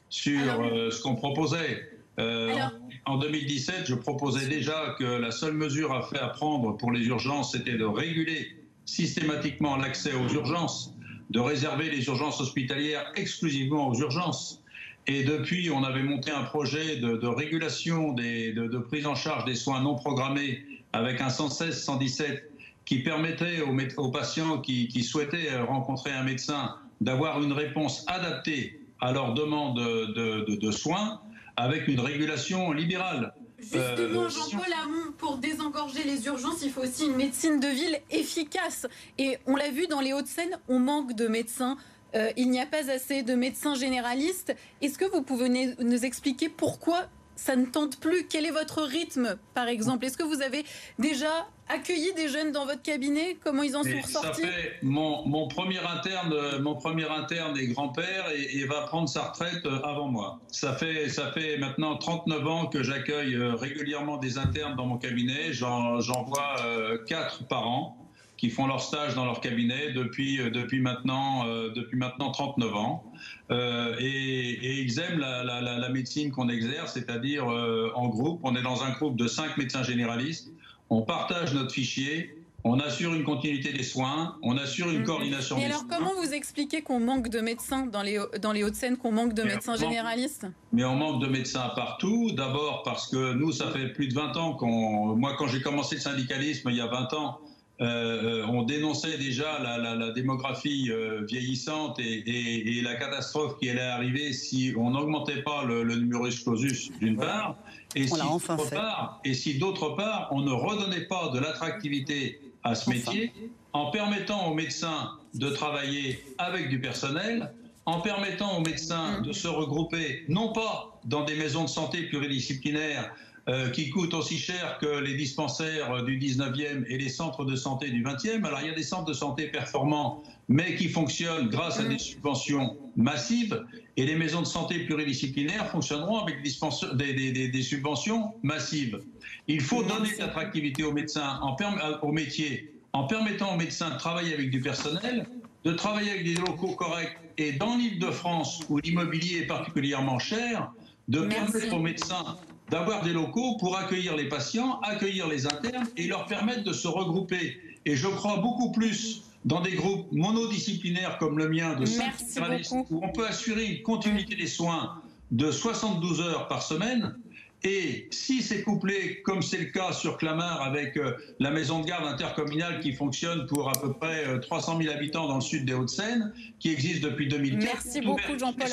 sur 0.10 0.40
Alors- 0.42 0.62
euh, 0.66 0.92
ce 0.92 1.02
qu'on 1.02 1.16
proposait. 1.16 1.90
Alors- 2.18 2.72
en 3.06 3.18
2017, 3.18 3.84
je 3.86 3.96
proposais 3.96 4.48
déjà 4.48 4.96
que 4.98 5.04
la 5.04 5.32
seule 5.32 5.54
mesure 5.54 5.94
à 5.94 6.02
faire 6.02 6.24
à 6.24 6.30
prendre 6.30 6.76
pour 6.78 6.92
les 6.92 7.06
urgences, 7.06 7.52
c'était 7.52 7.78
de 7.78 7.86
réguler 7.86 8.48
systématiquement 8.86 9.78
l'accès 9.78 10.14
aux 10.14 10.28
urgences, 10.34 10.94
de 11.30 11.40
réserver 11.40 11.90
les 11.90 12.06
urgences 12.08 12.40
hospitalières 12.42 13.12
exclusivement 13.16 13.90
aux 13.90 13.96
urgences. 14.00 14.64
Et 15.08 15.24
depuis, 15.24 15.70
on 15.70 15.84
avait 15.84 16.02
monté 16.04 16.32
un 16.32 16.44
projet 16.44 16.96
de, 16.98 17.18
de 17.18 17.28
régulation 17.28 18.14
des, 18.14 18.54
de, 18.54 18.68
de 18.68 18.78
prise 18.80 19.06
en 19.06 19.16
charge 19.16 19.46
des 19.46 19.56
soins 19.56 19.82
non 19.82 19.96
programmés 19.96 20.66
avec 20.94 21.22
un 21.22 21.30
116, 21.30 21.84
117 21.84 22.52
qui 22.86 23.00
permettait 23.04 23.62
aux, 23.98 24.10
patients 24.12 24.60
qui, 24.60 24.88
qui 24.88 25.04
souhaitaient 25.04 25.52
euh, 25.52 25.64
rencontrer 25.66 26.12
un 26.12 26.24
médecin 26.24 26.76
d'avoir 27.02 27.42
une 27.44 27.52
réponse 27.54 28.04
adaptée 28.08 28.80
à 29.02 29.12
leur 29.12 29.34
demande 29.34 29.78
de, 29.78 30.46
de- 30.46 30.56
de 30.56 30.72
soins 30.72 31.22
avec 31.58 31.88
une 31.88 32.00
régulation 32.00 32.72
libérale. 32.72 33.34
Justement, 33.60 34.24
Euh, 34.24 34.30
Jean-Paul 34.30 34.74
Hamon, 34.84 35.12
pour 35.18 35.38
désengorger 35.38 36.04
les 36.04 36.26
urgences, 36.26 36.62
il 36.64 36.72
faut 36.72 36.82
aussi 36.82 37.06
une 37.06 37.16
médecine 37.16 37.60
de 37.60 37.68
ville 37.68 37.98
efficace. 38.12 38.86
Et 39.18 39.38
on 39.46 39.56
l'a 39.56 39.70
vu 39.72 39.88
dans 39.88 40.02
les 40.02 40.14
Hauts-de-Seine, 40.14 40.58
on 40.68 40.80
manque 40.80 41.16
de 41.16 41.28
médecins. 41.28 41.78
Euh, 42.16 42.32
il 42.38 42.50
n'y 42.50 42.60
a 42.62 42.66
pas 42.66 42.90
assez 42.92 43.24
de 43.24 43.34
médecins 43.36 43.76
généralistes. 43.76 44.56
Est-ce 44.82 44.98
que 44.98 45.06
vous 45.06 45.22
pouvez 45.22 45.50
nous- 45.50 46.06
expliquer 46.06 46.50
pourquoi 46.50 47.04
ça 47.36 47.56
ne 47.58 47.66
tente 47.66 48.00
plus? 48.00 48.28
Quel 48.28 48.46
est 48.46 48.52
votre 48.52 48.82
rythme, 48.84 49.38
par 49.54 49.68
exemple? 49.68 50.06
Est-ce 50.06 50.18
que 50.18 50.24
vous 50.24 50.42
avez 50.42 50.64
déjà 51.00 51.48
accueilli 51.68 52.14
des 52.14 52.30
jeunes 52.30 52.52
dans 52.54 52.66
votre 52.66 52.82
cabinet? 52.82 53.38
Comment 53.44 53.64
ils 53.64 53.76
en 53.76 53.84
sont 53.84 54.00
ressortis? 54.02 54.44
mon, 54.84 55.28
mon 55.28 55.48
premier 55.50 55.80
interne, 55.80 56.32
euh, 56.32 56.62
mon 56.62 56.76
premier 56.76 57.10
interne 57.10 57.58
est 57.58 57.68
grand-père 57.68 58.30
et, 58.34 58.60
et 58.60 58.66
va 58.66 58.82
prendre 58.84 59.10
sa 59.10 59.24
retraite 59.24 59.66
euh, 59.66 59.82
avant 59.82 60.08
moi. 60.08 60.40
Ça 60.48 60.74
fait, 60.76 61.10
ça 61.10 61.32
fait 61.34 61.58
maintenant 61.58 61.98
39 61.98 62.48
ans 62.48 62.66
que 62.68 62.84
j'accueille 62.84 63.36
régulièrement 63.36 64.16
des 64.18 64.38
internes 64.38 64.76
dans 64.78 64.86
mon 64.86 64.98
cabinet. 64.98 65.52
J'en, 65.52 66.00
vois 66.24 66.56
euh, 66.64 67.04
quatre 67.06 67.46
par 67.48 67.68
an 67.68 67.98
qui 68.46 68.52
font 68.52 68.68
leur 68.68 68.82
stage 68.82 69.16
dans 69.16 69.26
leur 69.26 69.42
cabinet 69.42 69.92
depuis, 69.94 70.40
euh, 70.40 70.52
depuis, 70.52 70.80
maintenant, 70.80 71.48
euh, 71.48 71.72
depuis 71.76 71.98
maintenant 71.98 72.30
39 72.32 72.76
ans. 72.76 73.04
Euh, 73.50 73.96
et, 74.00 74.06
et 74.06 74.82
ils 74.82 75.00
aiment 75.00 75.20
la, 75.20 75.44
la- 75.44 75.62
la- 75.62 75.80
la 75.80 75.90
médecine 75.90 76.32
qu'on 76.32 76.48
exerce, 76.50 76.94
c'est-à-dire 76.94 77.50
euh, 77.52 77.92
en 77.96 78.08
groupe. 78.08 78.40
On 78.44 78.56
est 78.56 78.62
dans 78.62 78.84
un 78.84 78.92
groupe 78.92 79.16
de 79.18 79.28
cinq 79.28 79.58
médecins 79.58 79.82
généralistes. 79.84 80.52
On 80.92 81.02
partage 81.02 81.54
notre 81.56 81.72
fichier. 81.72 82.38
On 82.68 82.80
assure 82.80 83.14
une 83.14 83.24
continuité 83.24 83.72
des 83.74 83.84
soins, 83.84 84.38
on 84.42 84.58
assure 84.58 84.90
une 84.90 85.00
Mhm. 85.02 85.06
coordination 85.06 85.56
Et 85.58 85.60
des 85.60 85.66
alors, 85.68 85.82
soins, 85.82 85.88
comment 86.00 86.14
vous 86.20 86.34
expliquez 86.34 86.82
qu'on 86.82 87.00
manque 87.00 87.30
de 87.30 87.40
médecins 87.40 87.86
dans 87.86 88.02
les, 88.02 88.20
dans 88.42 88.52
les 88.54 88.64
Hauts-de-Seine, 88.64 88.98
qu'on 88.98 89.12
manque 89.12 89.34
de 89.36 89.44
Mais 89.44 89.54
médecins 89.54 89.76
généralistes? 89.76 90.48
Mais 90.74 90.84
on 90.84 90.96
manque 90.96 91.22
de 91.22 91.28
médecins 91.28 91.70
partout. 91.76 92.32
D'abord 92.32 92.82
parce 92.84 93.08
que 93.08 93.34
nous, 93.34 93.52
ça 93.52 93.70
fait 93.70 93.90
plus 93.90 94.08
de 94.08 94.16
20 94.16 94.36
ans 94.38 94.54
qu'on... 94.54 95.16
Moi, 95.16 95.36
quand 95.38 95.48
j'ai 95.48 95.62
commencé 95.62 95.94
le 95.96 96.02
syndicalisme 96.02 96.70
il 96.72 96.78
y 96.78 96.82
a 96.82 96.88
20 96.88 97.14
ans, 97.14 97.40
euh, 97.82 98.44
euh, 98.44 98.46
on 98.48 98.64
dénonçait 98.64 99.18
déjà 99.18 99.60
la, 99.62 99.78
la- 99.78 99.96
la 99.96 100.12
démographie 100.12 100.90
euh, 100.90 101.26
vieillissante 101.28 102.00
et, 102.00 102.04
et- 102.04 102.78
et 102.78 102.82
la 102.82 102.96
catastrophe 102.96 103.58
qui 103.60 103.70
allait 103.70 103.82
arriver 103.82 104.32
si 104.32 104.74
on 104.78 104.92
n'augmentait 104.92 105.42
pas 105.44 105.64
le, 105.66 105.84
le 105.84 105.96
numerus 105.96 106.42
clausus, 106.44 106.90
d'une 107.02 107.18
part, 107.18 107.56
et 107.96 108.04
On 108.12 108.16
si, 108.16 108.22
enfin 108.22 108.56
d'autre 108.56 108.70
part, 108.72 109.20
et 109.26 109.34
si 109.34 109.58
d'autre 109.58 109.90
part, 109.90 110.30
on 110.32 110.42
ne 110.42 110.52
redonnait 110.52 111.06
pas 111.06 111.30
de 111.34 111.40
l'attractivité 111.40 112.40
à 112.64 112.76
ce 112.76 112.90
Enfin. 112.90 112.92
métier 112.98 113.34
en 113.74 113.92
permettant 113.92 114.50
aux 114.50 114.54
médecins 114.54 115.12
de 115.34 115.50
travailler 115.50 116.24
avec 116.38 116.70
du 116.70 116.80
personnel, 116.80 117.52
en 117.86 118.00
permettant 118.00 118.58
aux 118.58 118.62
médecins 118.62 119.22
de 119.22 119.34
se 119.34 119.50
regrouper, 119.50 120.24
non 120.30 120.54
pas 120.54 120.98
dans 121.04 121.26
des 121.26 121.36
maisons 121.36 121.64
de 121.66 121.70
santé 121.70 122.04
pluridisciplinaires 122.04 123.14
euh, 123.48 123.70
qui 123.70 123.90
coûtent 123.92 124.16
aussi 124.16 124.38
cher 124.40 124.80
que 124.80 125.00
les 125.00 125.16
dispensaires 125.16 126.04
du 126.04 126.18
19e 126.18 126.84
et 126.88 126.98
les 126.98 127.10
centres 127.10 127.46
de 127.46 127.56
santé 127.56 127.92
du 127.92 128.04
20e. 128.04 128.44
Alors 128.44 128.60
il 128.62 128.68
y 128.68 128.72
a 128.72 128.76
des 128.76 128.82
centres 128.84 129.06
de 129.06 129.14
santé 129.14 129.48
performants, 129.48 130.24
mais 130.50 130.76
qui 130.76 130.90
fonctionnent 130.90 131.48
grâce 131.50 131.80
à 131.80 131.84
des 131.84 132.00
subventions 132.00 132.76
massives, 132.96 133.64
et 133.98 134.06
les 134.06 134.16
maisons 134.16 134.42
de 134.42 134.48
santé 134.48 134.80
pluridisciplinaires 134.80 135.70
fonctionneront 135.70 136.20
avec 136.20 136.38
des, 136.38 136.50
dispense- 136.50 136.86
des- 136.96 137.14
des- 137.14 137.32
des- 137.32 137.48
des 137.50 137.62
subventions 137.62 138.34
massives. 138.42 139.00
Il 139.48 139.62
faut 139.62 139.84
donner 139.84 140.12
de 140.14 140.20
l'attractivité 140.20 140.84
aux 140.84 140.92
médecins, 140.94 141.40
en 141.44 141.56
euh, 141.62 141.98
au 142.02 142.12
métier, 142.12 142.72
en 142.94 143.04
permettant 143.06 143.54
aux 143.54 143.58
médecins 143.58 143.92
de 143.92 143.98
travailler 143.98 144.34
avec 144.34 144.50
du 144.50 144.60
personnel, 144.62 145.28
de 145.66 145.72
travailler 145.72 146.12
avec 146.12 146.24
des 146.26 146.36
locaux 146.36 146.74
corrects, 146.76 147.18
et 147.38 147.52
dans 147.52 147.78
l'Île-de-France, 147.78 148.62
où 148.70 148.80
l'immobilier 148.80 149.40
est 149.42 149.48
particulièrement 149.48 150.18
cher, 150.20 150.72
de 151.10 151.20
Merci. 151.20 151.52
permettre 151.52 151.76
aux 151.76 151.80
médecins 151.80 152.38
d'avoir 152.70 153.04
des 153.04 153.14
locaux 153.14 153.58
pour 153.60 153.78
accueillir 153.78 154.16
les 154.16 154.28
patients, 154.28 154.80
accueillir 154.82 155.28
les 155.28 155.46
internes 155.46 155.88
et 155.98 156.08
leur 156.08 156.26
permettre 156.26 156.64
de 156.64 156.74
se 156.74 156.88
regrouper. 156.88 157.58
Et 157.86 157.96
je 157.96 158.08
crois 158.08 158.38
beaucoup 158.38 158.72
plus 158.72 159.24
dans 159.46 159.62
des 159.62 159.74
groupes 159.74 160.12
monodisciplinaires 160.12 161.18
comme 161.20 161.38
le 161.38 161.48
mien 161.48 161.76
de 161.76 161.86
cinq 161.86 162.14
Merci 162.20 162.34
généralistes, 162.34 162.74
beaucoup. 162.74 162.96
où 162.96 163.06
on 163.06 163.10
peut 163.10 163.28
assurer 163.28 163.66
une 163.66 163.84
continuité 163.84 164.36
des 164.36 164.48
soins 164.48 165.00
de 165.32 165.52
72 165.52 166.22
heures 166.22 166.48
par 166.48 166.64
semaine. 166.64 167.16
Et 167.64 168.08
si 168.12 168.44
c'est 168.44 168.62
couplé, 168.62 169.22
comme 169.24 169.42
c'est 169.42 169.58
le 169.58 169.66
cas 169.66 169.92
sur 169.92 170.18
Clamart, 170.18 170.62
avec 170.62 170.98
euh, 170.98 171.14
la 171.40 171.50
maison 171.50 171.80
de 171.80 171.88
garde 171.88 172.06
intercommunale 172.06 172.80
qui 172.80 172.94
fonctionne 172.94 173.48
pour 173.48 173.70
à 173.70 173.74
peu 173.80 173.94
près 173.94 174.28
euh, 174.28 174.40
300 174.40 174.80
000 174.82 174.94
habitants 174.94 175.28
dans 175.28 175.36
le 175.36 175.42
sud 175.42 175.66
des 175.66 175.74
Hauts-de-Seine, 175.74 176.32
qui 176.60 176.72
existe 176.72 177.02
depuis 177.02 177.28
2004. 177.28 177.64
Merci 177.64 178.02
beaucoup, 178.02 178.38
Jean-Paul 178.38 178.68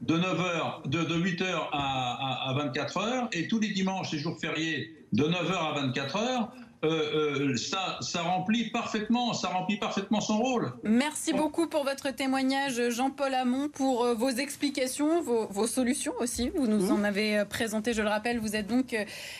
de 0.00 0.14
9h, 0.14 0.88
de, 0.88 1.04
de 1.04 1.14
8h 1.14 1.44
à, 1.44 1.68
à, 1.72 2.50
à 2.50 2.66
24h, 2.66 3.28
et 3.32 3.48
tous 3.48 3.58
les 3.58 3.68
dimanches 3.68 4.14
et 4.14 4.18
jours 4.18 4.38
fériés, 4.40 4.96
de 5.12 5.24
9h 5.24 5.52
à 5.52 5.86
24h, 5.86 6.48
euh, 6.82 7.56
ça, 7.56 7.98
ça, 8.00 8.22
remplit 8.22 8.70
parfaitement, 8.70 9.34
ça 9.34 9.48
remplit 9.48 9.76
parfaitement 9.76 10.20
son 10.20 10.38
rôle. 10.38 10.72
Merci 10.82 11.34
beaucoup 11.34 11.66
pour 11.66 11.84
votre 11.84 12.10
témoignage, 12.10 12.88
Jean-Paul 12.88 13.34
Hamon, 13.34 13.68
pour 13.68 14.02
euh, 14.02 14.14
vos 14.14 14.30
explications, 14.30 15.20
vos, 15.20 15.66
solutions 15.66 16.14
aussi. 16.20 16.50
Vous 16.54 16.66
nous 16.66 16.86
mmh. 16.86 16.92
en 16.92 17.04
avez 17.04 17.38
euh, 17.38 17.44
présenté, 17.44 17.92
je 17.92 18.00
le 18.00 18.08
rappelle. 18.08 18.38
Vous 18.38 18.56
êtes 18.56 18.66
donc 18.66 18.96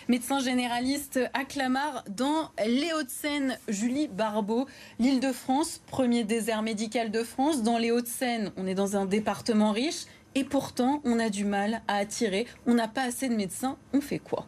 médecin 0.09 0.41
généraliste 0.41 1.19
à 1.33 1.45
Clamart, 1.45 2.05
dans 2.11 2.51
les 2.67 2.93
Hauts-de-Seine. 2.93 3.59
Julie 3.69 4.09
Barbeau, 4.09 4.67
l'Île-de-France, 4.99 5.81
premier 5.87 6.25
désert 6.25 6.61
médical 6.61 7.11
de 7.11 7.23
France. 7.23 7.63
Dans 7.63 7.79
les 7.79 7.91
Hauts-de-Seine, 7.91 8.53
on 8.59 8.67
est 8.67 8.75
dans 8.75 8.97
un 8.97 9.07
département 9.07 9.73
riche. 9.73 10.05
Et 10.35 10.45
pourtant, 10.45 11.01
on 11.05 11.19
a 11.19 11.29
du 11.29 11.45
mal 11.45 11.83
à 11.89 11.97
attirer. 11.97 12.47
On 12.67 12.75
n'a 12.75 12.89
pas 12.89 13.03
assez 13.03 13.29
de 13.29 13.35
médecins. 13.35 13.77
On 13.93 14.01
fait 14.01 14.19
quoi? 14.19 14.47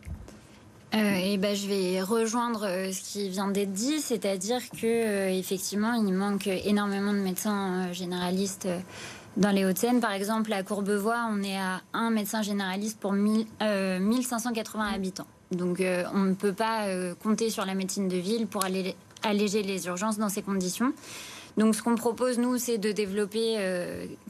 Euh, 0.95 1.37
ben, 1.39 1.57
je 1.57 1.67
vais 1.67 2.03
rejoindre 2.03 2.67
euh, 2.67 2.93
ce 2.93 3.01
qui 3.01 3.31
vient 3.31 3.49
d'être 3.49 3.73
dit, 3.73 4.01
c'est-à-dire 4.01 4.61
que 4.71 4.87
euh, 4.87 5.31
effectivement, 5.31 5.95
il 5.95 6.13
manque 6.13 6.47
énormément 6.47 7.15
de 7.15 7.19
médecins 7.19 7.91
généralistes 7.93 8.69
dans 9.39 9.51
les 9.51 9.65
Hauts-de-Seine. 9.65 10.01
Par 10.01 10.13
exemple, 10.13 10.53
à 10.53 10.63
Courbevoie, 10.63 11.27
on 11.31 11.43
est 11.43 11.57
à 11.57 11.81
un 11.95 12.11
médecin 12.11 12.43
généraliste 12.43 13.01
pour 13.01 13.13
1580 13.13 14.93
habitants. 14.95 15.27
Donc, 15.51 15.83
on 16.15 16.19
ne 16.19 16.35
peut 16.35 16.53
pas 16.53 16.87
compter 17.23 17.49
sur 17.49 17.65
la 17.65 17.75
médecine 17.75 18.09
de 18.09 18.17
ville 18.17 18.47
pour 18.47 18.65
alléger 18.65 19.63
les 19.63 19.87
urgences 19.87 20.19
dans 20.19 20.29
ces 20.29 20.43
conditions. 20.43 20.93
Donc 21.57 21.75
ce 21.75 21.83
qu'on 21.83 21.97
propose, 21.97 22.39
nous, 22.39 22.57
c'est 22.59 22.79
de 22.79 22.93
développer, 22.93 23.59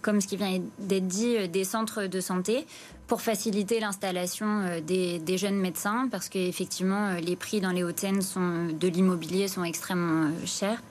comme 0.00 0.20
ce 0.20 0.26
qui 0.26 0.36
vient 0.36 0.60
d'être 0.78 1.06
dit, 1.06 1.48
des 1.48 1.64
centres 1.64 2.06
de 2.06 2.20
santé 2.20 2.66
pour 3.12 3.20
faciliter 3.20 3.78
l'installation 3.78 4.62
euh, 4.62 4.80
des, 4.80 5.36
jeunes 5.36 5.58
médecins, 5.58 6.08
parce 6.10 6.30
qu'effectivement, 6.30 7.08
euh, 7.08 7.20
les 7.20 7.36
prix 7.36 7.60
dans 7.60 7.70
les 7.70 7.84
sont, 8.22 8.68
de 8.72 8.88
l'immobilier 8.88 9.48
sont 9.48 9.64
extrêmement 9.64 10.28
euh, 10.28 10.46
chers. 10.46 10.82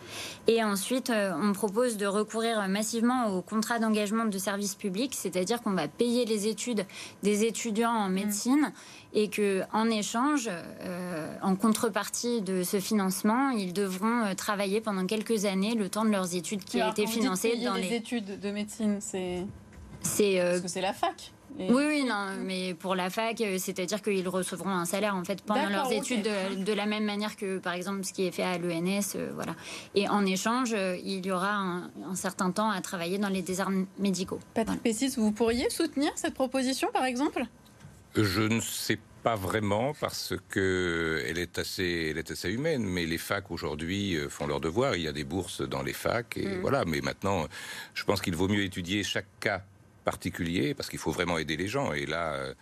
Et 0.48 0.64
ensuite, 0.64 1.12
on 1.12 1.52
propose 1.54 1.98
de 1.98 2.06
recourir 2.06 2.68
massivement 2.68 3.36
au 3.36 3.42
contrat 3.42 3.80
d'engagement 3.80 4.26
de 4.26 4.38
service 4.38 4.76
public, 4.76 5.16
c'est-à-dire 5.16 5.64
qu'on 5.64 5.72
va 5.72 5.88
payer 5.88 6.26
les 6.26 6.48
études 6.48 6.86
des 7.24 7.44
étudiants 7.44 7.90
en 7.90 8.10
médecine 8.10 8.72
et 9.14 9.28
que 9.30 9.64
en 9.74 9.90
échange, 9.90 10.50
en 11.42 11.56
contrepartie 11.56 12.42
de 12.42 12.64
ce 12.64 12.80
financement, 12.80 13.52
ils 13.52 13.72
devront 13.72 14.36
travailler 14.36 14.82
pendant 14.82 15.06
quelques 15.06 15.46
années 15.46 15.76
le 15.76 15.90
temps 15.90 16.04
de 16.06 16.12
leurs 16.12 16.36
études 16.36 16.66
qui 16.66 16.82
a 16.82 16.90
été 16.90 17.08
financé 17.08 17.58
dans 17.64 17.76
les... 17.76 17.94
études 17.94 18.40
de 18.40 18.52
médecine. 18.52 18.98
C'est 19.00 19.46
c'est 20.02 20.40
parce 20.40 20.62
que 20.62 20.68
c'est 20.68 20.82
la 20.82 20.94
fac. 20.94 21.32
Oui, 21.60 21.84
oui, 21.88 22.04
non, 22.04 22.28
mais 22.40 22.74
pour 22.74 22.96
la 22.96 23.10
fac, 23.10 23.40
euh, 23.42 23.58
c'est-à-dire 23.58 24.02
qu'ils 24.02 24.28
recevront 24.28 24.70
un 24.70 24.86
salaire 24.86 25.16
en 25.16 25.24
fait 25.24 25.42
pendant 25.42 25.70
leurs 25.70 25.92
études 25.92 26.28
de, 26.58 26.74
la 26.74 26.86
même 26.86 27.04
manière 27.04 27.36
que 27.36 27.60
par 27.60 27.74
exemple 27.74 28.04
ce 28.04 28.14
qui 28.14 28.26
est 28.26 28.32
fait 28.32 28.44
à 28.44 28.58
l'ENS, 28.58 29.16
euh, 29.16 29.32
voilà. 29.36 29.56
Et 29.96 30.08
en 30.08 30.26
échange, 30.26 30.74
euh, 30.74 30.98
il 31.04 31.26
y 31.26 31.32
aura 31.32 31.54
un, 31.56 32.16
certain 32.16 32.52
temps 32.52 32.70
à 32.70 32.82
travailler 32.82 33.18
dans 33.18 33.30
les 33.30 33.42
déserts 33.42 33.70
médicaux. 34.00 34.40
Patrick 34.54 34.82
Pessis, 34.82 35.16
vous 35.18 35.32
pourriez 35.32 35.70
soutenir 35.70 36.12
cette 36.16 36.34
proposition, 36.34 36.90
par 36.92 37.06
exemple? 37.06 37.44
Je 38.16 38.42
ne 38.42 38.60
sais 38.60 39.00
pas 39.24 39.36
vraiment 39.36 39.94
parce 40.00 40.34
que 40.50 41.24
elle 41.28 41.38
est 41.38 41.60
assez, 41.60 42.10
elle 42.12 42.18
est 42.18 42.32
assez 42.32 42.50
humaine. 42.50 42.84
Mais 42.84 43.06
les 43.06 43.18
facs 43.18 43.52
aujourd'hui 43.52 44.18
font 44.30 44.48
leur 44.48 44.60
devoir. 44.60 44.96
Il 44.96 45.04
y 45.04 45.08
a 45.08 45.14
des 45.14 45.24
bourses 45.24 45.62
dans 45.62 45.84
les 45.84 45.94
facs 45.94 46.38
et 46.38 46.48
mm. 46.48 46.62
voilà. 46.62 46.86
Mais 46.86 47.02
maintenant, 47.02 47.46
je 47.94 48.04
pense 48.04 48.22
qu'il 48.22 48.36
vaut 48.36 48.48
mieux 48.48 48.64
étudier 48.64 49.04
chaque 49.04 49.28
cas 49.40 49.64
particulier, 50.04 50.74
parce 50.74 50.90
qu'il 50.90 51.00
faut 51.00 51.12
vraiment 51.12 51.38
aider 51.38 51.58
les 51.58 51.68
gens. 51.68 51.94
Et 51.94 52.06
là, 52.06 52.34
euh, 52.34 52.54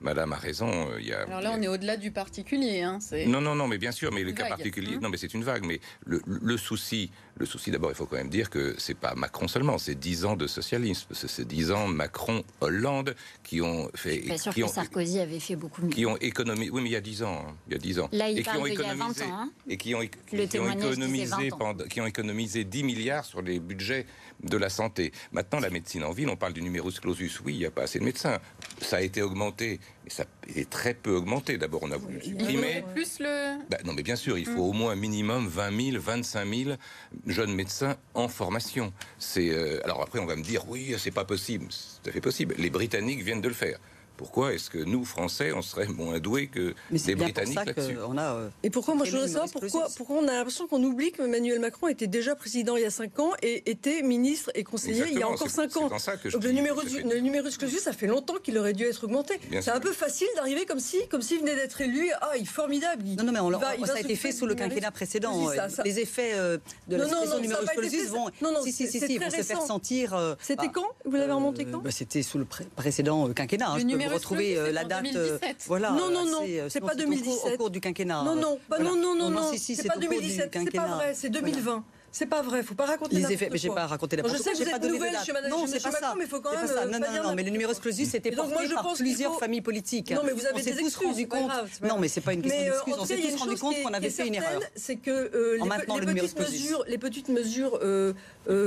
Madame 0.00 0.32
a 0.32 0.36
raison. 0.36 0.90
Euh, 0.90 1.00
il 1.00 1.06
y 1.06 1.12
a, 1.12 1.22
Alors 1.22 1.40
là, 1.40 1.52
on 1.56 1.62
est 1.62 1.68
au-delà 1.68 1.96
du 1.96 2.10
particulier. 2.10 2.82
Hein, 2.82 2.98
non, 3.26 3.40
non, 3.40 3.54
non, 3.54 3.68
mais 3.68 3.78
bien 3.78 3.92
sûr, 3.92 4.12
mais 4.12 4.22
le 4.22 4.32
cas 4.32 4.48
particulier, 4.48 4.94
hein. 4.94 5.00
non, 5.02 5.08
mais 5.10 5.16
c'est 5.16 5.34
une 5.34 5.44
vague. 5.44 5.64
Mais 5.64 5.80
le, 6.06 6.56
souci, 6.56 7.10
le 7.40 7.46
souci, 7.46 7.70
d'abord, 7.70 7.90
il 7.90 7.94
faut 7.94 8.04
quand 8.04 8.16
même 8.16 8.28
dire 8.28 8.50
que 8.50 8.74
c'est 8.76 8.94
pas 8.94 9.14
Macron 9.14 9.48
seulement, 9.48 9.78
c'est 9.78 9.94
dix 9.94 10.26
ans 10.26 10.36
de 10.36 10.46
socialisme, 10.46 11.08
c'est 11.12 11.48
dix 11.48 11.72
ans 11.72 11.88
Macron-Hollande 11.88 13.16
qui 13.42 13.62
ont 13.62 13.90
fait. 13.94 14.16
Je 14.16 14.20
suis 14.20 14.28
pas 14.28 14.38
sûr 14.38 14.54
que 14.54 14.66
Sarkozy 14.68 15.18
avait 15.20 15.40
fait 15.40 15.56
beaucoup 15.56 15.80
mieux. 15.82 15.88
Qui 15.88 16.04
ont 16.04 16.18
économisé, 16.18 16.70
oui, 16.70 16.82
mais 16.82 16.90
il 16.90 16.92
y 16.92 16.96
a 16.96 17.00
dix 17.00 17.22
ans, 17.22 17.46
hein, 17.48 17.54
il 17.66 17.72
y 17.72 17.76
a 17.76 17.78
dix 17.78 17.98
ans. 17.98 18.10
Là, 18.12 18.28
il 18.28 18.38
et 18.38 18.42
qui 18.42 18.50
ont 18.50 18.66
économisé, 18.66 19.24
20 19.24 19.32
ans. 19.32 19.48
Et 19.66 19.76
qui 19.78 19.94
ont, 19.94 20.00
qui 20.00 20.58
ont 20.58 20.70
économisé, 20.70 21.48
pendant, 21.58 21.84
qui 21.84 22.00
ont 22.02 22.06
économisé 22.06 22.64
10 22.64 22.82
milliards 22.84 23.24
sur 23.24 23.40
les 23.40 23.58
budgets 23.58 24.04
de 24.42 24.56
la 24.58 24.68
santé. 24.68 25.12
Maintenant, 25.32 25.60
la 25.60 25.70
médecine 25.70 26.04
en 26.04 26.12
ville, 26.12 26.28
on 26.28 26.36
parle 26.36 26.52
du 26.52 26.60
numerus 26.60 27.00
clausus. 27.00 27.40
Oui, 27.40 27.54
il 27.54 27.58
n'y 27.58 27.66
a 27.66 27.70
pas 27.70 27.84
assez 27.84 27.98
de 27.98 28.04
médecins. 28.04 28.38
Ça 28.82 28.96
a 28.96 29.00
été 29.00 29.22
augmenté, 29.22 29.80
mais 30.04 30.10
ça 30.10 30.24
est 30.54 30.68
très 30.68 30.94
peu 30.94 31.12
augmenté. 31.12 31.58
D'abord, 31.58 31.82
on 31.82 31.90
a 31.90 31.96
voulu 31.96 32.20
supprimer. 32.22 32.84
plus 32.94 33.18
le. 33.20 33.58
Bah, 33.68 33.78
non, 33.84 33.92
mais 33.92 34.02
bien 34.02 34.16
sûr, 34.16 34.38
il 34.38 34.46
faut 34.46 34.62
au 34.62 34.72
moins 34.72 34.92
un 34.92 34.96
minimum 34.96 35.46
20 35.48 35.92
000, 35.92 36.02
25 36.02 36.54
000 36.54 36.70
jeunes 37.26 37.54
médecins 37.54 37.96
en 38.14 38.28
formation. 38.28 38.92
C'est 39.18 39.50
euh, 39.50 39.80
alors 39.84 40.02
après, 40.02 40.18
on 40.18 40.26
va 40.26 40.36
me 40.36 40.42
dire 40.42 40.68
oui, 40.68 40.94
c'est 40.98 41.10
pas 41.10 41.24
possible. 41.24 41.66
C'est 41.70 42.02
tout 42.02 42.10
à 42.10 42.12
fait 42.12 42.20
possible. 42.20 42.54
Les 42.58 42.70
Britanniques 42.70 43.22
viennent 43.22 43.40
de 43.40 43.48
le 43.48 43.54
faire. 43.54 43.78
Pourquoi 44.20 44.52
est-ce 44.52 44.68
que 44.68 44.76
nous, 44.76 45.06
Français, 45.06 45.50
on 45.52 45.62
serait 45.62 45.86
moins 45.86 46.18
doués 46.18 46.48
que 46.48 46.74
les 46.90 47.14
Britanniques 47.14 47.54
là-dessus? 47.64 47.96
euh, 47.98 48.48
Et 48.62 48.68
pourquoi, 48.68 48.94
moi 48.94 49.06
je 49.06 49.12
voudrais 49.12 49.28
savoir, 49.28 49.48
pourquoi, 49.50 49.88
pourquoi 49.96 50.16
on 50.18 50.28
a 50.28 50.32
l'impression 50.32 50.66
qu'on 50.66 50.82
oublie 50.84 51.10
que 51.10 51.22
Emmanuel 51.22 51.58
Macron 51.58 51.88
était 51.88 52.06
déjà 52.06 52.36
président 52.36 52.76
il 52.76 52.82
y 52.82 52.84
a 52.84 52.90
5 52.90 53.18
ans 53.18 53.30
et 53.42 53.70
était 53.70 54.02
ministre 54.02 54.50
et 54.54 54.62
conseiller 54.62 55.04
il 55.10 55.18
y 55.18 55.22
a 55.22 55.28
encore 55.28 55.48
5 55.48 55.74
ans. 55.78 55.88
le, 55.88 56.50
numéro 56.50 56.82
le 56.82 57.18
numerus 57.20 57.56
clausus, 57.56 57.80
ça 57.80 57.94
fait 57.94 58.06
longtemps 58.08 58.36
qu'il 58.44 58.58
aurait 58.58 58.74
dû 58.74 58.84
être 58.84 59.04
augmenté. 59.04 59.40
C'est 59.62 59.70
un 59.70 59.80
peu 59.80 59.92
facile 59.92 60.28
d'arriver 60.36 60.66
comme 60.66 60.80
si, 60.80 60.98
comme 61.08 61.22
s'il 61.22 61.38
venait 61.40 61.56
d'être 61.56 61.80
élu. 61.80 62.10
Ah, 62.20 62.32
il 62.36 62.42
est 62.42 62.44
formidable. 62.44 63.02
non, 63.16 63.24
non, 63.24 63.32
mais 63.32 63.40
on, 63.40 63.50
ça 63.86 63.94
a 63.94 64.00
été 64.00 64.16
fait 64.16 64.32
sous 64.32 64.44
le 64.44 64.54
quinquennat 64.54 64.90
précédent. 64.90 65.48
Les 65.84 65.98
effets 65.98 66.32
euh, 66.34 66.58
de 66.88 66.96
la 66.96 67.08
suppression 67.08 67.38
numerus 67.40 67.68
clausus 67.74 68.08
vont, 68.08 68.26
si, 68.64 68.72
si, 68.72 68.86
si, 68.86 69.16
vont 69.18 69.30
se 69.30 69.42
faire 69.42 69.62
sentir. 69.62 70.12
Euh, 70.14 70.34
C'était 70.42 70.68
quand? 70.68 70.88
Vous 71.06 71.16
l'avez 71.16 71.32
remonté 71.32 71.64
quand? 71.64 71.78
bah, 71.78 71.90
C'était 71.90 72.22
sous 72.22 72.36
le 72.38 72.44
précédent 72.76 73.32
quinquennat. 73.32 73.70
Hein, 73.70 73.78
retrouver 74.14 74.56
euh, 74.56 74.72
la 74.72 74.84
date. 74.84 75.06
Voilà. 75.66 75.90
Non, 75.90 76.10
non, 76.10 76.24
non, 76.24 76.44
c'est 76.68 76.80
pas 76.80 76.94
2017. 76.94 77.54
Au 77.54 77.56
cours 77.56 77.70
du 77.70 77.80
quinquennat. 77.80 78.22
Non, 78.24 78.34
non, 78.34 78.58
non, 78.80 78.96
non, 78.96 79.14
non, 79.14 79.30
non. 79.30 79.52
C'est 79.56 79.86
pas 79.86 79.96
2017. 79.96 80.50
C'est 80.52 80.70
pas 80.76 80.86
vrai. 80.86 81.14
C'est 81.14 81.30
2020. 81.30 81.84
C'est 82.12 82.26
pas 82.26 82.42
vrai, 82.42 82.62
faut 82.62 82.74
pas 82.74 82.86
raconter 82.86 83.16
les 83.16 83.32
effets. 83.32 83.48
Mais 83.50 83.58
j'ai 83.58 83.68
pas 83.68 83.86
raconté 83.86 84.16
la 84.16 84.26
Je 84.26 84.36
sais 84.36 84.52
que 84.52 84.56
vous 84.56 84.62
êtes 84.68 84.84
nouvelle 84.84 85.16
chez 85.24 85.32
Madame 85.32 85.50
Non, 85.50 85.66
c'est 85.66 85.82
pas 85.82 85.92
ça. 85.92 86.14
Mais 86.18 86.26
faut 86.26 86.40
quand 86.40 86.52
même. 86.52 86.90
Non, 86.90 86.98
non, 86.98 87.22
non, 87.22 87.34
mais 87.34 87.42
le 87.42 87.50
numéro 87.50 87.72
clausus 87.74 88.10
c'était 88.10 88.32
porté 88.32 88.68
par 88.74 88.94
plusieurs 88.94 89.38
familles 89.38 89.60
politiques. 89.60 90.12
Non, 90.12 90.22
mais 90.24 90.32
vous 90.32 90.46
avez 90.46 90.62
des 90.62 90.78
excuses. 90.78 91.26
Non, 91.82 91.98
mais 91.98 92.08
c'est 92.08 92.20
pas 92.20 92.32
une 92.32 92.42
question 92.42 92.64
d'excuses. 92.64 92.94
On 92.98 93.04
s'est 93.04 93.16
tous 93.16 93.36
rendu 93.36 93.56
compte 93.56 93.76
qu'on 93.82 93.94
avait 93.94 94.10
fait 94.10 94.26
une 94.26 94.34
erreur. 94.34 94.60
C'est 94.74 94.96
que 94.96 95.58
les 96.86 96.98
petites 96.98 97.28
mesures 97.28 97.78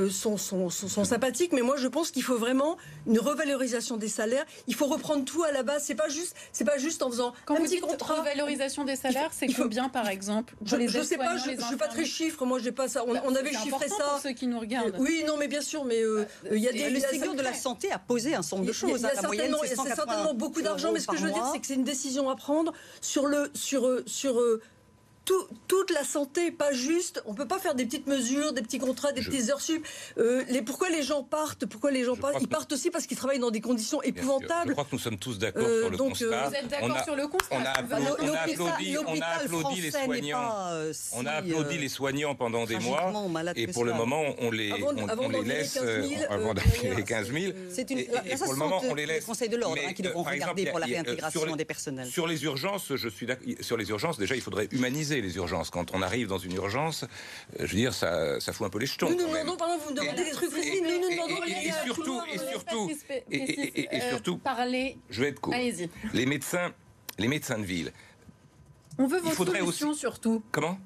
sont 0.10 1.06
sympathiques, 1.06 1.54
mais 1.54 1.62
moi 1.62 1.76
je 1.78 1.88
pense 1.88 2.12
qu'il 2.12 2.24
faut 2.24 2.38
vraiment 2.38 2.78
une 3.08 3.20
revalorisation 3.20 3.98
des 3.98 4.08
salaires. 4.08 4.46
Il 4.68 4.76
faut 4.76 4.88
reprendre 4.88 5.26
tout 5.26 5.44
à 5.44 5.52
la 5.52 5.64
base. 5.64 5.84
C'est 5.86 5.96
pas 5.96 6.10
juste, 6.10 6.36
c'est 6.52 6.66
pas 6.66 6.78
juste 6.78 7.02
en 7.04 7.10
faisant 7.10 7.34
un 7.48 7.56
petit 7.56 7.80
contrat. 7.80 8.22
Revalorisation 8.22 8.86
des 8.86 8.96
salaires, 8.96 9.32
c'est 9.34 9.48
combien 9.48 9.90
par 9.90 10.08
exemple 10.08 10.54
Je 10.66 11.04
sais 11.04 11.18
pas, 11.18 11.38
je 11.38 11.62
suis 11.66 11.78
pas 11.78 11.88
très 11.88 12.06
chiffre. 12.06 12.46
Moi, 12.46 12.60
j'ai 12.60 12.72
pas 12.72 12.88
ça 12.88 13.04
on 13.06 13.33
avait 13.36 13.52
chiffré 13.54 13.88
ça. 13.88 14.04
Pour 14.04 14.20
ceux 14.20 14.32
qui 14.32 14.48
nous 14.48 14.60
regardent. 14.60 14.96
Oui, 15.00 15.24
non, 15.26 15.38
mais 15.38 15.48
bien 15.48 15.62
sûr, 15.62 15.86
mais 15.86 16.02
euh, 16.02 16.26
il 16.52 16.60
y 16.60 16.68
a 16.68 16.72
des. 16.72 16.90
Le 16.90 17.00
Ségur 17.00 17.36
de 17.36 17.42
la 17.42 17.54
santé 17.54 17.92
a 17.92 18.00
posé 18.00 18.36
un 18.36 18.42
certain 18.42 18.58
nombre 18.58 18.68
de 18.68 18.74
choses. 18.74 19.00
Il 19.00 19.04
y 19.04 19.06
a, 19.06 19.22
certainement, 19.22 19.60
certainement 19.64 20.34
beaucoup 20.34 20.62
d'argent, 20.62 20.92
mais 20.92 21.00
ce 21.00 21.08
que 21.08 21.18
je 21.18 21.26
veux 21.26 21.32
dire, 21.32 21.50
c'est 21.52 21.60
que 21.60 21.68
c'est 21.68 21.76
une 21.76 21.84
décision 21.84 22.30
à 22.30 22.36
prendre 22.36 22.74
sur 23.02 23.26
le 23.26 23.52
sur 23.54 23.88
euh, 23.88 24.04
sur 24.06 24.40
toute 25.26 25.92
la 25.92 26.04
santé, 26.04 26.52
pas 26.52 26.74
juste. 26.74 27.22
On 27.26 27.34
peut 27.34 27.48
pas 27.48 27.60
faire 27.60 27.76
des 27.76 27.86
petites 27.86 28.08
mesures, 28.08 28.54
des 28.54 28.62
petits 28.62 28.80
contrats, 28.80 29.12
des 29.12 29.22
petites 29.22 29.50
heures 29.50 29.62
sup. 29.62 29.86
Euh, 30.18 30.44
les, 30.50 30.62
pourquoi 30.62 30.90
les 30.90 31.04
gens 31.04 31.24
partent? 31.24 31.66
Pourquoi 31.66 31.92
les 31.92 32.04
gens 32.04 32.16
partent? 32.16 32.42
Ils 32.42 32.48
partent 32.48 32.72
aussi 32.74 32.90
parce 32.90 33.08
qu'ils 33.08 33.18
travaillent 33.18 33.40
dans 33.40 33.52
des 33.52 33.62
conditions 33.62 34.02
épouvantables. 34.02 34.70
Je 34.70 34.72
crois 34.74 34.84
que 34.84 34.90
nous 34.92 35.00
sommes 35.00 35.18
tous 35.18 35.38
d'accord 35.38 35.64
euh, 35.66 35.82
sur 35.82 35.92
le 35.92 35.98
constat. 35.98 36.26
Euh, 36.26 36.48
vous 36.50 36.56
êtes 36.56 36.68
d'accord 36.68 37.04
sur 37.04 37.16
le 37.16 37.28
constat 37.28 37.56
On 37.56 37.66
a, 37.66 37.70
applaudi, 37.70 38.98
on 38.98 39.22
a 39.22 39.26
applaudi 39.26 39.82
les 39.82 39.92
soignants. 39.92 40.52
on 41.14 41.26
a 41.26 41.32
applaudi 41.32 41.78
les 41.78 41.90
soignants 41.90 42.36
pendant 42.36 42.66
des 42.66 42.80
mois. 42.80 43.14
Et 43.56 43.68
pour 43.68 43.86
le 43.86 43.94
moment, 43.94 44.24
on 44.40 44.52
les, 44.52 44.74
on, 44.74 45.30
les 45.30 45.44
laisse 45.44 45.80
avant 46.30 46.54
d'appeler 46.54 46.96
les 46.96 47.04
15 47.04 47.32
000. 47.32 47.54
C'est 47.70 47.90
une. 47.92 48.00
Et 48.00 48.10
pour 48.38 48.54
le 48.54 48.60
moment, 48.60 48.82
on 48.90 48.96
les 48.96 49.06
laisse. 49.06 49.26
Conseil 49.26 49.50
de 49.50 49.58
l'ordre 49.58 49.82
hein, 49.86 49.94
qui 49.94 50.02
devront 50.02 50.24
regarder 50.24 50.66
pour 50.66 50.80
la 50.80 50.86
réintégration 50.86 51.56
des 51.56 51.66
personnels. 51.66 52.08
Sur 52.08 52.28
les 52.28 52.44
urgences, 52.44 52.96
je 52.96 53.10
suis 53.10 53.28
sur 53.62 53.78
les 53.78 53.90
urgences. 53.90 54.18
Déjà, 54.18 54.36
il 54.36 54.42
faudrait 54.42 54.68
humaniser 54.72 55.13
les 55.22 55.36
urgences. 55.36 55.70
Quand 55.70 55.94
on 55.94 56.02
arrive 56.02 56.28
dans 56.28 56.38
une 56.38 56.54
urgence, 56.54 57.04
euh, 57.04 57.08
je 57.60 57.66
veux 57.66 57.78
dire, 57.78 57.94
ça, 57.94 58.40
ça 58.40 58.54
fout 58.54 58.68
un 58.68 58.70
peu 58.70 58.80
les 58.80 58.86
jetons. 58.86 59.10
Nous 59.10 59.18
nous 59.18 59.28
demandons, 59.28 59.58
pardon, 59.58 59.78
vous 59.78 59.92
me 59.92 59.96
demandez 60.00 60.24
des 60.24 60.32
trucs 60.32 60.52
précis, 60.52 60.82
nous 60.82 61.02
nous 61.02 61.10
demandons 61.10 61.44
et, 61.46 61.72
surtout, 61.86 62.22
et 62.32 62.38
surtout, 62.38 62.92
et, 63.32 64.00
surtout, 64.10 64.38
parler. 64.38 64.98
Je 65.10 65.22
vais 65.22 65.30
être 65.30 65.40
court. 65.40 65.54
Les 66.14 66.26
médecins, 66.26 66.72
les 67.18 67.28
médecins 67.28 67.60
de 67.60 67.66
ville. 67.66 67.92
On 68.98 69.08
veut 69.08 69.20
vos 69.20 69.34
solutions 69.34 69.94
surtout. 69.94 70.44
Comment? 70.52 70.78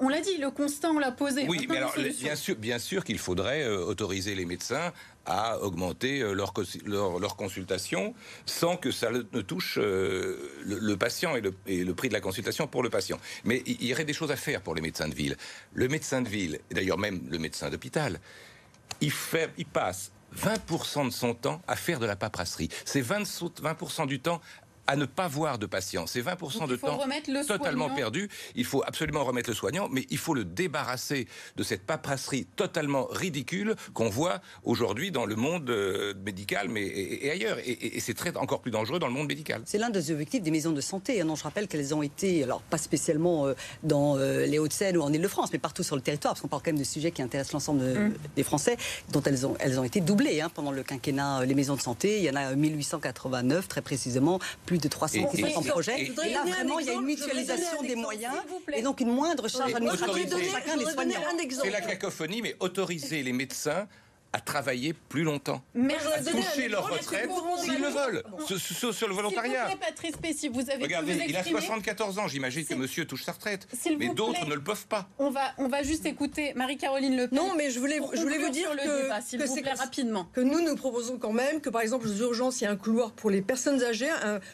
On, 0.00 0.08
l'a 0.08 0.20
dit, 0.20 0.36
le 0.38 0.50
constat, 0.50 0.90
on 0.90 1.00
l'a 1.00 1.10
posé. 1.10 1.46
Oui, 1.48 1.66
mais 1.68 1.78
alors, 1.78 1.94
bien 1.96 2.36
sûr, 2.36 2.54
bien 2.54 2.78
sûr 2.78 3.04
qu'il 3.04 3.18
faudrait 3.18 3.64
euh, 3.64 3.84
autoriser 3.84 4.36
les 4.36 4.44
médecins 4.44 4.92
à 5.28 5.60
augmenter 5.60 6.22
euh, 6.22 6.32
leur, 6.32 6.52
leur, 7.18 7.36
consultation 7.36 8.14
sans 8.46 8.76
que 8.76 8.90
ça 8.90 9.10
ne 9.10 9.40
touche 9.42 9.78
euh, 9.78 10.50
le, 10.64 10.96
patient 10.96 11.36
et 11.36 11.40
le, 11.40 11.94
prix 11.94 12.08
de 12.08 12.14
la 12.14 12.20
consultation 12.20 12.66
pour 12.66 12.82
le 12.82 12.90
patient. 12.90 13.18
Mais 13.44 13.62
il 13.66 13.84
y 13.84 13.92
aurait 13.92 14.06
des 14.06 14.14
choses 14.14 14.30
à 14.30 14.36
faire 14.36 14.62
pour 14.62 14.74
les 14.74 14.80
médecins 14.80 15.08
de 15.08 15.14
ville. 15.14 15.36
Le 15.74 15.86
médecin 15.88 16.22
de 16.22 16.28
ville, 16.28 16.58
et 16.70 16.74
d'ailleurs 16.74 16.98
même 16.98 17.20
le 17.28 17.38
médecin 17.38 17.68
d'hôpital, 17.68 18.18
il, 19.00 19.12
fait, 19.12 19.50
il 19.58 19.66
passe 19.66 20.10
20% 20.36 21.06
de 21.06 21.10
son 21.10 21.34
temps 21.34 21.62
à 21.68 21.76
faire 21.76 22.00
de 22.00 22.06
la 22.06 22.16
paperasserie. 22.16 22.70
C'est 22.84 23.02
20%, 23.02 23.60
20 23.60 24.06
du 24.06 24.20
temps 24.20 24.40
à 24.88 24.96
ne 24.96 25.04
pas 25.04 25.28
voir 25.28 25.58
de 25.58 25.66
patient. 25.66 26.06
C'est 26.06 26.22
20% 26.22 26.66
de 26.66 26.76
temps 26.76 26.98
totalement 27.46 27.90
perdu. 27.90 28.28
Il 28.56 28.64
faut 28.64 28.82
absolument 28.84 29.22
remettre 29.22 29.50
le 29.50 29.54
soignant, 29.54 29.88
mais 29.90 30.06
il 30.08 30.16
faut 30.16 30.32
le 30.32 30.44
débarrasser 30.44 31.28
de 31.56 31.62
cette 31.62 31.82
paperasserie 31.82 32.46
totalement 32.56 33.06
ridicule 33.10 33.76
qu'on 33.92 34.08
voit 34.08 34.40
aujourd'hui 34.64 35.10
dans 35.10 35.26
le 35.26 35.36
monde 35.36 35.68
euh, 35.68 36.14
médical 36.24 36.68
mais, 36.70 36.86
et, 36.86 37.30
ailleurs. 37.30 37.58
Et, 37.66 38.00
c'est 38.00 38.14
très 38.14 38.34
encore 38.36 38.62
plus 38.62 38.70
dangereux 38.70 38.98
dans 38.98 39.08
le 39.08 39.12
monde 39.12 39.28
médical. 39.28 39.60
C'est 39.66 39.76
l'un 39.76 39.90
des 39.90 40.10
objectifs 40.10 40.42
des 40.42 40.50
maisons 40.50 40.72
de 40.72 40.80
santé. 40.80 41.22
Non, 41.22 41.36
je 41.36 41.42
rappelle 41.42 41.68
qu'elles 41.68 41.94
ont 41.94 42.02
été, 42.02 42.42
alors 42.42 42.62
pas 42.62 42.78
spécialement 42.78 43.46
euh, 43.46 43.54
dans 43.82 44.16
euh, 44.16 44.46
les 44.46 44.58
Hauts-de-Seine 44.58 44.96
ou 44.96 45.02
en 45.02 45.12
Ile-de-France, 45.12 45.50
mais 45.52 45.58
partout 45.58 45.82
sur 45.82 45.96
le 45.96 46.02
territoire, 46.02 46.32
parce 46.32 46.40
qu'on 46.40 46.48
parle 46.48 46.62
quand 46.62 46.72
même 46.72 46.78
de 46.80 46.84
sujets 46.84 47.10
qui 47.10 47.20
intéressent 47.20 47.52
l'ensemble 47.52 47.84
mmh. 47.84 48.14
des 48.36 48.42
Français, 48.42 48.78
dont 49.12 49.22
elles 49.22 49.46
ont, 49.46 49.54
elles 49.60 49.78
ont 49.78 49.84
été 49.84 50.00
doublées 50.00 50.40
hein, 50.40 50.50
pendant 50.54 50.70
le 50.70 50.82
quinquennat. 50.82 51.44
Les 51.44 51.54
maisons 51.54 51.76
de 51.76 51.82
santé, 51.82 52.18
il 52.18 52.24
y 52.24 52.30
en 52.30 52.36
a 52.36 52.54
1889 52.54 53.68
très 53.68 53.82
précisément, 53.82 54.38
plus 54.64 54.77
de 54.78 54.88
300 54.88 55.18
en 55.56 55.62
projet. 55.62 56.02
Et, 56.02 56.32
là, 56.32 56.44
vraiment, 56.44 56.78
il 56.78 56.86
y 56.86 56.90
a 56.90 56.94
une 56.94 57.04
mutualisation 57.04 57.82
des 57.82 57.96
moyens 57.96 58.34
et 58.74 58.82
donc 58.82 59.00
une 59.00 59.12
moindre 59.12 59.48
charge 59.48 59.74
administrative 59.74 60.28
pour 60.28 60.40
chacun 60.40 60.76
des 60.76 60.84
soignants. 60.84 61.20
C'est 61.62 61.70
la 61.70 61.80
cacophonie, 61.80 62.42
mais 62.42 62.56
autoriser 62.60 63.22
les 63.22 63.32
médecins 63.32 63.86
à 64.32 64.40
travailler 64.40 64.92
plus 64.92 65.22
longtemps, 65.22 65.62
mais 65.74 65.96
à 66.14 66.22
toucher 66.22 66.68
leur 66.68 66.88
retraite 66.88 67.30
s'ils 67.62 67.80
le 67.80 67.88
veulent, 67.88 68.22
sur, 68.92 69.08
le 69.08 69.14
volontariat. 69.14 69.68
Patrice 69.80 70.16
Pessy, 70.16 70.48
vous 70.48 70.68
avez 70.70 70.82
Regardez, 70.82 71.24
il 71.28 71.36
a 71.36 71.42
74 71.42 72.18
ans, 72.18 72.28
j'imagine 72.28 72.66
que 72.66 72.74
monsieur 72.74 73.06
touche 73.06 73.24
sa 73.24 73.32
retraite, 73.32 73.66
mais 73.98 74.08
d'autres 74.10 74.46
ne 74.46 74.54
le 74.54 74.62
peuvent 74.62 74.86
pas. 74.86 75.08
On 75.18 75.30
va, 75.30 75.52
on 75.56 75.68
va 75.68 75.82
juste 75.82 76.04
écouter 76.04 76.52
Marie-Caroline 76.54 77.16
Le 77.16 77.28
Pen. 77.28 77.38
Non, 77.38 77.54
mais 77.56 77.70
je 77.70 77.78
voulais, 77.80 78.00
je 78.12 78.20
voulais 78.20 78.38
vous 78.38 78.50
dire 78.50 78.70
que, 78.70 79.38
que 79.38 79.46
c'est 79.46 79.72
rapidement. 79.72 80.28
Que 80.32 80.40
nous, 80.40 80.60
nous 80.60 80.76
proposons 80.76 81.16
quand 81.18 81.32
même 81.32 81.60
que, 81.60 81.70
par 81.70 81.80
exemple, 81.80 82.06
aux 82.06 82.16
urgences, 82.16 82.60
il 82.60 82.64
y 82.64 82.66
a 82.66 82.70
un 82.70 82.76
couloir 82.76 83.12
pour 83.12 83.30
les 83.30 83.40
personnes 83.40 83.82
âgées, 83.82 84.10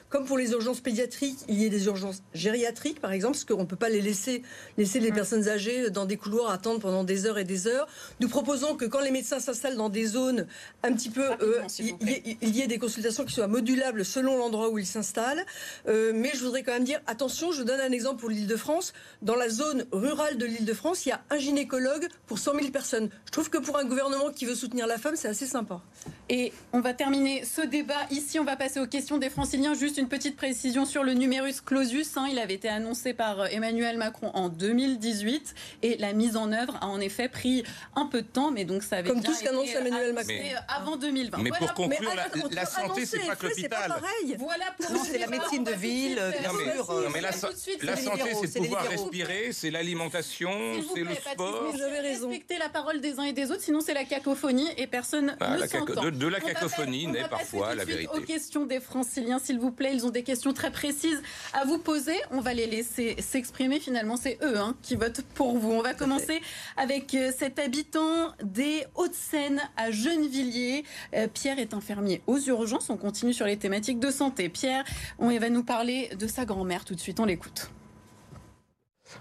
comme 0.08 0.24
pour 0.24 0.38
les 0.38 0.52
urgences 0.52 0.80
pédiatriques, 0.80 1.40
il 1.48 1.58
y 1.58 1.64
ait 1.64 1.70
des 1.70 1.86
urgences 1.86 2.22
gériatriques, 2.32 3.00
par 3.00 3.12
exemple, 3.12 3.34
parce 3.34 3.44
qu'on 3.44 3.62
ne 3.62 3.66
peut 3.66 3.76
pas 3.76 3.88
les 3.88 4.00
laisser, 4.00 4.42
laisser 4.78 5.00
les 5.00 5.08
hum. 5.08 5.14
personnes 5.14 5.48
âgées 5.48 5.90
dans 5.90 6.04
des 6.04 6.16
couloirs 6.16 6.50
attendre 6.50 6.80
pendant 6.80 7.02
des 7.02 7.26
heures 7.26 7.38
et 7.38 7.44
des 7.44 7.66
heures. 7.66 7.88
Nous 8.20 8.28
proposons 8.28 8.76
que 8.76 8.84
quand 8.84 9.00
les 9.00 9.10
médecins 9.10 9.40
s'installent 9.40 9.63
dans 9.72 9.88
des 9.88 10.06
zones 10.06 10.46
un 10.82 10.92
petit 10.92 11.08
peu, 11.08 11.24
euh, 11.40 11.62
il 11.78 12.56
y, 12.56 12.60
ait 12.60 12.66
des 12.66 12.78
consultations 12.78 13.24
qui 13.24 13.32
soient 13.32 13.46
modulables 13.46 14.04
selon 14.04 14.36
l'endroit 14.36 14.68
où 14.68 14.78
ils 14.78 14.86
s'installent. 14.86 15.44
Euh, 15.88 16.12
mais 16.14 16.30
je 16.34 16.44
voudrais 16.44 16.62
quand 16.62 16.72
même 16.72 16.84
dire, 16.84 17.00
attention, 17.06 17.52
je 17.52 17.62
donne 17.62 17.80
un 17.80 17.92
exemple 17.92 18.20
pour 18.20 18.28
l'Île-de-France. 18.28 18.92
Dans 19.22 19.36
la 19.36 19.48
zone 19.48 19.86
rurale 19.92 20.36
de 20.36 20.44
l'Île-de-France, 20.44 21.06
il 21.06 21.10
y 21.10 21.12
a 21.12 21.22
un 21.30 21.38
gynécologue 21.38 22.08
pour 22.26 22.38
100 22.38 22.54
000 22.54 22.70
personnes. 22.70 23.08
Je 23.26 23.30
trouve 23.30 23.50
que 23.50 23.58
pour 23.58 23.78
un 23.78 23.84
gouvernement 23.84 24.30
qui 24.30 24.44
veut 24.44 24.54
soutenir 24.54 24.86
la 24.86 24.98
femme, 24.98 25.16
c'est 25.16 25.28
assez 25.28 25.46
sympa. 25.46 25.80
Et 26.28 26.52
on 26.72 26.80
va 26.80 26.94
terminer 26.94 27.44
ce 27.44 27.62
débat 27.62 28.06
ici. 28.10 28.38
On 28.38 28.44
va 28.44 28.56
passer 28.56 28.80
aux 28.80 28.86
questions 28.86 29.18
des 29.18 29.30
franciliens. 29.30 29.74
Juste 29.74 29.98
une 29.98 30.08
petite 30.08 30.36
précision 30.36 30.84
sur 30.84 31.02
le 31.02 31.14
numerus 31.14 31.60
clausus. 31.60 32.16
Hein. 32.16 32.26
il 32.30 32.38
avait 32.38 32.54
été 32.54 32.68
annoncé 32.68 33.14
par 33.14 33.40
euh, 33.40 33.46
Emmanuel 33.50 33.98
Macron 33.98 34.30
en 34.34 34.48
2018 34.48 35.54
et 35.82 35.96
la 35.98 36.12
mise 36.12 36.36
en 36.36 36.52
œuvre 36.52 36.76
a 36.80 36.86
en 36.86 37.00
effet 37.00 37.28
pris 37.28 37.64
un 37.96 38.06
peu 38.06 38.22
de 38.22 38.26
temps, 38.26 38.50
mais 38.50 38.64
donc 38.64 38.82
ça 38.82 38.96
avait 38.96 39.08
Comme 39.08 39.22
tout 39.22 39.34
ce 39.34 39.44
qu'annonce 39.54 39.74
Emmanuel 39.74 40.12
Macron. 40.12 40.26
Mais, 40.28 40.54
avant 40.68 40.96
2020. 40.96 41.38
Mais 41.38 41.50
pour 41.50 41.74
conclure, 41.74 42.10
la, 42.50 42.66
santé, 42.66 43.06
c'est 43.06 43.20
pas 43.20 43.36
que 43.36 43.46
l'hôpital. 43.46 43.94
Voilà 44.38 44.66
pour 44.78 45.04
c'est 45.04 45.18
la 45.18 45.26
médecine 45.26 45.64
de 45.64 45.72
ville. 45.72 46.20
Non, 46.44 47.10
mais, 47.12 47.20
la, 47.20 47.32
santé, 47.32 47.56
c'est 48.40 48.58
de 48.58 48.64
pouvoir 48.64 48.88
respirer, 48.88 49.52
c'est 49.52 49.70
l'alimentation, 49.70 50.50
c'est 50.94 51.02
le 51.02 51.14
sport. 51.14 51.72
Vous 51.72 51.82
avez 51.82 52.00
raison. 52.00 52.28
Respecter 52.28 52.58
la 52.58 52.68
parole 52.68 53.00
des 53.00 53.18
uns 53.18 53.24
et 53.24 53.32
des 53.32 53.50
autres, 53.50 53.62
sinon 53.62 53.80
c'est 53.80 53.94
la 53.94 54.04
cacophonie 54.04 54.68
et 54.76 54.86
personne 54.86 55.36
ah, 55.40 55.56
ne 55.56 55.66
s'entend. 55.66 56.10
De, 56.10 56.26
la 56.26 56.40
cacophonie 56.40 57.06
naît 57.06 57.28
parfois 57.28 57.74
la 57.74 57.84
vérité. 57.84 58.16
Aux 58.16 58.20
questions 58.20 58.66
des 58.66 58.80
franciliens, 58.80 59.38
s'il 59.38 59.58
vous 59.58 59.70
plaît, 59.70 59.92
ils 59.94 60.06
ont 60.06 60.10
des 60.10 60.22
questions 60.22 60.52
très 60.52 60.70
précises 60.70 61.22
à 61.52 61.64
vous 61.64 61.78
poser. 61.78 62.16
On 62.30 62.40
va 62.40 62.54
les 62.54 62.66
laisser 62.66 63.16
s'exprimer. 63.20 63.80
Finalement, 63.80 64.16
c'est 64.16 64.38
eux 64.42 64.58
hein, 64.58 64.76
qui 64.82 64.96
votent 64.96 65.22
pour 65.34 65.56
vous. 65.58 65.72
On 65.72 65.82
va 65.82 65.94
commencer 65.94 66.40
avec 66.76 67.14
euh, 67.14 67.32
cet 67.36 67.58
habitant 67.58 68.32
des 68.42 68.84
Hauts-de-Seine 68.94 69.43
à 69.76 69.90
Gennevilliers. 69.90 70.84
Euh, 71.14 71.28
Pierre 71.28 71.58
est 71.58 71.74
infirmier 71.74 72.22
aux 72.26 72.38
urgences. 72.38 72.90
On 72.90 72.96
continue 72.96 73.32
sur 73.32 73.46
les 73.46 73.56
thématiques 73.56 74.00
de 74.00 74.10
santé. 74.10 74.48
Pierre, 74.48 74.84
on 75.18 75.36
va 75.38 75.50
nous 75.50 75.64
parler 75.64 76.10
de 76.18 76.26
sa 76.26 76.44
grand-mère 76.44 76.84
tout 76.84 76.94
de 76.94 77.00
suite. 77.00 77.20
On 77.20 77.24
l'écoute. 77.24 77.70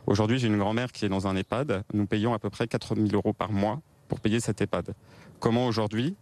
Aujourd'hui, 0.07 0.39
j'ai 0.39 0.47
une 0.47 0.57
grand-mère 0.57 0.91
qui 0.91 1.05
est 1.05 1.09
dans 1.09 1.27
un 1.27 1.35
EHPAD. 1.35 1.83
Nous 1.93 2.05
payons 2.05 2.33
à 2.33 2.39
peu 2.39 2.49
près 2.49 2.67
4 2.67 2.95
000 2.95 3.07
euros 3.13 3.33
par 3.33 3.51
mois 3.51 3.81
pour 4.07 4.19
payer 4.19 4.39
cet 4.39 4.61
EHPAD. 4.61 4.93
Comment 5.39 5.67
aujourd'hui 5.67 6.15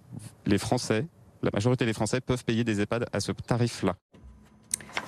les 0.46 0.58
Français, 0.58 1.08
la 1.44 1.52
majorité 1.54 1.86
des 1.86 1.94
Français 1.94 2.22
peuvent 2.22 2.44
payer 2.44 2.64
des 2.64 2.82
EHPAD 2.82 3.06
à 3.12 3.20
ce 3.20 3.32
tarif-là? 3.32 3.96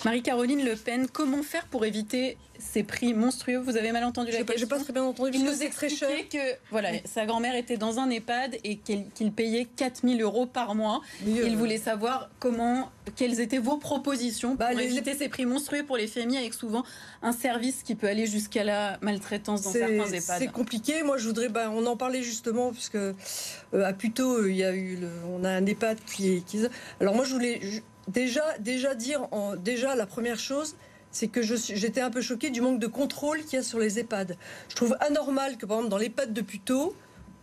Marie-Caroline 0.05 0.65
Le 0.65 0.75
Pen, 0.75 1.07
comment 1.11 1.43
faire 1.43 1.65
pour 1.67 1.85
éviter 1.85 2.37
ces 2.59 2.83
prix 2.83 3.13
monstrueux? 3.13 3.57
Vous 3.57 3.77
avez 3.77 3.91
mal 3.91 4.03
entendu 4.03 4.31
la 4.31 4.43
question 4.43 4.57
Je 4.57 4.65
pas 4.65 4.79
très 4.79 4.91
bien 4.91 5.03
entendu. 5.03 5.31
Il 5.33 5.45
nous 5.45 5.63
expliquait 5.63 6.25
que 6.25 6.37
voilà, 6.71 6.89
sa 7.05 7.25
grand-mère 7.25 7.55
était 7.55 7.77
dans 7.77 7.99
un 7.99 8.09
EHPAD 8.09 8.57
et 8.63 8.77
qu'il 8.77 9.31
payait 9.31 9.65
4000 9.65 10.21
euros 10.21 10.45
par 10.45 10.75
mois. 10.75 11.01
Il 11.25 11.55
voulait 11.55 11.77
savoir 11.77 12.29
comment, 12.39 12.91
quelles 13.15 13.39
étaient 13.39 13.59
vos 13.59 13.77
propositions 13.77 14.57
pour 14.57 14.67
bah, 14.67 14.73
éviter 14.73 15.13
ces 15.13 15.29
prix 15.29 15.45
monstrueux 15.45 15.83
pour 15.83 15.97
les 15.97 16.07
familles 16.07 16.37
avec 16.37 16.53
souvent 16.53 16.83
un 17.21 17.31
service 17.31 17.83
qui 17.83 17.95
peut 17.95 18.07
aller 18.07 18.25
jusqu'à 18.25 18.63
la 18.63 18.97
maltraitance 19.01 19.61
dans 19.61 19.71
certains 19.71 20.11
EHPAD. 20.11 20.39
C'est 20.39 20.51
compliqué. 20.51 21.03
Moi, 21.03 21.17
je 21.17 21.27
voudrais, 21.27 21.49
bah, 21.49 21.71
on 21.73 21.85
en 21.85 21.95
parlait 21.95 22.23
justement 22.23 22.71
puisque 22.71 22.95
euh, 22.95 23.13
à 23.73 23.93
Puteaux, 23.93 24.45
il 24.45 24.55
y 24.55 24.63
a 24.63 24.75
eu, 24.75 24.99
on 25.29 25.43
a 25.43 25.49
un 25.49 25.65
EHPAD 25.65 25.99
qui, 26.05 26.43
qui 26.43 26.59
alors 26.99 27.15
moi, 27.15 27.23
je 27.23 27.33
voulais 27.33 27.61
Déjà, 28.07 28.43
déjà 28.59 28.95
dire, 28.95 29.27
déjà 29.59 29.95
la 29.95 30.05
première 30.05 30.39
chose, 30.39 30.75
c'est 31.11 31.27
que 31.27 31.41
j'étais 31.41 32.01
un 32.01 32.09
peu 32.09 32.21
choquée 32.21 32.49
du 32.49 32.59
manque 32.59 32.79
de 32.79 32.87
contrôle 32.87 33.43
qu'il 33.43 33.53
y 33.53 33.59
a 33.59 33.63
sur 33.63 33.79
les 33.79 33.99
EHPAD. 33.99 34.35
Je 34.69 34.75
trouve 34.75 34.97
anormal 34.99 35.57
que, 35.57 35.65
par 35.65 35.77
exemple, 35.77 35.91
dans 35.91 35.97
l'EHPAD 35.97 36.33
de 36.33 36.41
Puteaux, 36.41 36.95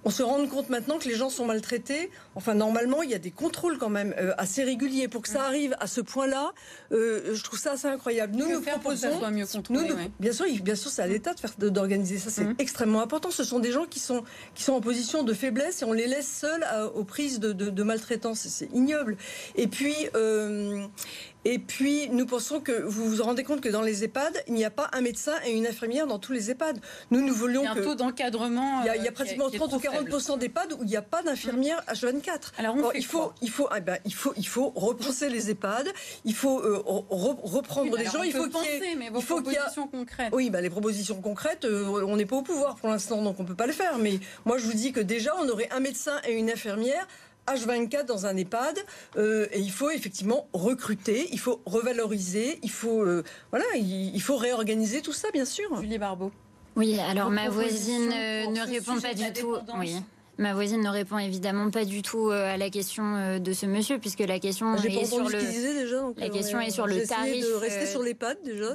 on 0.05 0.11
se 0.11 0.23
rend 0.23 0.47
compte 0.47 0.71
maintenant 0.71 0.99
que 0.99 1.09
les 1.09 1.15
gens 1.15 1.31
sont 1.31 1.45
maltraités. 1.45 2.11
Enfin, 2.35 2.55
normalement, 2.55 3.03
il 3.03 3.11
y 3.11 3.15
a 3.15 3.19
des 3.19 3.31
contrôles 3.31 3.79
quand 3.79 3.91
même 3.91 4.15
euh, 4.19 4.33
assez 4.39 4.65
réguliers 4.65 5.09
pour 5.09 5.23
que 5.23 5.29
ça 5.29 5.43
arrive 5.45 5.77
à 5.81 5.87
ce 5.87 6.01
point-là. 6.01 6.53
Euh, 6.93 7.35
je 7.35 7.43
trouve 7.43 7.59
ça 7.59 7.73
assez 7.73 7.87
incroyable. 7.87 8.37
Nous, 8.37 8.49
nous 8.49 8.61
proposons, 8.61 9.19
soit 9.19 9.31
mieux 9.31 9.47
contrôlé, 9.47 9.91
bien 10.19 10.33
sûr, 10.33 10.47
bien 10.63 10.75
sûr, 10.75 10.91
c'est 10.91 11.03
à 11.03 11.07
l'État 11.07 11.35
de 11.35 11.41
faire 11.41 11.53
d'organiser 11.59 12.19
ça. 12.19 12.31
C'est 12.31 12.45
mmh. 12.45 12.55
extrêmement 12.59 13.03
important. 13.03 13.31
Ce 13.31 13.45
sont 13.45 13.59
des 13.59 13.73
gens 13.73 13.85
qui 13.85 14.01
sont 14.01 14.25
qui 14.55 14.63
sont 14.63 14.73
en 14.73 14.81
position 14.81 15.23
de 15.23 15.35
faiblesse 15.35 15.83
et 15.83 15.85
on 15.85 15.93
les 15.93 16.07
laisse 16.07 16.29
seuls 16.29 16.65
aux 16.95 17.05
prises 17.05 17.41
de, 17.41 17.53
de, 17.53 17.83
maltraitance. 17.83 18.41
C'est 18.49 18.71
ignoble. 18.73 19.17
Et 19.57 19.67
puis 19.67 19.95
euh, 20.15 20.87
et 21.45 21.59
puis, 21.59 22.09
nous 22.11 22.27
pensons 22.27 22.61
que 22.61 22.73
vous 22.73 23.09
vous 23.09 23.23
rendez 23.23 23.45
compte 23.45 23.63
que 23.63 23.69
dans 23.69 23.81
les 23.81 24.05
EHPAD, 24.05 24.45
il 24.47 24.55
n'y 24.55 24.65
a 24.65 24.71
pas 24.71 24.91
un 24.93 25.01
médecin 25.01 25.33
et 25.47 25.53
une 25.53 25.67
infirmière 25.67 26.07
dans 26.07 26.19
tous 26.19 26.33
les 26.33 26.51
EHPAD. 26.51 26.79
Nous, 27.11 27.23
nous 27.23 27.33
voulions. 27.33 27.63
Il 27.63 27.65
y 27.65 27.69
a 27.69 27.73
un 27.73 27.83
taux 27.83 27.95
d'encadrement. 27.95 28.83
Il 28.83 28.87
y 28.87 28.91
a, 28.91 29.11
euh, 29.11 29.11
pratiquement 29.11 29.49
30 29.49 29.73
ou 29.73 29.79
40 29.79 30.39
d'EHPAD 30.39 30.75
où 30.75 30.83
il 30.83 30.89
n'y 30.89 30.97
a 30.97 31.03
pas 31.03 31.23
d'infirmière 31.23 31.83
H24. 31.89 32.53
Alors, 32.59 32.77
il, 32.95 33.05
faut, 33.05 33.33
il, 33.41 33.51
faut, 33.51 33.69
eh 33.75 33.81
ben, 33.81 33.99
il, 34.05 34.15
faut, 34.15 34.35
il 34.37 34.47
faut 34.47 34.71
repenser 34.75 35.31
les 35.31 35.51
EHPAD, 35.51 35.89
il 36.27 36.35
faut 36.35 36.61
euh, 36.61 36.83
reprendre 36.85 37.97
les 37.97 38.05
gens. 38.05 38.23
il 38.23 38.33
faut 38.33 38.49
qu'il 38.49 38.63
y 38.63 38.91
ait. 38.91 38.97
Mais 38.97 39.09
vos 39.09 39.21
propositions 39.21 39.89
concrètes. 39.89 40.33
Oui, 40.33 40.51
ben, 40.51 40.61
les 40.61 40.71
propositions 40.71 41.23
concrètes, 41.23 41.65
euh, 41.65 42.05
on 42.07 42.17
n'est 42.17 42.27
pas 42.27 42.37
au 42.37 42.43
pouvoir 42.43 42.77
pour 42.77 42.91
l'instant, 42.91 43.23
donc 43.23 43.37
on 43.39 43.45
ne 43.45 43.49
peut 43.49 43.55
pas 43.55 43.67
le 43.67 43.73
faire. 43.73 43.97
Mais 43.99 44.19
moi, 44.45 44.59
je 44.59 44.67
vous 44.67 44.75
dis 44.75 44.93
que 44.93 45.01
déjà, 45.01 45.35
on 45.41 45.49
aurait 45.49 45.71
un 45.71 45.81
médecin 45.81 46.21
et 46.29 46.33
une 46.33 46.51
infirmière 46.51 47.07
H24 47.47 48.07
dans 48.07 48.27
un 48.27 48.37
EHPAD 48.37 48.79
euh, 49.17 49.47
et 49.53 49.61
il 49.61 49.71
faut 49.71 49.91
effectivement 49.91 50.47
recruter, 50.53 51.29
il 51.33 51.39
faut 51.39 51.61
revaloriser, 51.67 52.59
il 52.63 52.71
faut 52.71 53.03
euh, 53.03 53.25
voilà, 53.51 53.65
il, 53.77 54.21
faut 54.23 54.37
réorganiser 54.37 55.03
tout 55.03 55.13
ça 55.13 55.31
bien 55.33 55.45
sûr. 55.45 55.81
Julie 55.81 55.99
Barbeau. 55.99 56.31
Oui, 56.77 56.99
alors 56.99 57.31
ma 57.31 57.49
voisine 57.49 58.13
euh, 58.13 58.47
ne 58.47 58.67
répond 58.67 59.01
pas 59.01 59.15
du 59.15 59.33
tout. 59.33 59.57
Oui. 59.79 59.97
Ma 60.41 60.55
voisine 60.55 60.81
ne 60.81 60.89
répond 60.89 61.19
évidemment 61.19 61.69
pas 61.69 61.85
du 61.85 62.01
tout 62.01 62.31
euh, 62.31 62.55
à 62.55 62.57
la 62.57 62.71
question 62.71 63.15
euh, 63.15 63.39
de 63.39 63.53
ce 63.53 63.67
monsieur, 63.67 63.99
puisque 63.99 64.21
la 64.21 64.39
question 64.39 64.75
est 64.75 65.05
sur 65.05 65.29
le. 65.29 65.39
Déjà, 65.39 66.03
la 66.17 66.29
question 66.31 66.59
est 66.63 66.71
sur 66.71 66.87
le 66.87 67.07
tarif. 67.07 67.45
De 67.45 67.53
rester 67.53 67.85
sur 67.85 68.03
l'EHPAD 68.03 68.39
déjà. 68.43 68.75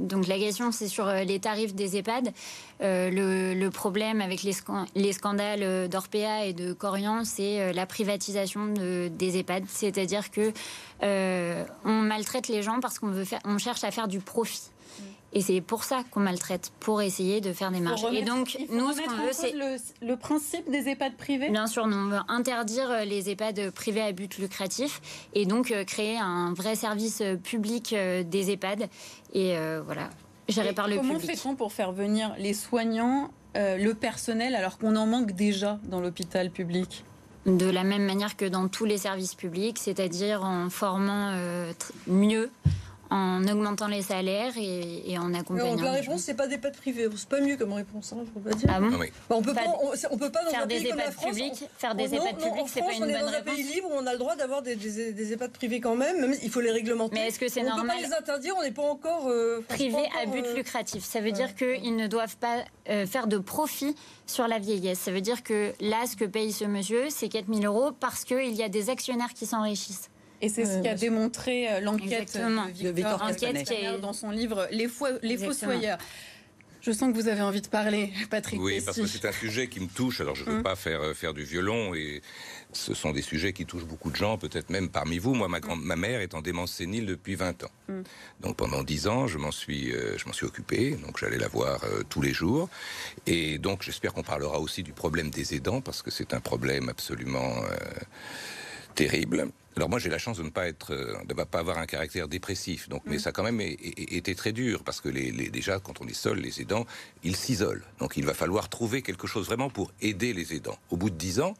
Donc 0.00 0.26
la 0.26 0.36
question 0.38 0.72
c'est 0.72 0.88
sur 0.88 1.06
euh, 1.06 1.22
les 1.22 1.38
tarifs 1.38 1.72
des 1.72 1.96
EHPAD. 1.96 2.32
le, 2.80 3.68
problème 3.68 4.20
avec 4.20 4.42
les, 4.42 4.54
les 4.96 5.12
scandales 5.12 5.88
d'Orpea 5.88 6.46
et 6.46 6.52
de 6.52 6.72
Corian, 6.72 7.24
c'est 7.24 7.72
la 7.72 7.86
privatisation 7.86 8.66
des 8.66 9.38
EHPAD, 9.38 9.66
c'est-à-dire 9.68 10.32
que 10.32 10.52
on 11.00 12.02
maltraite 12.02 12.48
les 12.48 12.62
gens 12.62 12.80
parce 12.80 12.98
qu'on 12.98 13.12
veut 13.12 13.24
faire, 13.24 13.40
on 13.44 13.58
cherche 13.58 13.84
à 13.84 13.92
faire 13.92 14.08
du 14.08 14.18
profit. 14.18 14.70
Et 15.34 15.42
c'est 15.42 15.60
pour 15.60 15.84
ça 15.84 16.04
qu'on 16.10 16.20
maltraite, 16.20 16.72
pour 16.80 17.02
essayer 17.02 17.42
de 17.42 17.52
faire 17.52 17.70
des 17.70 17.80
marges. 17.80 18.02
Et 18.12 18.22
donc, 18.22 18.56
nous, 18.70 18.92
ce 18.92 19.02
qu'on 19.02 19.16
veut, 19.16 19.32
c'est. 19.32 19.52
Le, 19.52 19.76
le, 20.00 20.16
principe 20.16 20.70
des 20.70 20.88
EHPAD 20.88 21.16
privés? 21.16 21.50
Bien 21.50 21.66
sûr, 21.66 21.86
nous, 21.86 21.96
on 21.96 22.08
veut 22.08 22.20
interdire 22.28 23.04
les 23.04 23.28
EHPAD 23.28 23.70
privés 23.70 24.00
à 24.00 24.12
but 24.12 24.38
lucratif 24.38 25.02
et 25.34 25.44
donc 25.44 25.70
euh, 25.70 25.84
créer 25.84 26.16
un 26.18 26.54
vrai 26.54 26.76
service 26.76 27.20
euh, 27.20 27.36
public 27.36 27.92
euh, 27.92 28.22
des 28.22 28.50
EHPAD. 28.50 28.88
Et 29.34 29.54
voilà, 29.84 30.08
géré 30.48 30.72
par 30.72 30.88
le 30.88 30.96
comment 30.96 31.14
public. 31.14 31.26
Comment 31.26 31.36
fait-on 31.36 31.54
pour 31.54 31.72
faire 31.74 31.92
venir 31.92 32.34
les 32.38 32.54
soignants, 32.54 33.30
le 33.54 33.92
personnel, 33.92 34.54
alors 34.54 34.78
qu'on 34.78 34.96
en 34.96 35.06
manque 35.06 35.32
déjà 35.32 35.78
dans 35.84 36.00
l'hôpital 36.00 36.50
public? 36.50 37.04
De 37.44 37.68
la 37.68 37.84
même 37.84 38.04
manière 38.06 38.38
que 38.38 38.46
dans 38.46 38.68
tous 38.68 38.86
les 38.86 38.96
services 38.96 39.34
publics, 39.34 39.78
c'est-à-dire 39.78 40.44
en 40.44 40.70
formant 40.70 41.34
mieux 42.06 42.50
en 43.10 43.46
augmentant 43.46 43.86
les 43.86 44.02
salaires 44.02 44.52
et, 44.56 45.16
en 45.18 45.32
accompagnant. 45.34 45.82
la 45.82 45.92
réponse, 45.92 46.22
c'est 46.22 46.34
pas 46.34 46.46
des 46.46 46.56
EHPAD 46.56 46.76
privés. 46.76 47.08
C'est 47.16 47.28
pas 47.28 47.40
mieux 47.40 47.56
comme 47.56 47.72
réponse, 47.72 48.12
hein, 48.12 48.18
je 48.24 48.30
peux 48.30 48.50
pas 48.50 48.54
dire. 48.54 48.68
Ah 48.72 48.80
bon 48.80 48.96
oui. 48.98 49.12
bah, 49.28 49.36
on 49.36 49.42
peut 49.42 49.54
pas, 49.54 49.62
on, 50.10 50.18
peut 50.18 50.30
pas 50.30 50.44
faire 50.50 50.66
des 50.66 50.86
EHPAD 50.86 51.14
publics, 51.16 51.64
faire 51.78 51.94
des 51.94 52.14
EHPAD 52.14 52.36
publics, 52.36 52.66
c'est 52.66 52.80
pas 52.80 52.92
une 52.92 53.00
bonne 53.00 53.10
réponse. 53.10 53.24
On 53.24 53.28
est 53.28 53.32
dans 53.32 53.38
un 53.38 53.54
pays 53.54 53.62
libre 53.62 53.88
où 53.90 53.94
on 53.94 54.06
a 54.06 54.12
le 54.12 54.18
droit 54.18 54.36
d'avoir 54.36 54.62
des, 54.62 54.76
des, 54.76 55.12
des, 55.12 55.32
EHPAD 55.32 55.52
privés 55.52 55.80
quand 55.80 55.96
même. 55.96 56.20
Même 56.20 56.34
il 56.42 56.50
faut 56.50 56.60
les 56.60 56.70
réglementer. 56.70 57.14
Mais 57.14 57.28
est-ce 57.28 57.38
que 57.38 57.48
c'est 57.48 57.62
normal 57.62 57.86
On 57.86 57.94
peut 57.96 58.02
pas 58.02 58.08
les 58.08 58.14
interdire. 58.14 58.54
On 58.58 58.62
n'est 58.62 58.70
pas 58.70 58.82
encore 58.82 59.28
euh, 59.28 59.64
privés 59.68 60.08
à 60.20 60.26
but 60.26 60.44
euh, 60.44 60.54
lucratif. 60.54 61.04
Ça 61.04 61.20
veut 61.20 61.32
dire 61.32 61.54
qu'ils 61.54 61.96
ne 61.96 62.06
doivent 62.06 62.36
pas 62.36 62.64
euh, 62.88 63.06
faire 63.06 63.26
de 63.26 63.38
profit 63.38 63.94
sur 64.26 64.46
la 64.48 64.58
vieillesse. 64.58 64.98
Ça 64.98 65.12
veut 65.12 65.20
dire 65.20 65.42
que 65.42 65.72
là, 65.80 66.06
ce 66.06 66.16
que 66.16 66.24
paye 66.24 66.52
ce 66.52 66.64
monsieur, 66.64 67.06
c'est 67.10 67.28
4000 67.28 67.64
euros 67.66 67.92
parce 67.92 68.24
qu'il 68.24 68.54
y 68.54 68.62
a 68.62 68.68
des 68.68 68.90
actionnaires 68.90 69.32
qui 69.34 69.46
s'enrichissent. 69.46 70.10
Et 70.40 70.48
c'est 70.48 70.64
ce 70.64 70.82
qu'a 70.82 70.94
démontré 70.94 71.68
euh, 71.68 71.80
l'enquête 71.80 72.36
de 72.82 72.90
Victor, 72.90 73.26
Victor 73.28 73.98
dans 74.00 74.12
son 74.12 74.30
livre 74.30 74.68
Les, 74.70 74.88
les 75.22 75.36
Fossoyeurs. 75.36 75.98
Je 76.80 76.92
sens 76.92 77.12
que 77.12 77.20
vous 77.20 77.26
avez 77.28 77.42
envie 77.42 77.60
de 77.60 77.66
parler, 77.66 78.12
Patrick. 78.30 78.60
Oui, 78.60 78.80
parce 78.80 78.98
que 78.98 79.06
c'est 79.06 79.26
un 79.26 79.32
sujet 79.32 79.66
qui 79.66 79.80
me 79.80 79.88
touche. 79.88 80.20
Alors, 80.20 80.36
je 80.36 80.44
ne 80.44 80.50
veux 80.50 80.56
Hum. 80.58 80.62
pas 80.62 80.76
faire, 80.76 81.02
euh, 81.02 81.12
faire 81.12 81.34
du 81.34 81.42
violon. 81.42 81.92
Et 81.94 82.22
ce 82.72 82.94
sont 82.94 83.10
des 83.10 83.20
sujets 83.20 83.52
qui 83.52 83.66
touchent 83.66 83.84
beaucoup 83.84 84.10
de 84.10 84.16
gens, 84.16 84.38
peut-être 84.38 84.70
même 84.70 84.88
parmi 84.88 85.18
vous. 85.18 85.34
Moi, 85.34 85.48
ma, 85.48 85.58
grande, 85.58 85.82
ma 85.82 85.96
mère 85.96 86.20
est 86.20 86.34
en 86.34 86.40
démence 86.40 86.72
sénile 86.72 87.04
depuis 87.06 87.34
20 87.34 87.64
ans. 87.64 87.70
Hum. 87.88 88.04
Donc, 88.40 88.56
pendant 88.56 88.84
10 88.84 89.08
ans, 89.08 89.26
je 89.26 89.38
m'en 89.38 89.50
suis, 89.50 89.92
euh, 89.92 90.16
je 90.16 90.26
m'en 90.26 90.32
suis 90.32 90.46
occupé. 90.46 90.92
Donc, 91.04 91.18
j'allais 91.18 91.38
la 91.38 91.48
voir 91.48 91.82
euh, 91.82 92.04
tous 92.08 92.22
les 92.22 92.32
jours. 92.32 92.68
Et 93.26 93.58
donc, 93.58 93.82
j'espère 93.82 94.14
qu'on 94.14 94.22
parlera 94.22 94.60
aussi 94.60 94.84
du 94.84 94.92
problème 94.92 95.30
des 95.30 95.54
aidants, 95.56 95.80
parce 95.80 96.00
que 96.02 96.12
c'est 96.12 96.32
un 96.32 96.40
problème 96.40 96.88
absolument 96.88 97.56
euh, 97.64 97.76
terrible. 98.94 99.48
Alors 99.78 99.88
moi 99.88 100.00
j'ai 100.00 100.10
la 100.10 100.18
chance 100.18 100.38
de 100.38 100.42
ne 100.42 100.50
pas 100.50 100.66
être, 100.66 100.92
de 100.92 101.34
ne 101.34 101.44
pas 101.44 101.60
avoir 101.60 101.78
un 101.78 101.86
caractère 101.86 102.26
dépressif. 102.26 102.88
Donc, 102.88 103.02
mais 103.06 103.20
ça 103.20 103.28
a 103.28 103.32
quand 103.32 103.44
même 103.44 103.60
été 103.60 104.34
très 104.34 104.50
dur 104.50 104.82
parce 104.82 105.00
que 105.00 105.08
les, 105.08 105.30
les, 105.30 105.50
déjà 105.50 105.78
quand 105.78 106.00
on 106.00 106.06
est 106.08 106.14
seul, 106.14 106.38
les 106.40 106.60
aidants, 106.60 106.84
ils 107.22 107.36
s'isolent. 107.36 107.84
Donc 108.00 108.16
il 108.16 108.26
va 108.26 108.34
falloir 108.34 108.68
trouver 108.68 109.02
quelque 109.02 109.28
chose 109.28 109.46
vraiment 109.46 109.70
pour 109.70 109.92
aider 110.00 110.32
les 110.32 110.52
aidants. 110.52 110.76
Au 110.90 110.96
bout 110.96 111.10
de 111.10 111.14
dix 111.14 111.38
ans, 111.38 111.54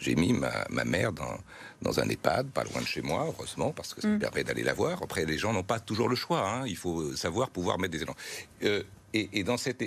j'ai 0.00 0.16
mis 0.16 0.32
ma, 0.32 0.66
ma 0.68 0.84
mère 0.84 1.12
dans, 1.12 1.38
dans 1.80 2.00
un 2.00 2.08
EHPAD, 2.08 2.50
pas 2.50 2.64
loin 2.64 2.80
de 2.80 2.86
chez 2.86 3.02
moi, 3.02 3.24
heureusement, 3.28 3.70
parce 3.70 3.94
que 3.94 4.00
ça 4.00 4.08
me 4.08 4.18
permet 4.18 4.42
d'aller 4.42 4.64
la 4.64 4.74
voir. 4.74 5.00
Après, 5.00 5.24
les 5.24 5.38
gens 5.38 5.52
n'ont 5.52 5.62
pas 5.62 5.78
toujours 5.78 6.08
le 6.08 6.16
choix. 6.16 6.48
Hein. 6.50 6.66
Il 6.66 6.76
faut 6.76 7.14
savoir 7.14 7.50
pouvoir 7.50 7.78
mettre 7.78 7.92
des 7.92 8.02
aidants. 8.02 8.16
Euh, 8.64 8.82
et, 9.14 9.28
et, 9.32 9.44
dans 9.44 9.56
cette, 9.56 9.84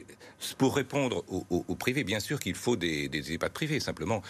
pour 0.58 0.76
répondre 0.76 1.26
au, 1.28 1.46
au, 1.50 1.66
au 1.68 1.76
privé, 1.76 2.06
bien 2.06 2.22
sûr 2.22 2.40
qu'il 2.40 2.56
faut 2.56 2.78
des, 2.78 3.10
des 3.10 3.34
EHPAD 3.34 3.52
privés. 3.52 3.80
Simplement, 3.82 4.22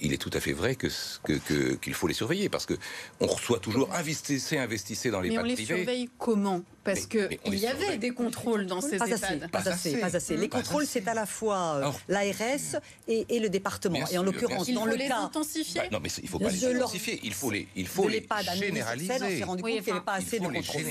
il 0.00 0.12
est 0.12 0.18
tout 0.18 0.30
à 0.32 0.40
fait 0.40 0.52
vrai 0.52 0.74
que 0.74 0.88
qu'il 1.24 1.40
que, 1.40 1.74
qu'il 1.74 1.94
faut 1.94 2.06
les 2.06 2.14
surveiller 2.14 2.48
parce 2.48 2.66
que 2.66 2.74
on 3.20 3.26
reçoit 3.26 3.58
toujours 3.58 3.92
investissez, 3.94 4.58
investissez 4.58 5.10
dans 5.10 5.20
les 5.20 5.30
Mais 5.30 5.38
on 5.38 5.42
les 5.42 5.54
privés. 5.54 5.76
surveille 5.76 6.08
comment? 6.18 6.62
Parce 6.84 7.06
que 7.06 7.28
il 7.46 7.54
y 7.58 7.66
avait 7.66 7.98
des 7.98 8.10
contrôles 8.10 8.66
dans 8.66 8.80
ces 8.80 8.96
pas 8.98 9.06
EHPAD. 9.08 9.24
assez, 9.24 9.48
pas, 9.48 9.68
assez, 9.68 9.96
pas 9.96 10.14
assez. 10.16 10.36
Les 10.36 10.46
Pas 10.46 10.58
contrôles, 10.58 10.84
assez. 10.84 11.00
c'est 11.02 11.08
à 11.08 11.14
la 11.14 11.26
fois 11.26 11.56
euh, 11.58 11.78
Alors- 11.78 11.98
l'ARS 12.06 12.80
et, 13.08 13.26
et 13.28 13.40
le 13.40 13.48
département. 13.48 13.98
Bien 13.98 14.06
et 14.12 14.18
en 14.18 14.22
l'occurrence, 14.22 14.68
Il 14.68 14.74
dans 14.76 14.82
faut 14.82 14.86
le 14.86 14.94
les 14.94 15.08
cas 15.08 15.18
intensifier. 15.18 15.80
Bah, 15.80 15.86
non, 15.90 15.98
mais 16.00 16.08
il 16.22 16.28
faut 16.28 16.38
pas 16.38 16.48
les 16.50 16.64
intensifier. 16.64 17.18
Il 17.24 17.34
faut 17.34 17.50
les, 17.50 17.66
il 17.74 17.88
faut 17.88 18.06
les 18.08 18.24
généraliser. 18.54 19.12
On 19.14 19.18
s'est 19.18 19.42
rendu 19.44 19.62
Oui, 19.64 19.72
compte 19.76 19.82
qu'il 19.84 19.92
n'y 19.94 19.96
avait 19.96 20.04
pas 20.04 20.12
assez 20.12 20.38
de 20.38 20.44
contrôles. 20.46 20.82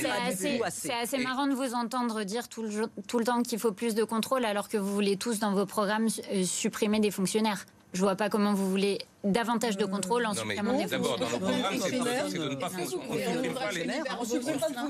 C'est 0.72 0.92
assez, 0.94 1.18
marrant 1.20 1.48
de 1.48 1.54
vous 1.54 1.74
entendre 1.74 2.24
dire 2.24 2.50
tout 2.50 2.64
le, 2.64 2.88
tout 3.08 3.20
le 3.20 3.24
temps 3.26 3.42
qu'il 3.42 3.60
faut 3.60 3.72
plus 3.72 3.96
de 3.96 4.04
contrôle 4.04 4.44
alors 4.44 4.68
que 4.68 4.78
vous 4.78 4.94
voulez 4.94 5.16
tous 5.16 5.40
dans 5.40 5.54
vos 5.54 5.66
programmes 5.66 6.08
euh, 6.34 6.44
supprimer 6.44 7.00
des 7.00 7.12
fonctionnaires. 7.12 7.66
Je 7.96 8.02
vois 8.02 8.16
pas 8.16 8.28
comment 8.30 8.54
vous 8.54 8.70
voulez 8.70 9.00
davantage 9.32 9.78
de 9.78 9.86
contrôle 9.86 10.26
en 10.26 10.34
supprimant 10.34 10.78
des 10.78 10.86
d'abord, 10.86 11.18
dans 11.20 11.28
c'est 11.30 11.92
de- 11.92 12.50
ne 12.50 12.56
pas 12.56 12.68
euh, 12.68 12.80
on 14.20 14.24
ne 14.24 14.30
supprime 14.30 14.60
pas 14.60 14.70
dans 14.70 14.90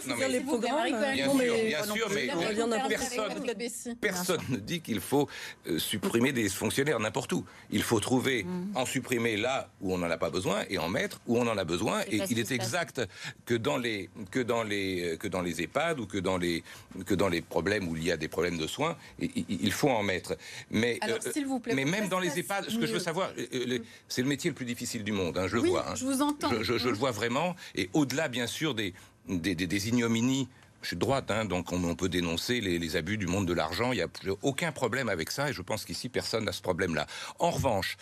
c'est-à-dire 0.00 0.28
les 0.28 0.40
programmes. 0.40 0.90
Bien 1.14 1.84
sûr, 1.84 2.08
mais- 2.14 2.28
personne, 4.00 4.40
ne 4.48 4.56
dit 4.56 4.80
qu'il 4.80 5.00
faut 5.00 5.28
euh, 5.68 5.78
supprimer 5.78 6.32
des 6.32 6.48
fonctionnaires 6.48 7.00
n'importe 7.00 7.32
où. 7.32 7.44
Il 7.70 7.82
faut 7.82 8.00
trouver, 8.00 8.46
en 8.74 8.84
supprimer 8.86 9.36
là 9.36 9.68
où 9.80 9.94
on 9.94 9.98
n'en 9.98 10.10
a 10.10 10.18
pas 10.18 10.30
besoin 10.30 10.64
et 10.68 10.78
en 10.78 10.88
mettre 10.88 11.20
où 11.26 11.38
on 11.38 11.46
en 11.46 11.56
a 11.58 11.64
besoin. 11.64 12.00
Et 12.10 12.20
il 12.30 12.38
est 12.38 12.50
exact 12.50 13.00
que 13.46 13.54
dans 13.54 13.78
les 13.78 14.10
que 14.30 14.40
dans 14.40 14.62
les 14.62 15.16
que 15.18 15.28
dans 15.28 15.42
les 15.42 15.62
EHPAD 15.62 16.00
ou 16.00 16.06
que 16.06 16.18
dans 16.18 16.36
les 16.38 16.62
que 17.06 17.14
dans 17.14 17.28
les 17.28 17.40
problèmes 17.42 17.88
où 17.88 17.96
il 17.96 18.04
y 18.04 18.12
a 18.12 18.16
des 18.16 18.28
problèmes 18.28 18.58
de 18.58 18.66
soins, 18.66 18.96
il 19.18 19.72
faut 19.72 19.88
en 19.90 20.02
mettre. 20.02 20.36
Mais 20.70 20.98
euh, 21.08 21.18
mais 21.74 21.84
même 21.84 22.08
dans 22.08 22.18
les 22.20 22.38
EHPAD, 22.38 22.68
ce 22.68 22.78
que 22.78 22.86
je 22.86 22.92
veux 22.92 22.98
savoir, 23.00 23.21
euh, 23.38 23.46
euh, 23.54 23.78
c'est 24.08 24.22
le 24.22 24.28
métier 24.28 24.50
le 24.50 24.54
plus 24.54 24.64
difficile 24.66 25.04
du 25.04 25.12
monde. 25.12 25.36
hein, 25.38 25.46
je 25.48 25.56
le 25.56 25.62
Oui, 25.62 25.70
vois. 25.70 25.88
hein. 25.90 25.94
je 25.94 26.04
vous 26.04 26.22
entends. 26.22 26.50
Je, 26.50 26.62
je- 26.62 26.78
je 26.78 26.88
le 26.88 26.94
vois 26.94 27.10
vraiment. 27.12 27.54
Et 27.74 27.88
au-delà, 27.92 28.28
bien 28.28 28.46
sûr, 28.46 28.74
des, 28.74 28.94
des, 29.28 29.54
des- 29.54 29.66
des 29.66 29.88
ignominies. 29.88 30.48
Je 30.82 30.88
suis 30.88 30.96
de 30.96 31.00
droite, 31.00 31.30
hein, 31.30 31.44
donc 31.44 31.70
on, 31.72 31.82
on 31.84 31.94
peut 31.94 32.08
dénoncer 32.08 32.60
les, 32.60 32.76
les 32.80 32.96
abus 32.96 33.16
du 33.16 33.28
monde 33.28 33.46
de 33.46 33.52
l'argent. 33.52 33.92
Il 33.92 33.96
n'y 33.96 34.02
a 34.02 34.08
plus- 34.08 34.32
aucun 34.42 34.72
problème 34.72 35.08
avec 35.08 35.30
ça, 35.30 35.48
et 35.48 35.52
je 35.52 35.62
pense 35.62 35.84
qu'ici 35.84 36.08
personne 36.08 36.44
n'a 36.44 36.50
ce 36.52 36.60
problème-là. 36.62 37.06
En 37.38 37.50
revanche. 37.50 37.96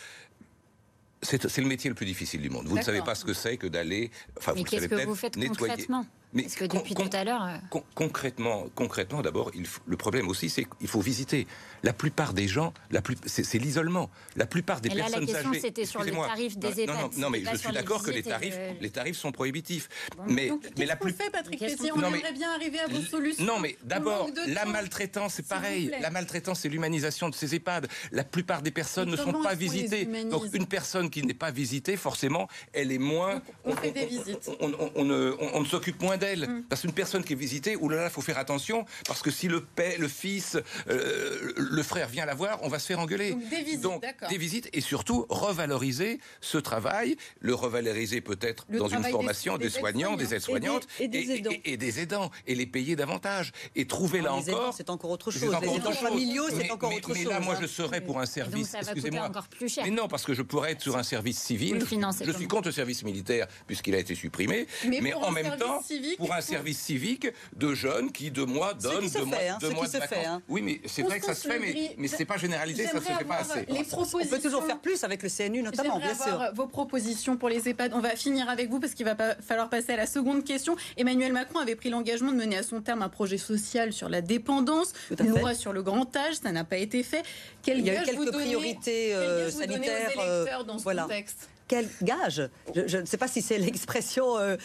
C'est 1.22 1.58
le 1.58 1.66
métier 1.66 1.90
le 1.90 1.94
plus 1.94 2.06
difficile 2.06 2.40
du 2.40 2.48
monde. 2.48 2.66
Vous 2.66 2.78
ne 2.78 2.82
savez 2.82 3.02
pas 3.02 3.14
ce 3.14 3.26
que 3.26 3.34
c'est 3.34 3.58
que 3.58 3.66
d'aller. 3.66 4.10
Enfin, 4.38 4.52
Mais 4.54 4.64
qu'est-ce 4.64 4.86
que 4.88 5.04
vous 5.04 5.14
faites 5.14 5.36
nettoyer. 5.36 5.68
concrètement? 5.74 6.06
Mais 6.32 6.42
Parce 6.42 6.54
que 6.54 6.64
depuis 6.64 6.94
tout 6.94 7.10
à 7.12 7.24
l'heure. 7.24 7.42
euh, 7.44 7.56
Con- 7.70 7.82
concrètement, 7.96 8.66
concrètement, 8.76 9.20
d'abord, 9.20 9.50
le 9.86 9.96
problème 9.96 10.28
aussi, 10.28 10.48
c'est 10.48 10.64
qu'il 10.78 10.86
faut 10.86 11.00
visiter. 11.00 11.46
La 11.82 11.92
plupart 11.92 12.34
des 12.34 12.46
gens, 12.46 12.72
la 12.92 13.02
plus, 13.02 13.16
c'est, 13.26 13.58
l'isolement. 13.58 14.10
La 14.36 14.46
plupart 14.46 14.80
des 14.80 14.90
Et 14.90 14.94
là, 14.94 15.04
la 15.04 15.10
personnes 15.10 15.26
question, 15.26 15.50
âgées. 15.50 15.60
c'était 15.60 15.84
sur 15.86 16.00
le 16.00 16.06
excusez-moi. 16.06 16.28
tarif 16.28 16.56
des 16.58 16.68
non, 16.68 16.72
EHPAD, 16.74 16.86
Non, 16.86 16.94
non, 17.02 17.10
non, 17.16 17.30
mais 17.30 17.42
je 17.44 17.56
suis 17.56 17.68
les 17.68 17.74
d'accord 17.74 18.02
que 18.04 18.10
les 18.12 18.22
tarifs, 18.22 18.54
le- 18.56 18.80
les 18.80 18.90
tarifs 18.90 19.16
sont 19.16 19.32
prohibitifs. 19.32 19.88
mais, 20.28 20.48
Donc, 20.50 20.62
mais 20.78 20.86
la 20.86 20.94
plus. 20.96 21.12
fait, 21.12 21.30
Patrick 21.30 21.60
On 21.62 21.98
Non, 21.98 22.08
aimerait 22.08 22.20
mais- 22.24 22.32
bien 22.32 22.52
arriver 22.52 22.78
à 22.78 22.86
vos 22.86 23.00
solutions. 23.00 23.44
Non, 23.44 23.58
mais 23.58 23.76
d'abord, 23.82 24.28
la 24.46 24.64
maltraitance, 24.66 25.34
c'est 25.34 25.48
pareil. 25.48 25.90
La 26.00 26.10
maltraitance, 26.10 26.60
c'est 26.60 26.68
l'humanisation 26.68 27.28
de 27.28 27.34
ces 27.34 27.54
EHPAD. 27.56 27.88
La 28.12 28.22
plupart 28.24 28.62
des 28.62 28.70
personnes 28.70 29.10
Mais 29.10 29.16
ne 29.16 29.22
sont 29.22 29.42
pas 29.42 29.50
les 29.54 29.56
visitées. 29.56 30.04
Donc, 30.26 30.44
une 30.52 30.66
personne 30.66 31.10
qui 31.10 31.22
n'est 31.24 31.34
pas 31.34 31.50
visitée, 31.50 31.96
forcément, 31.96 32.46
elle 32.72 32.92
est 32.92 32.98
moins. 32.98 33.42
on 33.64 33.74
fait 33.74 33.90
des 33.90 34.06
visites. 34.06 34.48
On 34.60 35.04
ne 35.04 35.64
s'occupe 35.66 36.00
moins 36.02 36.18
d'elle. 36.20 36.48
Mm. 36.48 36.64
Parce 36.68 36.82
qu'une 36.82 36.92
personne 36.92 37.24
qui 37.24 37.32
est 37.32 37.36
visitée, 37.36 37.74
oulala, 37.76 38.04
il 38.04 38.10
faut 38.10 38.20
faire 38.20 38.38
attention. 38.38 38.84
Parce 39.08 39.22
que 39.22 39.30
si 39.32 39.48
le 39.48 39.60
père, 39.60 39.94
le 39.98 40.06
fils, 40.08 40.56
euh, 40.88 41.52
le 41.56 41.82
frère 41.82 42.08
vient 42.08 42.26
la 42.26 42.34
voir, 42.34 42.58
on 42.62 42.68
va 42.68 42.78
se 42.78 42.86
faire 42.86 43.00
engueuler. 43.00 43.30
Donc, 43.30 43.48
des 43.48 43.62
visites, 43.62 43.80
Donc, 43.80 44.02
d'accord. 44.02 44.28
des 44.28 44.38
visites 44.38 44.68
et 44.72 44.80
surtout 44.80 45.26
revaloriser 45.28 46.20
ce 46.40 46.58
travail, 46.58 47.16
le 47.40 47.54
revaloriser 47.54 48.20
peut-être 48.20 48.66
dans 48.70 48.88
une 48.88 49.02
des- 49.02 49.10
formation 49.10 49.56
des, 49.58 49.64
des 49.64 49.70
soignants, 49.70 50.16
des 50.16 50.34
aides-soignantes 50.34 50.86
Et 50.98 51.08
des- 51.08 51.18
et 51.30 51.36
aidants. 51.38 51.50
et, 51.64 51.72
et 51.72 51.76
des 51.76 52.00
aidants 52.00 52.30
et 52.46 52.54
les 52.54 52.66
payer 52.66 52.96
davantage 52.96 53.52
et 53.74 53.86
trouver 53.86 54.20
là 54.20 54.32
Les 54.46 54.52
encore. 54.52 54.74
c'est 54.74 54.90
encore 54.90 55.10
autre 55.10 55.30
chose. 55.30 55.44
encore 55.54 55.60
Les 55.62 55.68
autre 55.68 55.76
aidants 55.78 55.92
chose. 55.92 56.08
familiaux, 56.08 56.44
c'est 56.50 56.56
Mais- 56.56 56.70
encore 56.70 56.90
mais- 56.90 56.96
autre 56.96 57.12
mais 57.14 57.22
chose. 57.22 57.32
là, 57.32 57.40
moi, 57.40 57.56
je 57.60 57.66
serais 57.66 58.00
pour 58.00 58.20
un 58.20 58.26
service. 58.26 58.74
Excusez-moi. 58.74 59.22
encore 59.26 59.48
plus 59.48 59.68
cher. 59.68 59.84
Mais 59.84 59.90
non, 59.90 60.08
parce 60.08 60.24
que 60.24 60.34
je 60.34 60.42
pourrais 60.42 60.72
être 60.72 60.80
sur 60.82 60.96
un 60.96 61.02
service 61.02 61.38
civil. 61.38 61.78
Je 61.80 62.32
suis 62.32 62.46
contre 62.48 62.68
le 62.68 62.72
service 62.72 63.02
militaire 63.04 63.46
puisqu'il 63.66 63.94
a 63.94 63.98
été 63.98 64.14
supprimé. 64.14 64.66
Mais 64.86 65.00
Mais, 65.00 65.10
pour 65.12 65.24
en 65.24 65.28
un 65.28 65.32
même 65.32 65.56
temps, 65.56 65.80
civique, 66.10 66.18
pour 66.18 66.32
un 66.34 66.40
service 66.40 66.78
civique 66.78 67.28
de 67.56 67.74
jeunes 67.74 68.12
qui, 68.12 68.30
deux 68.30 68.44
mois, 68.46 68.74
Ce 68.78 68.82
donnent 68.82 69.08
deux 69.08 69.24
mois, 69.24 69.36
fait, 69.38 69.48
hein, 69.48 69.58
deux 69.60 69.68
ce 69.70 69.74
mois 69.74 69.86
qui 69.86 69.92
de 69.92 69.96
se 69.96 70.06
fait, 70.06 70.14
vacances. 70.16 70.26
hein. 70.26 70.42
Oui, 70.48 70.62
mais 70.62 70.80
c'est 70.86 71.02
On 71.02 71.06
vrai 71.06 71.20
que 71.20 71.26
ça 71.26 71.34
se 71.34 71.48
fait, 71.48 71.58
mais, 71.58 71.94
mais 71.98 72.08
c'est 72.08 72.24
pas 72.24 72.36
généralisé, 72.36 72.84
ça 72.86 72.92
se 72.92 73.00
fait 73.00 73.24
pas 73.24 73.36
assez. 73.36 73.66
Les 73.68 73.84
On 73.94 74.26
peut 74.26 74.38
toujours 74.40 74.64
faire 74.64 74.78
plus 74.80 75.02
avec 75.04 75.22
le 75.22 75.28
CNU 75.28 75.62
notamment, 75.62 75.98
bien 75.98 76.14
sûr. 76.14 76.50
vos 76.54 76.66
propositions 76.66 77.36
pour 77.36 77.48
les 77.48 77.68
EHPAD. 77.68 77.92
On 77.94 78.00
va 78.00 78.16
finir 78.16 78.48
avec 78.48 78.70
vous 78.70 78.80
parce 78.80 78.94
qu'il 78.94 79.06
va 79.06 79.14
pas 79.14 79.34
falloir 79.36 79.68
passer 79.68 79.92
à 79.92 79.96
la 79.96 80.06
seconde 80.06 80.44
question. 80.44 80.76
Emmanuel 80.96 81.32
Macron 81.32 81.58
avait 81.58 81.76
pris 81.76 81.90
l'engagement 81.90 82.32
de 82.32 82.36
mener 82.36 82.56
à 82.58 82.62
son 82.62 82.80
terme 82.80 83.02
un 83.02 83.08
projet 83.08 83.38
social 83.38 83.92
sur 83.92 84.08
la 84.08 84.20
dépendance, 84.20 84.92
une 85.18 85.30
loi 85.30 85.54
sur 85.54 85.72
le 85.72 85.82
grand 85.82 86.14
âge. 86.16 86.34
Ça 86.42 86.52
n'a 86.52 86.64
pas 86.64 86.76
été 86.78 87.02
fait. 87.02 87.22
Quel 87.62 87.78
Il 87.80 87.86
y 87.86 87.90
a 87.90 88.02
eu 88.02 88.04
quelques 88.04 88.32
priorités 88.32 89.14
euh, 89.14 89.50
sanitaires. 89.50 90.10
euh, 90.18 90.62
dans 90.64 90.78
ce 90.78 90.82
voilà. 90.84 91.02
contexte? 91.02 91.48
Quel 91.70 91.88
gage 92.02 92.42
Je 92.74 92.98
ne 92.98 93.06
sais 93.06 93.16
pas 93.16 93.28
si 93.28 93.42
c'est 93.42 93.56
l'expression 93.56 94.36
euh, 94.36 94.56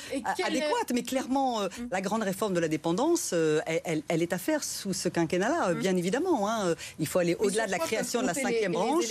adéquate, 0.43 0.91
mais 0.91 1.03
clairement, 1.03 1.61
euh, 1.61 1.67
mm. 1.67 1.89
la 1.91 2.01
grande 2.01 2.23
réforme 2.23 2.55
de 2.55 2.59
la 2.59 2.67
dépendance, 2.67 3.29
euh, 3.31 3.61
elle, 3.67 4.01
elle, 4.07 4.23
est 4.23 4.33
à 4.33 4.39
faire 4.39 4.63
sous 4.63 4.91
ce 4.91 5.07
quinquennat-là, 5.07 5.75
mm. 5.75 5.79
bien 5.79 5.95
évidemment. 5.97 6.49
Hein. 6.49 6.73
Il 6.97 7.05
faut 7.05 7.19
aller 7.19 7.35
au-delà 7.35 7.67
de 7.67 7.71
la 7.71 7.77
création 7.77 8.23
de 8.23 8.25
la 8.25 8.33
cinquième 8.33 8.71
branche. 8.71 9.03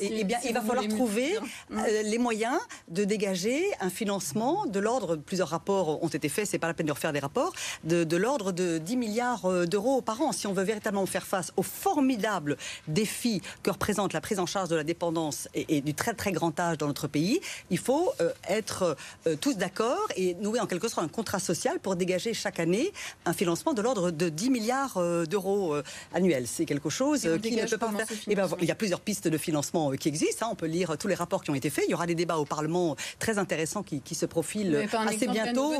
et, 0.00 0.24
bien, 0.24 0.38
il 0.44 0.54
va 0.54 0.60
falloir 0.60 0.88
trouver 0.88 1.38
mm. 1.70 1.82
les 2.06 2.18
moyens 2.18 2.58
de 2.88 3.04
dégager 3.04 3.62
un 3.80 3.90
financement 3.90 4.66
de 4.66 4.80
l'ordre, 4.80 5.14
plusieurs 5.14 5.50
rapports 5.50 6.02
ont 6.02 6.08
été 6.08 6.28
faits, 6.28 6.48
c'est 6.48 6.58
pas 6.58 6.66
la 6.66 6.74
peine 6.74 6.86
de 6.86 6.92
refaire 6.92 7.12
des 7.12 7.20
rapports, 7.20 7.52
de, 7.84 8.02
de 8.02 8.16
l'ordre 8.16 8.50
de 8.50 8.78
10 8.78 8.96
milliards 8.96 9.66
d'euros 9.68 10.02
par 10.02 10.20
an. 10.20 10.32
Si 10.32 10.48
on 10.48 10.52
veut 10.52 10.64
véritablement 10.64 11.06
faire 11.06 11.28
face 11.28 11.52
aux 11.56 11.62
formidables 11.62 12.56
défis 12.88 13.40
que 13.62 13.70
représente 13.70 14.14
la 14.14 14.20
prise 14.20 14.40
en 14.40 14.46
charge 14.46 14.68
de 14.68 14.74
la 14.74 14.82
dépendance 14.82 15.48
et, 15.54 15.80
du 15.80 15.94
très 15.94 16.14
très 16.14 16.32
grand 16.32 16.58
âge 16.58 16.78
dans 16.78 16.88
notre 16.88 17.06
pays, 17.06 17.35
il 17.70 17.78
faut 17.78 18.12
euh, 18.20 18.30
être 18.48 18.96
euh, 19.26 19.36
tous 19.40 19.56
d'accord 19.56 20.06
et 20.16 20.34
nouer 20.34 20.60
en 20.60 20.66
quelque 20.66 20.88
sorte 20.88 21.04
un 21.04 21.08
contrat 21.08 21.38
social 21.38 21.78
pour 21.80 21.96
dégager 21.96 22.34
chaque 22.34 22.60
année 22.60 22.92
un 23.24 23.32
financement 23.32 23.72
de 23.72 23.82
l'ordre 23.82 24.10
de 24.10 24.28
10 24.28 24.50
milliards 24.50 24.96
euh, 24.96 25.24
d'euros 25.24 25.76
annuels. 26.14 26.46
C'est 26.46 26.64
quelque 26.64 26.90
chose 26.90 27.28
qui 27.42 27.56
ne 27.56 27.66
peut 27.66 27.78
pas 27.78 27.92
faire. 27.92 28.06
Eh 28.28 28.34
ben, 28.34 28.48
il 28.60 28.66
y 28.66 28.70
a 28.70 28.74
plusieurs 28.74 29.00
pistes 29.00 29.28
de 29.28 29.38
financement 29.38 29.90
qui 29.92 30.08
existent. 30.08 30.46
Hein. 30.46 30.50
On 30.52 30.54
peut 30.54 30.66
lire 30.66 30.96
tous 30.98 31.08
les 31.08 31.14
rapports 31.14 31.42
qui 31.42 31.50
ont 31.50 31.54
été 31.54 31.70
faits. 31.70 31.84
Il 31.88 31.90
y 31.90 31.94
aura 31.94 32.06
des 32.06 32.14
débats 32.14 32.36
au 32.36 32.44
Parlement 32.44 32.96
très 33.18 33.38
intéressants 33.38 33.82
qui, 33.82 34.02
se 34.14 34.26
profilent 34.26 34.88
assez 35.06 35.26
bientôt. 35.26 35.74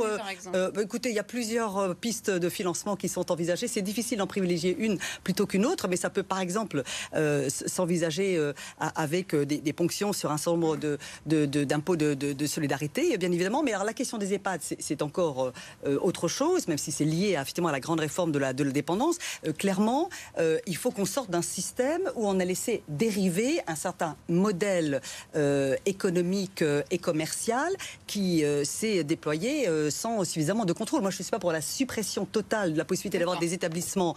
Bah, 0.53 0.71
écoutez, 0.83 1.09
il 1.09 1.15
y 1.15 1.19
a 1.19 1.25
plusieurs 1.25 1.95
pistes 1.97 2.31
de 2.31 2.49
financement 2.49 2.97
qui 2.97 3.09
sont 3.09 3.31
envisagées. 3.33 3.69
C'est 3.69 3.83
difficile 3.83 4.19
d'en 4.19 4.27
privilégier 4.27 4.77
une 4.79 4.99
plutôt 5.25 5.47
qu'une 5.47 5.65
autre, 5.65 5.89
mais 5.89 5.97
ça 5.97 6.11
peut 6.11 6.23
par 6.23 6.41
exemple 6.41 6.83
s'envisager 7.67 8.53
avec 8.79 9.35
des, 9.35 9.73
ponctions 9.73 10.13
sur 10.13 10.31
un 10.33 10.39
certain 10.39 10.59
nombre 10.59 10.77
de, 10.77 11.46
de, 11.47 12.47
solidarité, 12.47 13.17
bien 13.19 13.33
évidemment. 13.33 13.63
Mais 13.63 13.73
alors 13.73 13.85
la 13.85 13.93
question 13.93 14.19
des 14.19 14.35
EHPAD, 14.35 14.61
c'est 14.79 15.03
encore 15.03 15.53
euh, 15.87 15.99
autre 16.01 16.29
chose, 16.29 16.69
même 16.69 16.79
si 16.79 16.93
c'est 16.93 17.05
lié 17.05 17.37
effectivement 17.41 17.69
à 17.69 17.73
la 17.73 17.81
grande 17.81 18.01
réforme 18.01 18.33
de 18.33 18.39
la, 18.39 18.53
dépendance. 18.53 19.19
Euh, 19.47 19.53
clairement, 19.53 20.09
euh, 20.39 20.59
il 20.67 20.77
faut 20.77 20.91
qu'on 20.91 21.05
sorte 21.05 21.31
d'un 21.31 21.43
système 21.43 22.03
où 22.15 22.27
on 22.29 22.39
a 22.41 22.45
laissé 22.45 22.83
dériver 22.89 23.61
un 23.67 23.77
certain 23.77 24.17
modèle 24.29 25.01
économique 25.85 26.65
et 26.91 26.99
commercial 26.99 27.73
qui 28.07 28.45
s'est 28.65 29.05
déployé 29.05 29.69
sans 29.91 30.25
suffisamment 30.25 30.65
de 30.65 30.73
contrôle. 30.73 31.01
Moi, 31.01 31.11
je 31.11 31.19
ne 31.19 31.23
suis 31.25 31.31
pas 31.31 31.39
pour 31.39 31.53
la 31.53 31.61
suppression 31.61 32.25
totale 32.25 32.73
de 32.73 32.79
la 32.79 32.85
possibilité 32.85 33.19
d'avoir 33.19 33.39
des 33.39 33.55
établissements 33.55 34.15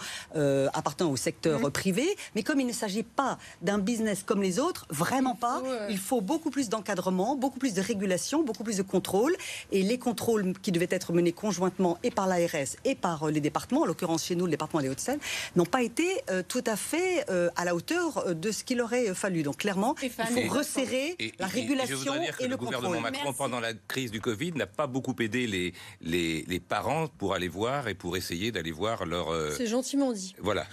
appartenant 0.74 1.12
au 1.12 1.16
secteur 1.16 1.62
mmh. 1.62 1.72
privé, 1.72 2.08
mais 2.36 2.44
comme 2.44 2.60
il 2.60 2.68
ne 2.68 2.74
s'agit 2.74 3.04
pas 3.04 3.38
d'un 3.62 3.78
business 3.78 4.24
comme 4.24 4.42
les 4.42 4.60
autres, 4.60 4.86
vraiment 4.90 5.36
pas. 5.36 5.62
Il 5.90 5.98
faut 5.98 6.22
beaucoup 6.22 6.50
plus 6.50 6.70
d'encadrement, 6.70 7.09
beaucoup 7.12 7.60
plus 7.60 7.74
de 7.74 7.82
régulation, 7.82 8.44
beaucoup 8.44 8.64
plus 8.64 8.78
de 8.78 8.84
contrôle. 8.84 9.36
Et 9.72 9.84
les 9.84 9.98
contrôles 9.98 10.54
qui 10.62 10.72
devaient 10.72 10.88
être 10.90 11.14
menés 11.14 11.32
conjointement 11.32 11.98
et 12.04 12.12
par 12.12 12.28
l'ARS 12.28 12.76
et 12.86 12.96
par 12.96 13.24
euh, 13.24 13.32
les 13.32 13.42
départements, 13.42 13.82
en 13.82 13.86
l'occurrence 13.86 14.26
chez 14.26 14.36
nous, 14.36 14.46
le 14.46 14.52
département 14.52 14.82
des 14.82 14.90
Hauts-de-Seine, 14.90 15.20
n'ont 15.56 15.66
pas 15.66 15.82
été 15.82 16.08
euh, 16.30 16.44
tout 16.48 16.64
à 16.66 16.76
fait 16.76 17.26
euh, 17.30 17.50
à 17.56 17.66
la 17.66 17.76
hauteur 17.76 18.36
de 18.36 18.52
ce 18.52 18.64
qu'il 18.64 18.82
aurait 18.82 19.14
fallu. 19.14 19.44
Donc 19.44 19.58
clairement, 19.58 19.96
il 20.02 20.10
faut 20.10 20.24
resserrer 20.50 21.18
la 21.40 21.48
régulation 21.48 22.16
et, 22.16 22.30
et, 22.40 22.44
le, 22.44 22.50
le 22.50 22.58
gouvernement 22.58 23.00
Macron, 23.02 23.34
pendant 23.34 23.60
la 23.60 23.74
crise 23.74 24.12
du 24.12 24.22
Covid, 24.22 24.54
n'a 24.54 24.68
pas 24.68 24.88
beaucoup 24.88 25.16
aidé 25.20 25.48
les, 25.48 25.74
les, 26.02 26.44
les, 26.48 26.60
parents 26.60 27.08
pour 27.08 27.34
aller 27.34 27.48
voir 27.48 27.88
et 27.88 27.94
pour 27.94 28.18
essayer 28.18 28.52
d'aller 28.52 28.72
voir 28.72 29.06
leur... 29.06 29.28
C'est 29.56 29.68
gentiment 29.68 30.12
dit. 30.12 30.36
Voilà. 30.40 30.66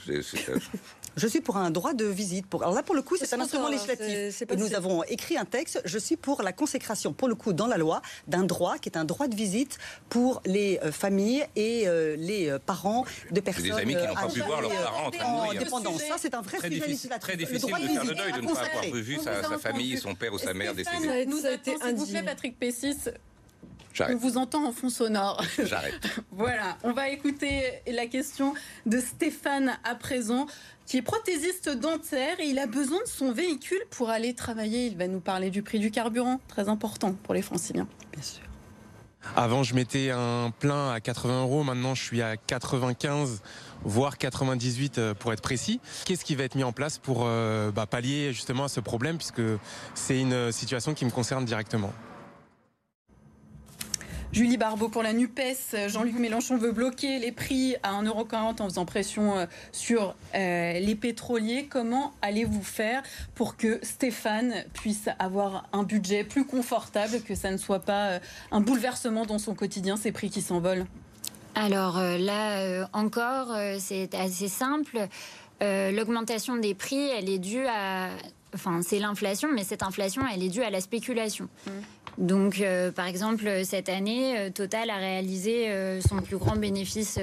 Je 1.16 1.26
suis 1.26 1.40
pour 1.40 1.56
un 1.56 1.70
droit 1.70 1.94
de 1.94 2.04
visite. 2.04 2.46
Pour... 2.46 2.62
Alors 2.62 2.74
là, 2.74 2.82
pour 2.82 2.94
le 2.94 3.00
coup, 3.00 3.16
c'est 3.16 3.32
un 3.32 3.40
instrument 3.40 3.68
législatif. 3.68 4.42
nous 4.56 4.74
avons 4.74 5.02
écrit 5.04 5.38
un 5.38 5.46
texte. 5.46 5.80
Je 5.84 5.98
suis 5.98 6.16
pour 6.16 6.25
la 6.42 6.52
consécration, 6.52 7.12
pour 7.12 7.28
le 7.28 7.34
coup, 7.34 7.52
dans 7.52 7.66
la 7.66 7.78
loi, 7.78 8.02
d'un 8.26 8.44
droit 8.44 8.78
qui 8.78 8.88
est 8.88 8.96
un 8.96 9.04
droit 9.04 9.28
de 9.28 9.34
visite 9.34 9.78
pour 10.08 10.42
les 10.44 10.78
euh, 10.82 10.92
familles 10.92 11.44
et 11.56 11.86
euh, 11.86 12.16
les 12.16 12.50
euh, 12.50 12.58
parents 12.58 13.04
de 13.30 13.40
personnes. 13.40 13.64
Des 13.64 13.72
amis 13.72 13.96
qui 13.96 14.06
n'ont 14.06 14.14
pas 14.14 14.28
pu 14.28 14.40
voir 14.40 14.60
leurs 14.60 14.72
parents 15.16 15.48
en 15.48 15.54
dépendance. 15.54 16.02
Ça, 16.02 16.16
c'est 16.18 16.34
un 16.34 16.42
vrai 16.42 16.58
très 16.58 16.68
sujet 16.68 16.86
législatif. 16.86 17.20
Très 17.20 17.36
difficile 17.36 17.60
de 17.60 17.88
faire 17.88 18.04
le 18.04 18.14
deuil 18.14 18.32
de 18.32 18.40
ne 18.40 18.52
pas 18.52 18.60
avoir 18.60 18.84
vu 18.94 19.18
sa, 19.22 19.58
famille, 19.58 19.98
son 19.98 20.14
père 20.14 20.32
ou 20.32 20.38
sa 20.38 20.54
mère 20.54 20.74
décédés. 20.74 21.26
Nous 21.26 21.46
a 21.46 21.52
été 21.52 21.76
indiqué, 21.82 22.22
Patrick 22.22 22.58
Pessis, 22.58 23.10
on 24.00 24.16
vous 24.16 24.36
entend 24.36 24.66
en 24.66 24.72
fond 24.72 24.88
sonore. 24.88 25.42
J'arrête. 25.58 25.94
voilà, 26.30 26.76
on 26.82 26.92
va 26.92 27.08
écouter 27.08 27.62
la 27.86 28.06
question 28.06 28.54
de 28.86 29.00
Stéphane 29.00 29.76
à 29.84 29.94
présent, 29.94 30.46
qui 30.86 30.98
est 30.98 31.02
prothésiste 31.02 31.68
dentaire 31.68 32.38
et 32.40 32.46
il 32.46 32.58
a 32.58 32.66
besoin 32.66 33.00
de 33.00 33.08
son 33.08 33.32
véhicule 33.32 33.82
pour 33.90 34.10
aller 34.10 34.34
travailler. 34.34 34.86
Il 34.86 34.96
va 34.96 35.08
nous 35.08 35.20
parler 35.20 35.50
du 35.50 35.62
prix 35.62 35.78
du 35.78 35.90
carburant, 35.90 36.40
très 36.48 36.68
important 36.68 37.14
pour 37.22 37.34
les 37.34 37.42
franciliens. 37.42 37.88
Bien 38.12 38.22
sûr. 38.22 38.42
Avant, 39.34 39.64
je 39.64 39.74
mettais 39.74 40.10
un 40.10 40.52
plein 40.56 40.92
à 40.92 41.00
80 41.00 41.42
euros. 41.42 41.64
Maintenant, 41.64 41.94
je 41.96 42.02
suis 42.02 42.22
à 42.22 42.36
95, 42.36 43.42
voire 43.82 44.18
98 44.18 44.98
euh, 44.98 45.14
pour 45.14 45.32
être 45.32 45.42
précis. 45.42 45.80
Qu'est-ce 46.04 46.24
qui 46.24 46.36
va 46.36 46.44
être 46.44 46.54
mis 46.54 46.62
en 46.62 46.72
place 46.72 46.98
pour 46.98 47.22
euh, 47.24 47.72
bah, 47.72 47.86
pallier 47.86 48.32
justement 48.32 48.64
à 48.64 48.68
ce 48.68 48.78
problème, 48.78 49.16
puisque 49.16 49.42
c'est 49.94 50.20
une 50.20 50.52
situation 50.52 50.94
qui 50.94 51.04
me 51.04 51.10
concerne 51.10 51.44
directement? 51.44 51.92
Julie 54.32 54.56
Barbeau 54.56 54.88
pour 54.88 55.02
la 55.02 55.12
NUPES. 55.12 55.88
Jean-Luc 55.88 56.18
Mélenchon 56.18 56.58
veut 56.58 56.72
bloquer 56.72 57.18
les 57.18 57.32
prix 57.32 57.76
à 57.82 58.02
1,40€ 58.02 58.60
en 58.60 58.68
faisant 58.68 58.84
pression 58.84 59.36
euh, 59.36 59.46
sur 59.72 60.14
euh, 60.34 60.72
les 60.78 60.94
pétroliers. 60.94 61.66
Comment 61.66 62.12
allez-vous 62.22 62.62
faire 62.62 63.02
pour 63.34 63.56
que 63.56 63.78
Stéphane 63.82 64.64
puisse 64.74 65.08
avoir 65.18 65.68
un 65.72 65.84
budget 65.84 66.24
plus 66.24 66.44
confortable, 66.44 67.22
que 67.22 67.34
ça 67.34 67.50
ne 67.50 67.56
soit 67.56 67.80
pas 67.80 68.08
euh, 68.08 68.18
un 68.50 68.60
bouleversement 68.60 69.24
dans 69.24 69.38
son 69.38 69.54
quotidien, 69.54 69.96
ces 69.96 70.12
prix 70.12 70.28
qui 70.28 70.42
s'envolent? 70.42 70.86
Alors 71.54 71.98
là 71.98 72.86
encore, 72.92 73.56
c'est 73.78 74.14
assez 74.14 74.48
simple. 74.48 75.08
L'augmentation 75.62 76.56
des 76.56 76.74
prix, 76.74 77.08
elle 77.08 77.30
est 77.30 77.38
due 77.38 77.66
à 77.66 78.10
enfin 78.54 78.80
c'est 78.82 78.98
l'inflation, 78.98 79.48
mais 79.54 79.64
cette 79.64 79.82
inflation, 79.82 80.22
elle 80.30 80.42
est 80.42 80.50
due 80.50 80.62
à 80.62 80.68
la 80.68 80.82
spéculation. 80.82 81.48
Mmh. 81.66 81.70
Donc, 82.18 82.60
euh, 82.60 82.90
par 82.90 83.06
exemple, 83.06 83.44
cette 83.64 83.88
année, 83.88 84.38
euh, 84.38 84.50
Total 84.50 84.88
a 84.88 84.96
réalisé 84.96 85.68
euh, 85.68 86.00
son 86.00 86.22
plus 86.22 86.38
grand 86.38 86.56
bénéfice, 86.56 87.18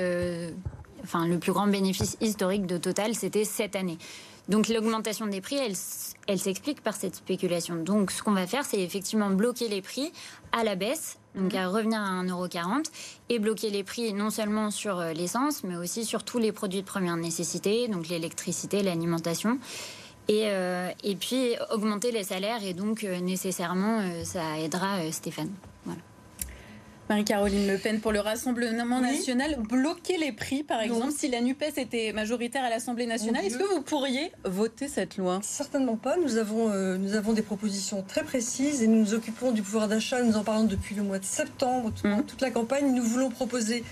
enfin 1.04 1.28
le 1.28 1.40
plus 1.40 1.52
grand 1.52 1.68
bénéfice 1.68 2.18
historique 2.22 2.68
de 2.68 2.78
Total, 2.78 3.16
c'était 3.16 3.46
cette 3.46 3.76
année. 3.76 3.98
Donc 4.50 4.68
l'augmentation 4.68 5.26
des 5.26 5.40
prix, 5.40 5.56
elle, 5.56 5.74
elle 6.28 6.40
s'explique 6.40 6.82
par 6.82 6.96
cette 6.96 7.16
spéculation. 7.16 7.76
Donc 7.76 8.12
ce 8.12 8.22
qu'on 8.22 8.34
va 8.34 8.46
faire, 8.46 8.66
c'est 8.66 8.82
effectivement 8.82 9.30
bloquer 9.30 9.70
les 9.70 9.82
prix 9.82 10.12
à 10.52 10.66
la 10.66 10.76
baisse, 10.76 11.18
donc 11.34 11.56
à 11.56 11.70
revenir 11.70 12.00
à 12.00 12.22
1,40€ 12.24 12.84
et 13.30 13.40
bloquer 13.40 13.70
les 13.70 13.86
prix 13.86 14.14
non 14.14 14.30
seulement 14.30 14.70
sur 14.70 15.00
l'essence, 15.00 15.64
mais 15.64 15.78
aussi 15.78 16.04
sur 16.04 16.24
tous 16.24 16.40
les 16.40 16.52
produits 16.52 16.82
de 16.82 16.86
première 16.86 17.16
nécessité, 17.16 17.88
donc 17.88 18.10
l'électricité, 18.10 18.84
l'alimentation. 18.84 19.60
Et, 20.30 20.44
euh, 20.46 20.90
et 21.04 21.16
puis 21.16 21.56
augmenter 21.72 22.12
les 22.12 22.24
salaires 22.24 22.64
et 22.64 22.74
donc 22.74 23.04
euh, 23.04 23.20
nécessairement 23.20 24.00
euh, 24.00 24.24
ça 24.24 24.58
aidera 24.60 25.00
Stéphane. 25.12 25.52
Marie-Caroline 27.10 27.68
Le 27.68 27.78
Pen 27.78 28.00
pour 28.00 28.14
le 28.14 28.22
Rassemblement 28.22 29.02
national, 29.02 29.58
bloquer 29.70 30.18
les 30.18 30.32
prix 30.32 30.64
par 30.64 30.80
exemple. 30.80 31.12
Si 31.12 31.28
la 31.28 31.42
NUPES 31.42 31.78
était 31.78 32.14
majoritaire 32.14 32.64
à 32.64 32.70
l'Assemblée 32.70 33.06
nationale, 33.06 33.44
est-ce 33.44 33.58
que 33.58 33.76
vous 33.76 33.82
pourriez 33.82 34.32
voter 34.46 34.88
cette 34.88 35.18
loi? 35.18 35.42
Certainement 35.44 35.98
pas. 35.98 36.16
Nous 36.16 36.38
avons, 36.38 36.70
nous 36.98 37.16
avons 37.16 37.34
des 37.34 37.42
propositions 37.42 38.04
très 38.08 38.24
précises 38.24 38.82
et 38.82 38.88
nous 38.88 39.02
nous 39.02 39.14
occupons 39.14 39.52
du 39.52 39.62
pouvoir 39.62 39.90
d'achat. 39.90 40.24
Nous 40.24 40.38
en 40.38 40.46
parlons 40.46 40.64
depuis 40.64 40.96
le 40.96 41.04
mois 41.04 41.20
de 41.20 41.26
septembre, 41.26 41.92
mmh. 42.06 42.22
toute 42.26 42.40
la 42.40 42.52
campagne. 42.52 42.96
Nous 42.96 43.04
voulons 43.04 43.30
proposer 43.30 43.84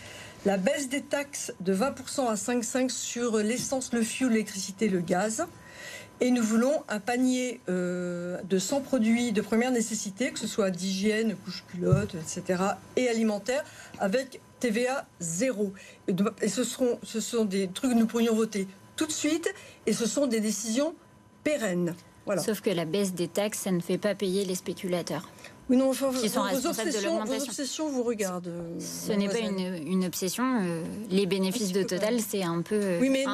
la 0.46 0.56
baisse 0.56 0.88
des 0.88 1.02
taxes 1.02 1.54
de 1.60 1.76
20% 1.76 2.28
à 2.28 2.36
5,5 2.36 2.90
sur 2.90 3.40
l'essence, 3.40 3.92
le 3.92 4.04
fioul, 4.04 4.32
l'électricité, 4.32 4.88
le 4.88 5.02
gaz. 5.02 5.46
Et 6.24 6.30
nous 6.30 6.44
voulons 6.44 6.84
un 6.88 7.00
panier 7.00 7.60
euh, 7.68 8.38
de 8.48 8.60
100 8.60 8.82
produits 8.82 9.32
de 9.32 9.42
première 9.42 9.72
nécessité, 9.72 10.30
que 10.32 10.38
ce 10.38 10.46
soit 10.46 10.70
d'hygiène, 10.70 11.36
couche 11.44 11.64
culotte, 11.72 12.14
etc., 12.14 12.62
et 12.96 13.10
alimentaire, 13.10 13.66
avec 13.98 14.40
TVA 14.60 15.08
zéro. 15.20 15.74
Et, 16.08 16.48
ce, 16.48 16.64
seront, 16.64 17.00
ce 17.02 17.20
sont 17.20 17.44
des 17.44 17.68
trucs 17.68 17.94
que 17.94 17.98
nous 17.98 18.06
pourrions 18.06 18.36
voter 18.36 18.68
tout 18.96 19.08
de 19.08 19.12
suite, 19.12 19.52
et 19.88 19.94
ce 19.94 20.06
sont 20.06 20.28
des 20.28 20.40
décisions 20.40 20.94
pérennes. 21.44 21.96
Sauf 22.38 22.62
que 22.62 22.70
la 22.70 22.86
baisse 22.86 23.14
des 23.14 23.28
taxes, 23.28 23.62
ça 23.62 23.72
ne 23.72 23.82
fait 23.82 23.98
pas 23.98 24.14
payer 24.14 24.46
les 24.46 24.54
spéculateurs 24.56 25.28
non, 25.76 25.92
qui 25.92 26.30
sont 26.30 26.42
responsables 26.42 26.92
de 26.92 27.00
l'augmentation. 27.04 27.38
Vos 27.38 27.44
obsessions 27.44 27.90
vous 27.90 28.04
regardent. 28.04 28.48
Euh, 28.48 28.80
Ce 28.80 29.12
n'est 29.12 29.28
pas 29.28 29.40
une, 29.40 30.06
obsession. 30.06 30.44
Euh, 30.62 30.84
les 31.10 31.26
bénéfices 31.26 31.72
de 31.72 31.84
Total, 31.84 32.20
c'est 32.20 32.44
un 32.44 32.62
peu. 32.62 32.98
Oui, 33.00 33.10
mais 33.10 33.26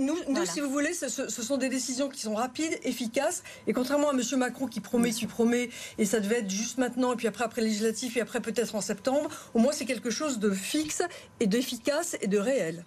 nous, 0.00 0.16
si 0.46 0.60
vous 0.60 0.70
voulez, 0.70 0.92
ce, 0.92 1.28
sont 1.28 1.56
des 1.56 1.68
décisions 1.68 2.08
qui 2.08 2.20
sont 2.20 2.34
rapides, 2.34 2.78
efficaces. 2.82 3.42
Et 3.66 3.72
contrairement 3.72 4.10
à 4.10 4.12
M. 4.12 4.22
Macron 4.38 4.66
qui 4.66 4.80
promet, 4.80 5.12
tu 5.12 5.26
promets, 5.26 5.70
et 5.98 6.04
ça 6.04 6.20
devait 6.20 6.38
être 6.38 6.50
juste 6.50 6.78
maintenant, 6.78 7.12
et 7.12 7.16
puis 7.16 7.26
après, 7.26 7.44
après 7.44 7.62
législatif, 7.62 8.16
et 8.16 8.20
après 8.20 8.40
peut-être 8.40 8.74
en 8.74 8.80
septembre, 8.80 9.30
au 9.54 9.58
moins 9.58 9.72
c'est 9.72 9.86
quelque 9.86 10.10
chose 10.10 10.38
de 10.38 10.50
fixe 10.50 11.02
et 11.40 11.46
d'efficace 11.46 12.16
et 12.20 12.26
de 12.26 12.38
réel. 12.38 12.84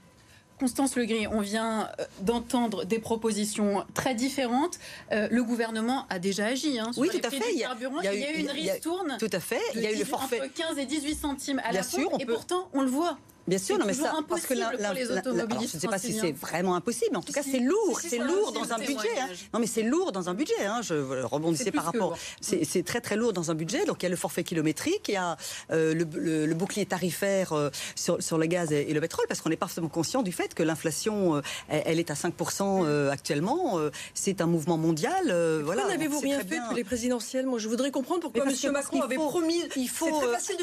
Constance 0.60 0.96
Legris, 0.98 1.28
on 1.28 1.40
vient 1.40 1.90
euh, 2.00 2.06
d'entendre 2.22 2.84
des 2.86 3.00
propositions 3.00 3.86
très 3.94 4.14
différentes. 4.14 4.78
Euh, 5.12 5.28
le 5.32 5.44
gouvernement 5.44 6.06
a 6.10 6.20
déjà 6.20 6.48
agi. 6.48 6.78
Hein, 6.80 6.92
sur 6.92 7.02
oui, 7.02 7.10
les 7.14 7.22
tout 7.22 7.28
à 7.28 7.30
prix 7.30 7.40
fait. 7.40 7.54
Il 7.54 7.60
y 7.60 7.64
a, 7.64 7.68
carburant. 7.68 8.00
il 8.02 8.06
y 8.06 8.08
a 8.10 8.14
il 8.14 8.20
y 8.20 8.26
a 8.26 8.32
eu 8.32 8.40
une 8.42 8.50
a- 8.50 8.54
ristourne. 8.54 9.18
Tout 9.20 9.30
à 9.32 9.40
fait. 9.40 9.62
Il 9.76 9.82
y 9.82 9.86
a 9.88 9.90
eu 9.92 9.94
le 9.94 10.00
18 10.00 10.06
forfait. 10.10 10.42
Entre 10.42 10.54
15 10.54 10.78
et 10.78 10.86
18 10.86 11.16
centimes 11.16 11.60
à 11.60 11.70
Bien 11.70 11.80
la 11.80 11.84
sûr, 11.84 12.10
pompe, 12.10 12.22
et 12.22 12.26
pourtant, 12.26 12.70
on 12.74 12.82
le 12.82 12.90
voit. 12.90 13.18
Bien 13.50 13.58
sûr, 13.58 13.76
C'est 13.76 13.82
non, 13.82 13.86
mais 13.88 13.94
ça, 13.94 14.14
parce 14.28 14.46
que 14.46 14.54
alors, 14.54 14.72
automobilistes 15.18 15.72
je 15.72 15.78
ne 15.78 15.82
sais 15.82 15.88
pas 15.88 15.98
si 15.98 16.14
c'est 16.20 16.32
vraiment 16.32 16.76
impossible. 16.76 17.18
En 17.18 17.22
tout 17.22 17.34
cas, 17.34 17.42
c'est 17.44 17.60
lourd, 17.60 18.00
c'est 18.00 18.20
lourd 18.20 18.52
dans 18.52 18.72
un 18.74 18.78
budget. 18.78 19.20
hein. 19.20 19.28
Non, 19.54 19.60
mais 19.60 19.68
c'est 19.68 19.84
lourd 19.84 20.12
dans 20.12 20.30
un 20.30 20.34
budget. 20.34 20.66
hein. 20.66 20.82
Je 20.84 20.94
rebondissais 21.24 21.72
par 21.72 21.86
rapport. 21.86 22.10
lourd. 22.12 22.18
C'est 22.42 22.84
très 22.86 23.02
très 23.02 23.16
lourd 23.16 23.34
dans 23.34 23.52
un 23.52 23.56
budget. 23.56 23.86
Donc 23.86 24.02
il 24.02 24.04
y 24.04 24.08
a 24.08 24.10
le 24.10 24.16
forfait 24.16 24.44
kilométrique, 24.44 25.08
il 25.08 25.14
y 25.14 25.18
a 25.18 25.36
euh, 25.72 25.94
le, 25.94 26.06
le- 26.14 26.46
le 26.46 26.54
bouclier 26.56 26.86
tarifaire 26.86 27.54
euh, 27.54 27.70
sur, 27.96 28.22
sur 28.22 28.38
le 28.38 28.46
gaz 28.46 28.72
et, 28.72 28.90
et 28.90 28.94
le 28.94 29.02
pétrole, 29.02 29.26
parce 29.28 29.42
qu'on 29.42 29.50
est 29.52 29.56
parfaitement 29.58 29.90
conscient 29.90 30.22
du 30.22 30.32
fait 30.32 30.54
que 30.54 30.64
l'inflation, 30.64 31.36
euh, 31.38 31.42
elle, 31.70 31.84
elle 31.86 32.00
est 32.00 32.12
à 32.12 32.14
5% 32.14 32.84
euh, 32.86 33.10
actuellement. 33.12 33.80
Euh, 33.80 33.90
c'est 34.14 34.42
un 34.42 34.46
mouvement 34.48 34.78
mondial. 34.78 35.14
euh, 35.30 35.62
voilà. 35.64 35.82
Pourquoi 35.82 35.98
n'avez-vous 35.98 36.20
rien 36.20 36.38
fait 36.40 36.44
bien. 36.46 36.66
pour 36.66 36.76
les 36.76 36.84
présidentielles? 36.84 37.46
Moi, 37.46 37.60
je 37.60 37.68
voudrais 37.68 37.92
comprendre 37.92 38.22
pourquoi 38.22 38.46
Mais 38.46 38.54
M. 38.54 38.72
Macron 38.72 39.02
avait 39.02 39.16
promis. 39.16 39.64
Il 39.76 39.90
faut 39.90 40.08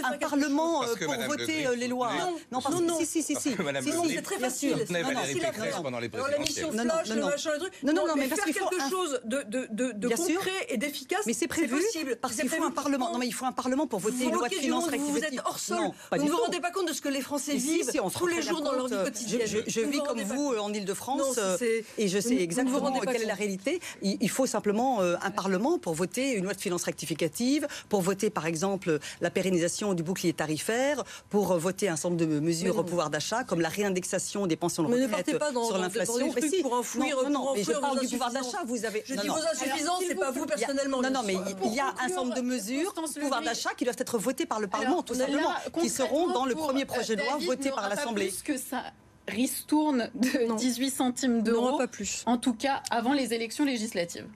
un 0.05 0.19
parlement 0.19 0.83
pour 0.83 1.15
voter 1.29 1.67
les 1.77 1.89
lois. 1.89 2.13
Non, 2.19 2.37
non, 2.53 2.61
parce 2.63 2.76
Non, 2.81 2.87
non. 2.95 2.99
si, 3.01 3.07
si, 3.07 3.23
si, 3.23 3.35
si. 3.37 3.55
Madame 3.63 3.85
Si, 3.85 3.91
si, 3.93 4.15
c'est 4.15 4.23
très 4.23 4.39
facile. 4.39 4.71
non, 4.91 5.03
Valérie 5.03 5.33
si 5.35 5.41
la- 5.41 5.51
Pécresse 5.51 5.71
non, 5.71 5.77
non. 5.77 5.83
pendant 5.83 5.99
les 6.01 6.11
Alors 6.13 6.29
la 6.29 6.39
mission 6.39 6.69
présidentielles. 6.69 6.77
Non, 6.77 6.85
non, 6.85 6.91
flash, 6.95 7.09
non, 7.09 7.15
le 7.15 7.21
non. 7.21 7.27
machin, 7.29 7.51
le 7.53 7.59
truc. 7.59 7.73
Non, 7.83 7.93
non, 7.93 8.07
non, 8.07 8.15
mais 8.17 8.23
mais 8.23 8.29
parce 8.29 8.41
faire 8.41 8.45
qu'il 8.53 8.55
faut 8.63 8.69
quelque 8.69 8.83
un- 8.83 8.91
chose 8.91 9.21
de, 9.25 9.43
de, 9.43 9.69
de, 9.71 9.93
de 9.93 10.09
Bien 10.09 10.17
sûr. 10.17 10.27
concret 10.27 10.67
et 10.69 10.77
d'efficace. 10.77 11.21
Mais 11.27 11.33
c'est 11.33 11.49
prévu 11.49 11.77
possible. 11.81 12.17
parce 12.21 12.37
qu'il 12.37 12.49
faut 12.49 12.63
un 12.65 12.71
parlement. 12.71 13.13
Non, 13.13 13.19
mais 13.19 13.27
il 13.27 13.33
faut 13.35 13.47
un 13.47 13.53
parlement 13.53 13.87
pour 13.87 14.01
voter 14.01 14.17
vous 14.17 14.25
une 14.31 14.35
loi 14.35 14.49
de 14.49 14.55
finances 14.55 14.89
vous 14.91 15.19
êtes 15.19 15.41
hors 15.45 15.59
sol. 15.59 15.79
Vous 16.13 16.25
ne 16.25 16.31
vous 16.31 16.37
rendez 16.37 16.61
pas 16.61 16.71
compte 16.71 16.89
de 16.89 16.93
ce 16.93 17.01
que 17.01 17.09
les 17.09 17.21
Français 17.21 17.55
vivent 17.57 17.91
on 18.03 18.11
tous 18.11 18.27
les 18.27 18.43
jours 18.43 18.61
dans 18.63 18.73
leur 18.73 18.87
vie 18.87 18.95
compte. 18.95 19.05
quotidienne. 19.05 19.43
Je, 19.47 19.81
vis 19.81 19.97
vous 19.99 20.03
comme 20.03 20.21
vous 20.23 20.53
euh, 20.53 20.59
en 20.59 20.73
Ile-de-France 20.73 21.37
Non, 21.37 21.43
euh, 21.43 21.57
et 21.99 22.09
je 22.09 22.17
vous 22.19 22.23
sais 22.23 22.31
ne 22.31 22.35
vous 22.37 22.43
exactement 22.43 22.79
rendez 22.79 23.01
pas 23.01 23.13
quelle 23.13 23.23
est 23.23 23.27
la 23.27 23.35
réalité. 23.35 23.81
Il, 24.03 24.31
faut 24.31 24.47
simplement 24.47 25.03
euh, 25.03 25.17
un 25.23 25.31
Parlement 25.31 25.79
pour 25.79 25.95
voter 25.95 26.33
une 26.33 26.45
loi 26.45 26.55
de 26.55 26.61
finances 26.61 26.85
rectificative, 26.85 27.67
pour 27.89 28.01
voter 28.01 28.31
par 28.31 28.47
exemple 28.47 28.99
la 29.21 29.31
pérennisation 29.31 29.95
du 29.95 30.03
bouclier 30.03 30.33
tarifaire, 30.33 31.05
pour 31.31 31.53
euh, 31.53 31.59
voter 31.59 31.89
un 31.89 31.97
certain 31.97 32.11
nombre 32.17 32.21
de 32.27 32.41
mesures 32.41 32.66
Mais 32.75 32.79
au 32.79 32.85
pouvoir 32.85 33.11
d'achat 33.11 33.45
comme 33.45 33.61
la 33.61 33.69
réindexation 33.69 34.47
des 34.47 34.57
pensions 34.57 34.83
de 34.83 34.89
Mais 34.89 34.97
ne 34.99 35.03
retraite 35.07 35.25
partez 35.27 35.39
pas 35.39 35.53
dans- 35.53 35.65
sur 35.67 35.79
l'inflation. 35.79 36.33
Mais 36.35 36.49
si. 36.49 36.63
pour 36.63 36.73
enfouir- 36.75 37.17
non, 37.17 37.23
non, 37.25 37.31
non, 37.31 37.41
pour 37.47 37.55
mais 37.57 37.63
je 37.63 37.71
enfouir 37.71 37.81
parle 37.81 38.01
du 38.01 38.09
pouvoir 38.09 38.33
d'achat. 38.33 38.59
Vous 38.67 38.85
avez. 38.85 39.03
Je 39.07 39.15
non, 39.15 39.23
dis 39.23 39.29
non. 39.29 39.35
vos 39.35 39.41
insuffisances, 39.41 40.03
c'est 40.07 40.15
pas 40.15 40.31
vous 40.31 40.47
personnellement. 40.47 41.03
Non, 41.03 41.11
non, 41.11 41.23
mais 41.25 41.37
il 41.65 41.75
y 41.75 41.81
a 41.81 41.89
un 41.89 42.09
certain 42.09 42.15
nombre 42.25 42.35
de 42.35 42.41
mesures 42.41 42.93
pouvoir 42.95 43.43
d'achat 43.43 43.71
qui 43.77 43.85
doivent 43.85 43.97
être 43.99 44.19
votées 44.19 44.47
par 44.47 44.61
le 44.61 44.67
Parlement, 44.67 45.03
tout 45.03 45.15
simplement, 45.15 45.51
qui 45.81 45.89
seront 45.89 46.29
dans 46.33 46.45
le 46.45 46.55
premier 46.55 46.85
projet 46.85 47.17
de 47.17 47.23
loi 47.23 47.39
voté 47.45 47.71
par 47.71 47.89
l'Assemblée. 47.89 48.29
Plus 48.29 48.43
que 48.43 48.57
ça 48.59 48.83
ristourne 49.29 50.09
de 50.15 50.47
Non. 50.49 50.55
18 50.55 50.91
centimes 50.91 51.43
d'euros, 51.43 51.79
pas 51.79 51.89
plus. 51.89 52.23
en 52.27 52.39
tout 52.39 52.55
cas 52.55 52.83
avant 52.91 53.13
les 53.13 53.35
élections 53.35 53.65
législatives. 53.65 54.27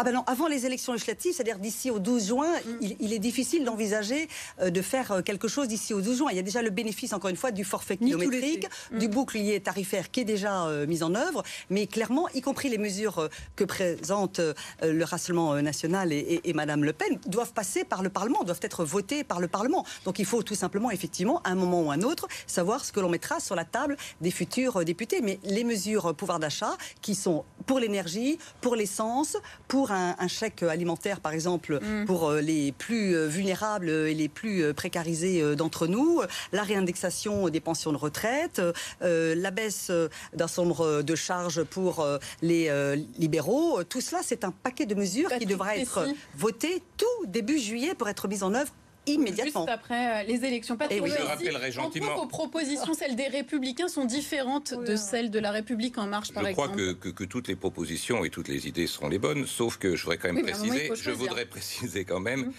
Ah 0.00 0.04
ben 0.04 0.12
non, 0.14 0.22
avant 0.28 0.46
les 0.46 0.64
élections 0.64 0.92
législatives, 0.92 1.32
c'est-à-dire 1.34 1.58
d'ici 1.58 1.90
au 1.90 1.98
12 1.98 2.28
juin, 2.28 2.46
il, 2.80 2.94
il 3.00 3.12
est 3.12 3.18
difficile 3.18 3.64
d'envisager 3.64 4.28
euh, 4.60 4.70
de 4.70 4.80
faire 4.80 5.10
euh, 5.10 5.22
quelque 5.22 5.48
chose 5.48 5.66
d'ici 5.66 5.92
au 5.92 6.00
12 6.00 6.18
juin. 6.18 6.28
Il 6.30 6.36
y 6.36 6.38
a 6.38 6.42
déjà 6.42 6.62
le 6.62 6.70
bénéfice, 6.70 7.12
encore 7.12 7.30
une 7.30 7.36
fois, 7.36 7.50
du 7.50 7.64
forfait 7.64 7.96
kilométrique, 7.96 8.68
l'été. 8.92 8.96
du 9.00 9.08
bouclier 9.08 9.58
tarifaire 9.60 10.12
qui 10.12 10.20
est 10.20 10.24
déjà 10.24 10.66
euh, 10.66 10.86
mis 10.86 11.02
en 11.02 11.16
œuvre, 11.16 11.42
mais 11.68 11.88
clairement, 11.88 12.28
y 12.32 12.40
compris 12.42 12.68
les 12.68 12.78
mesures 12.78 13.18
euh, 13.18 13.28
que 13.56 13.64
présente 13.64 14.40
le 14.82 15.02
Rassemblement 15.04 15.60
national 15.60 16.12
et, 16.12 16.18
et- 16.18 16.48
et 16.50 16.52
Madame 16.52 16.84
Le 16.84 16.92
Pen, 16.92 17.18
doivent 17.26 17.52
passer 17.52 17.82
par 17.82 18.04
le 18.04 18.08
Parlement, 18.08 18.44
doivent 18.44 18.60
être 18.62 18.84
votées 18.84 19.24
par 19.24 19.40
le 19.40 19.48
Parlement. 19.48 19.84
Donc 20.04 20.20
il 20.20 20.24
faut 20.26 20.44
tout 20.44 20.54
simplement, 20.54 20.92
effectivement, 20.92 21.40
à 21.42 21.50
un 21.50 21.54
moment 21.56 21.82
ou 21.82 21.90
à 21.90 21.94
un 21.94 22.02
autre, 22.02 22.28
savoir 22.46 22.84
ce 22.84 22.92
que 22.92 23.00
l'on 23.00 23.08
mettra 23.08 23.40
sur 23.40 23.56
la 23.56 23.64
table 23.64 23.96
des 24.20 24.30
futurs 24.30 24.84
députés. 24.84 25.20
Mais 25.22 25.40
les 25.42 25.64
mesures 25.64 26.14
pouvoir 26.14 26.38
d'achat, 26.38 26.76
qui 27.02 27.16
sont 27.16 27.44
pour 27.66 27.80
l'énergie, 27.80 28.38
pour 28.60 28.76
l'essence, 28.76 29.36
pour 29.66 29.87
un, 29.92 30.16
un 30.18 30.28
chèque 30.28 30.62
alimentaire, 30.62 31.20
par 31.20 31.32
exemple, 31.32 31.80
pour 32.06 32.28
euh, 32.28 32.40
les 32.40 32.72
plus 32.72 33.14
euh, 33.14 33.26
vulnérables 33.26 33.88
et 33.88 34.14
les 34.14 34.28
plus 34.28 34.62
euh, 34.62 34.72
précarisés 34.72 35.56
d'entre 35.56 35.86
nous, 35.86 36.20
la 36.52 36.62
réindexation 36.62 37.48
des 37.48 37.60
pensions 37.60 37.92
de 37.92 37.96
retraite, 37.96 38.60
euh, 39.02 39.34
la 39.36 39.50
baisse 39.50 39.90
d'un 40.34 40.46
nombre 40.56 41.02
de 41.02 41.14
charges 41.14 41.62
pour 41.62 42.06
les 42.42 42.68
euh, 42.68 42.96
libéraux. 43.18 43.82
Tout 43.84 44.00
cela, 44.00 44.20
c'est 44.22 44.44
un 44.44 44.50
paquet 44.50 44.86
de 44.86 44.94
mesures 44.94 45.30
qui 45.38 45.46
devra 45.46 45.76
être 45.76 46.06
voté 46.36 46.82
tout 46.96 47.26
début 47.26 47.58
juillet 47.58 47.94
pour 47.94 48.08
être 48.08 48.28
mis 48.28 48.42
en 48.42 48.54
œuvre 48.54 48.72
immédiatement. 49.14 49.60
Juste 49.62 49.68
après 49.68 50.22
euh, 50.22 50.26
les 50.26 50.44
élections. 50.44 50.76
Patrick 50.76 50.98
Eh 50.98 51.02
oui. 51.02 51.10
Je 51.18 51.22
rappellerai 51.22 51.72
gentiment- 51.72 52.14
vos 52.16 52.26
propositions, 52.26 52.94
celles 52.94 53.16
des 53.16 53.28
Républicains, 53.28 53.88
sont 53.88 54.04
différentes 54.04 54.74
de 54.74 54.96
celles 54.96 55.30
de 55.30 55.38
la 55.38 55.50
République 55.50 55.98
en 55.98 56.06
marche, 56.06 56.32
par 56.32 56.44
Je 56.46 56.52
crois 56.52 56.66
exemple 56.66 56.94
que, 56.96 57.08
que- 57.08 57.08
que 57.10 57.24
toutes 57.24 57.48
les 57.48 57.56
propositions 57.56 58.24
et 58.24 58.30
toutes 58.30 58.48
les 58.48 58.68
idées 58.68 58.86
seront 58.86 59.08
les 59.08 59.18
bonnes, 59.18 59.46
sauf 59.46 59.76
que 59.78 59.96
je 59.96 60.02
voudrais 60.02 60.18
quand 60.18 60.28
même 60.32 60.36
Oui, 60.36 60.42
préciser, 60.50 60.90
je 60.94 61.10
voudrais 61.10 61.44
préciser 61.54 62.04
quand 62.04 62.20
même, 62.20 62.52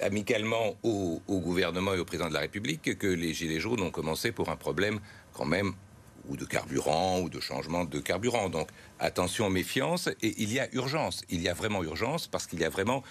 amicalement 0.00 0.76
au, 0.82 1.20
au 1.28 1.40
gouvernement 1.40 1.94
et 1.94 1.98
au 1.98 2.04
président 2.04 2.28
de 2.28 2.34
la 2.34 2.40
République, 2.40 2.96
que 2.98 3.06
les 3.06 3.34
Gilets 3.34 3.60
jaunes 3.60 3.80
ont 3.82 3.90
commencé 3.90 4.32
pour 4.32 4.48
un 4.48 4.56
problème 4.56 4.98
quand 5.32 5.44
même 5.44 5.72
ou 6.28 6.36
de 6.36 6.44
carburant 6.44 7.20
ou 7.20 7.28
de 7.28 7.40
changement 7.40 7.84
de 7.84 7.98
carburant. 7.98 8.48
Donc 8.50 8.68
attention, 8.98 9.50
méfiance, 9.50 10.08
et 10.22 10.34
il 10.38 10.52
y 10.52 10.60
a 10.60 10.68
urgence. 10.74 11.22
Il 11.30 11.40
y 11.42 11.48
a 11.48 11.54
vraiment 11.54 11.82
urgence 11.82 12.26
parce 12.28 12.46
qu'il 12.46 12.60
y 12.60 12.64
a 12.64 12.68
vraiment 12.70 13.02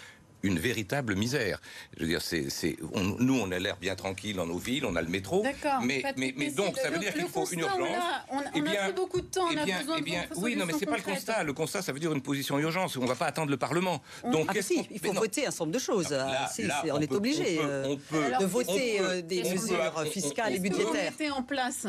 une 0.43 0.57
véritable 0.59 1.15
misère. 1.15 1.59
Je 1.97 2.03
veux 2.03 2.09
dire, 2.09 2.21
c'est, 2.21 2.49
c'est, 2.49 2.77
on- 2.93 3.15
nous, 3.19 3.39
on 3.39 3.51
a 3.51 3.59
l'air 3.59 3.77
bien 3.77 3.95
tranquille 3.95 4.35
dans 4.35 4.45
nos 4.45 4.57
villes, 4.57 4.85
on 4.85 4.95
a 4.95 5.01
le 5.01 5.07
métro, 5.09 5.43
D'accord. 5.43 5.81
mais, 5.83 6.01
mais, 6.17 6.31
donc 6.51 6.77
ça 6.77 6.87
veut 6.89 6.93
le- 6.95 6.99
dire 7.01 7.13
qu'il 7.13 7.27
faut 7.27 7.45
une 7.47 7.63
on 7.63 7.67
urgence. 7.67 8.03
On, 8.29 8.39
a- 8.39 8.43
Eh 8.55 8.61
on 8.61 8.65
a 8.65 8.69
bien- 8.71 8.91
beaucoup 8.91 9.21
de 9.21 9.27
temps, 9.27 9.47
on 9.47 9.51
eh 9.51 9.59
a 9.59 9.65
bien, 9.65 9.79
besoin 9.79 9.95
eh 9.97 9.99
de 9.99 10.05
bien, 10.05 10.25
vos 10.33 10.41
oui, 10.41 10.55
non, 10.55 10.65
mais 10.65 10.73
c'est 10.79 10.85
pas 10.85 10.97
le 10.97 11.03
constat. 11.03 11.43
Le 11.43 11.53
constat, 11.53 11.81
ça 11.81 11.91
veut 11.91 11.99
dire 11.99 12.13
une 12.13 12.21
position 12.21 12.57
urgence. 12.59 12.95
On 12.97 13.05
va 13.05 13.15
pas 13.15 13.25
attendre 13.27 13.51
le 13.51 13.57
Parlement. 13.57 14.01
Donc, 14.31 14.45
Ah, 14.49 14.53
qu'est-ce 14.53 14.67
si, 14.69 14.75
qu'on- 14.77 14.87
il 14.91 14.99
faut 14.99 15.13
voter 15.13 15.45
un 15.47 15.51
certain 15.51 15.65
nombre 15.65 15.73
de 15.75 15.79
choses. 15.79 16.09
Là, 16.11 16.47
Ah, 16.47 16.61
là, 16.61 16.83
on, 16.93 17.01
est 17.01 17.11
obligé 17.11 17.59
on 17.59 17.63
peut- 17.65 17.83
on 17.87 17.97
peut- 17.97 18.23
Alors, 18.23 18.39
de 18.41 18.45
voter 18.45 19.21
des 19.23 19.43
mesures 19.43 20.03
fiscales 20.11 20.55
et 20.55 20.59
budgétaires. 20.59 21.13
en 21.35 21.43
place 21.43 21.85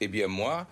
Eh 0.00 0.08
bien, 0.08 0.26
moi, 0.28 0.66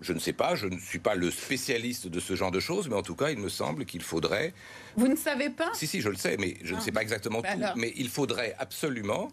je 0.00 0.12
ne 0.12 0.18
sais 0.18 0.32
pas, 0.32 0.54
je 0.54 0.66
ne 0.66 0.78
suis 0.78 0.98
pas 0.98 1.14
le 1.14 1.30
spécialiste 1.30 2.06
de 2.06 2.20
ce 2.20 2.36
genre 2.36 2.50
de 2.50 2.60
choses, 2.60 2.88
mais 2.88 2.96
en 2.96 3.02
tout 3.02 3.14
cas, 3.16 3.30
il 3.30 3.38
me 3.38 3.48
semble 3.48 3.86
qu'il 3.86 4.02
faudrait. 4.02 4.52
Vous 4.96 5.08
ne 5.08 5.16
savez 5.16 5.50
pas? 5.50 5.70
Si, 5.72 5.86
si, 5.86 6.00
je 6.00 6.08
le 6.08 6.16
sais, 6.16 6.36
mais 6.38 6.56
je 6.62 6.74
ne 6.74 6.80
sais 6.80 6.92
pas 6.92 7.02
exactement 7.02 7.40
Bah 7.40 7.52
tout. 7.54 7.62
alors. 7.62 7.76
Mais 7.76 7.92
il 7.96 8.08
faudrait 8.08 8.54
absolument, 8.58 9.30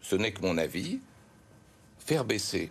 ce 0.00 0.14
n'est 0.16 0.32
que 0.32 0.42
mon 0.42 0.58
avis, 0.58 1.00
faire 1.98 2.24
baisser 2.24 2.70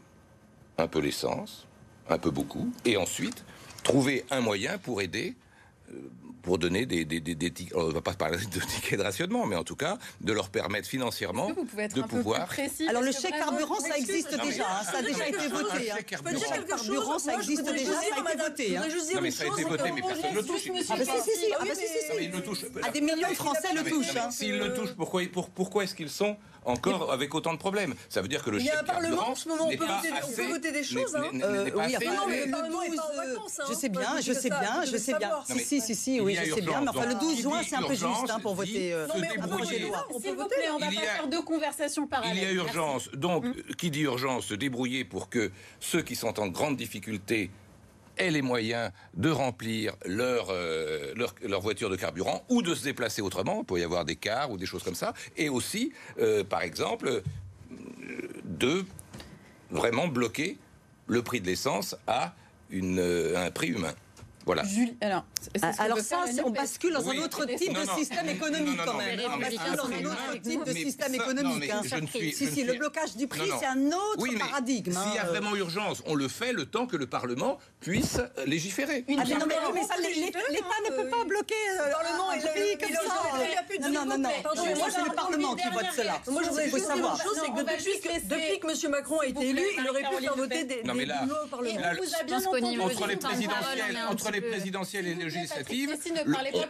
un 0.77 0.87
peu 0.87 0.99
l'essence, 0.99 1.67
un 2.09 2.17
peu 2.17 2.31
beaucoup, 2.31 2.71
et 2.85 2.95
ensuite 2.97 3.43
trouver 3.83 4.23
un 4.31 4.39
moyen 4.41 4.77
pour 4.77 5.01
aider. 5.01 5.35
Pour 6.43 6.57
donner 6.59 6.85
des, 6.85 7.05
des, 7.05 7.21
des, 7.21 7.35
des 7.35 7.51
tickets, 7.51 7.73
on 7.77 7.87
ne 7.87 7.93
va 7.93 8.01
pas 8.01 8.13
parler 8.13 8.37
de 8.37 8.59
tickets 8.67 8.99
de 8.99 9.03
rationnement, 9.03 9.45
mais 9.45 9.55
en 9.55 9.63
tout 9.63 9.77
cas, 9.77 9.97
de 10.19 10.33
leur 10.33 10.49
permettre 10.49 10.89
financièrement 10.89 11.47
vous 11.55 11.63
pouvez 11.63 11.83
être 11.83 11.95
de 11.95 12.01
un 12.01 12.03
peu 12.07 12.17
pouvoir. 12.17 12.47
plus 12.47 12.55
précis 12.67 12.85
Alors 12.89 13.01
le 13.01 13.13
chèque 13.13 13.31
vraiment- 13.31 13.51
carburant, 13.57 13.79
ça 13.79 13.97
existe 13.97 14.37
peux 14.37 14.45
déjà, 14.47 14.65
hein, 14.69 14.83
ça 14.83 14.97
a 14.97 15.01
déjà 15.01 15.27
été 15.29 15.47
voté. 15.47 15.91
hein. 15.91 15.95
chèque 15.95 16.05
carburant. 16.07 17.17
ça 17.19 17.35
existe 17.35 17.63
déjà, 17.63 17.93
ça 17.93 17.99
a 17.99 18.21
été 18.33 18.43
voté, 18.43 18.67
je 18.71 18.75
hein. 18.75 18.83
Non, 19.15 19.21
mais 19.21 19.31
ça 19.31 19.43
a 19.45 19.47
été 19.47 19.63
voté, 19.63 19.91
mais 19.93 20.01
personne 20.01 20.31
ne 20.31 20.35
le 20.35 20.43
touche. 20.45 20.67
Monsieur 20.67 20.85
Ah, 20.91 20.97
bah, 20.97 21.03
si, 21.23 21.31
si, 21.31 21.39
si, 21.39 21.49
Barnier. 21.49 21.71
ah, 21.71 22.35
Non, 22.37 22.41
le. 22.41 22.81
Ah, 22.83 22.91
des 22.91 23.01
millions 23.01 23.29
de 23.29 23.35
Français 23.35 23.67
le 23.73 23.81
Non, 23.83 23.89
touchent. 23.89 24.13
non, 24.15 24.21
hein. 24.25 24.31
S'ils 24.31 24.57
le 24.59 24.73
touchent, 24.73 24.93
pourquoi, 24.97 25.21
pour- 25.31 25.49
pourquoi 25.49 25.83
est-ce 25.85 25.95
qu'ils 25.95 26.09
sont 26.09 26.35
encore 26.65 27.11
avec 27.11 27.33
autant 27.35 27.53
de 27.53 27.57
problèmes 27.57 27.93
Ça 28.09 28.21
veut 28.21 28.27
dire 28.27 28.43
que 28.43 28.49
le 28.49 28.59
Il 28.59 28.65
y 28.65 28.69
a 28.69 28.79
un 28.79 28.83
Parlement 28.83 29.29
en 29.29 29.35
ce 29.35 29.47
moment, 29.49 29.65
on 29.67 29.69
peut 29.69 29.77
voter- 29.77 30.09
on 30.11 30.27
peut 30.27 30.41
assez- 30.41 30.47
voter 30.47 30.71
des 30.71 30.83
choses, 30.83 31.15
hein. 31.15 31.23
Euh, 31.41 31.69
oui, 31.75 31.81
assez- 31.95 32.07
enfin, 32.07 32.15
non, 32.15 32.27
mais 32.27 32.39
le, 32.41 32.45
le 32.45 32.51
Parlement 32.51 32.81
est 32.83 32.89
12, 32.89 32.95
pas 32.97 33.03
en 33.03 33.11
euh, 33.11 33.33
vacances, 33.33 33.59
hein. 33.59 33.63
je 33.69 33.73
sais 33.73 33.89
bien, 33.89 34.21
je 34.21 34.33
sais 34.33 34.49
ça, 34.49 34.59
bien, 34.59 34.85
je 34.85 34.97
sais 34.97 35.13
bien. 35.17 35.31
Si, 35.45 35.81
si, 35.81 35.95
si, 35.95 36.15
Il 36.15 36.21
oui, 36.21 36.35
je 36.35 36.53
sais 36.53 36.61
bien. 36.61 36.81
Mais 36.81 36.89
enfin, 36.89 37.05
le 37.05 37.13
donc, 37.13 37.21
12 37.21 37.35
qui 37.35 37.41
juin, 37.41 37.61
c'est 37.67 37.75
un 37.75 37.81
peu 37.81 37.93
juste 37.93 38.03
hein, 38.29 38.39
pour 38.41 38.55
voter 38.55 38.93
euh, 38.93 39.07
se 39.07 39.13
Non, 39.13 39.19
mais 39.21 39.37
un 39.41 39.47
projet 39.47 39.79
de 39.79 39.85
loi. 39.87 40.07
On 40.09 40.13
peut 40.15 40.19
S'il 40.21 40.29
vous 40.31 40.41
voter. 40.41 40.55
plaît, 40.55 40.69
on 40.73 40.77
va 40.79 40.87
Il 40.89 40.95
pas 40.95 41.01
y 41.03 41.05
a- 41.07 41.09
faire 41.15 41.27
deux 41.27 41.41
conversations 41.41 42.07
parallèles. 42.07 42.37
Il 42.37 42.43
y 42.43 42.45
a 42.45 42.51
urgence. 42.51 43.09
Donc, 43.13 43.45
qui 43.77 43.89
dit 43.91 44.01
urgence, 44.01 44.45
se 44.47 44.53
débrouiller 44.53 45.03
pour 45.05 45.29
que 45.29 45.51
ceux 45.79 46.01
qui 46.01 46.15
sont 46.15 46.39
en 46.39 46.47
grande 46.47 46.75
difficulté 46.77 47.49
aient 48.17 48.31
les 48.31 48.41
moyens 48.41 48.91
de 49.15 49.29
remplir 49.29 49.93
leur, 50.05 50.47
euh, 50.49 51.13
leur, 51.15 51.61
voiture 51.61 51.89
de 51.89 51.95
carburant 51.95 52.43
ou 52.49 52.61
de 52.61 52.75
se 52.75 52.83
déplacer 52.83 53.21
autrement. 53.21 53.59
Il 53.61 53.65
peut 53.65 53.79
y 53.79 53.83
avoir 53.83 54.05
des 54.05 54.15
cars 54.15 54.51
ou 54.51 54.57
des 54.57 54.65
choses 54.65 54.83
comme 54.83 54.95
ça. 54.95 55.13
Et 55.37 55.49
aussi, 55.49 55.93
euh, 56.19 56.43
par 56.43 56.61
exemple, 56.61 57.07
euh, 57.07 57.21
de 58.43 58.85
vraiment 59.71 60.07
bloquer 60.07 60.57
le 61.07 61.21
prix 61.21 61.41
de 61.41 61.47
l'essence 61.47 61.95
à 62.07 62.33
un 62.71 63.51
prix 63.51 63.67
humain. 63.67 63.93
Voilà. 64.45 64.63
Julie, 64.63 64.95
alors, 65.01 65.25
ah, 65.61 65.71
alors 65.79 65.99
ça, 65.99 66.25
on 66.43 66.49
bascule 66.49 66.93
dans 66.93 67.09
un 67.09 67.17
autre 67.17 67.45
type 67.45 67.73
de 67.73 67.85
système 67.97 68.29
économique 68.29 68.79
quand 68.85 68.97
même. 68.97 69.19
On 69.33 69.37
bascule 69.37 69.75
dans 69.75 69.85
un 69.85 70.05
autre 70.05 70.41
type 70.41 70.63
de 70.65 70.73
système 70.73 71.15
économique. 71.15 71.71
Si, 72.33 72.47
si, 72.47 72.63
le 72.63 72.73
blocage 72.73 73.15
du 73.15 73.27
prix, 73.27 73.49
c'est 73.59 73.65
un 73.65 73.87
autre 73.87 74.37
paradigme. 74.37 74.91
S'il 74.91 75.15
y 75.15 75.17
a 75.17 75.23
hein. 75.23 75.27
vraiment 75.27 75.55
urgence, 75.55 76.03
on 76.05 76.15
le 76.15 76.27
fait 76.27 76.53
le 76.53 76.65
temps 76.65 76.87
que 76.87 76.97
le 76.97 77.07
Parlement 77.07 77.57
puisse 77.79 78.19
légiférer. 78.45 79.05
Ah, 79.07 79.23
mais 79.27 79.35
non, 79.35 79.45
mais 79.47 79.55
l'État 80.15 80.67
ne 80.89 80.95
peut 80.95 81.09
pas 81.09 81.23
bloquer 81.25 81.53
euh, 81.79 81.85
le 81.85 81.91
Parlement 81.91 82.31
et 82.33 82.37
le 82.37 82.77
prix 82.77 82.87
comme 82.87 83.07
ça. 83.07 83.89
Non, 83.89 84.05
non, 84.05 84.17
non. 84.17 84.29
Moi, 84.75 84.87
c'est 84.89 85.03
le 85.03 85.15
Parlement 85.15 85.55
qui 85.55 85.69
vote 85.69 85.85
cela. 85.95 86.21
Moi, 86.29 86.41
je 86.43 86.49
voudrais 86.49 86.69
juste 86.69 86.85
savoir. 86.85 87.17
c'est 87.17 87.51
que 87.51 87.63
depuis 87.63 88.59
que 88.59 88.85
M. 88.85 88.91
Macron 88.91 89.19
a 89.19 89.25
été 89.25 89.49
élu, 89.49 89.63
il 89.77 89.89
aurait 89.89 90.03
pu 90.03 90.23
faire 90.23 90.35
voter 90.35 90.63
des 90.63 90.83
lois 90.83 91.43
au 91.43 91.47
Parlement. 91.47 91.79
Entre 92.83 93.07
les 93.07 93.15
présidentielles, 93.15 93.99
entre 94.09 94.31
les 94.33 94.41
présidentielles 94.41 95.07
et 95.07 95.13
les 95.15 95.23
législatives, 95.23 95.95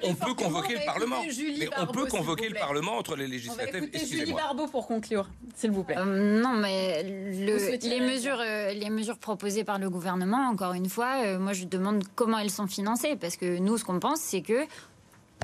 on 0.04 0.14
peut 0.14 0.34
convoquer 0.34 0.74
le 0.74 0.86
Parlement. 0.86 1.22
Mais 1.60 1.70
on 1.78 1.88
peut 1.88 2.06
convoquer 2.06 2.50
le 2.50 2.56
Parlement 2.56 2.98
entre 2.98 3.16
les 3.16 3.28
législatives. 3.28 3.90
Julie 4.06 4.34
Barbeau 4.34 4.68
pour 4.68 4.88
conclure, 4.88 5.30
s'il 5.56 5.72
vous 5.72 5.84
plaît. 5.84 5.98
Euh, 5.98 6.42
non, 6.42 6.54
mais 6.54 7.04
les 7.04 8.00
mesures, 8.00 8.40
euh, 8.40 8.74
les 8.74 8.90
mesures 8.90 9.18
proposées 9.18 9.64
par 9.64 9.80
le 9.80 9.90
gouvernement, 9.90 10.50
encore 10.50 10.74
une 10.74 10.90
fois, 10.90 11.24
euh, 11.24 11.40
moi 11.40 11.54
je 11.54 11.66
demande 11.66 12.04
comment 12.16 12.38
elles 12.38 12.52
sont 12.52 12.68
financées, 12.68 13.16
parce 13.16 13.38
que 13.38 13.58
nous, 13.58 13.78
ce 13.78 13.86
qu'on 13.86 14.00
pense, 14.00 14.20
c'est 14.20 14.42
que 14.42 14.66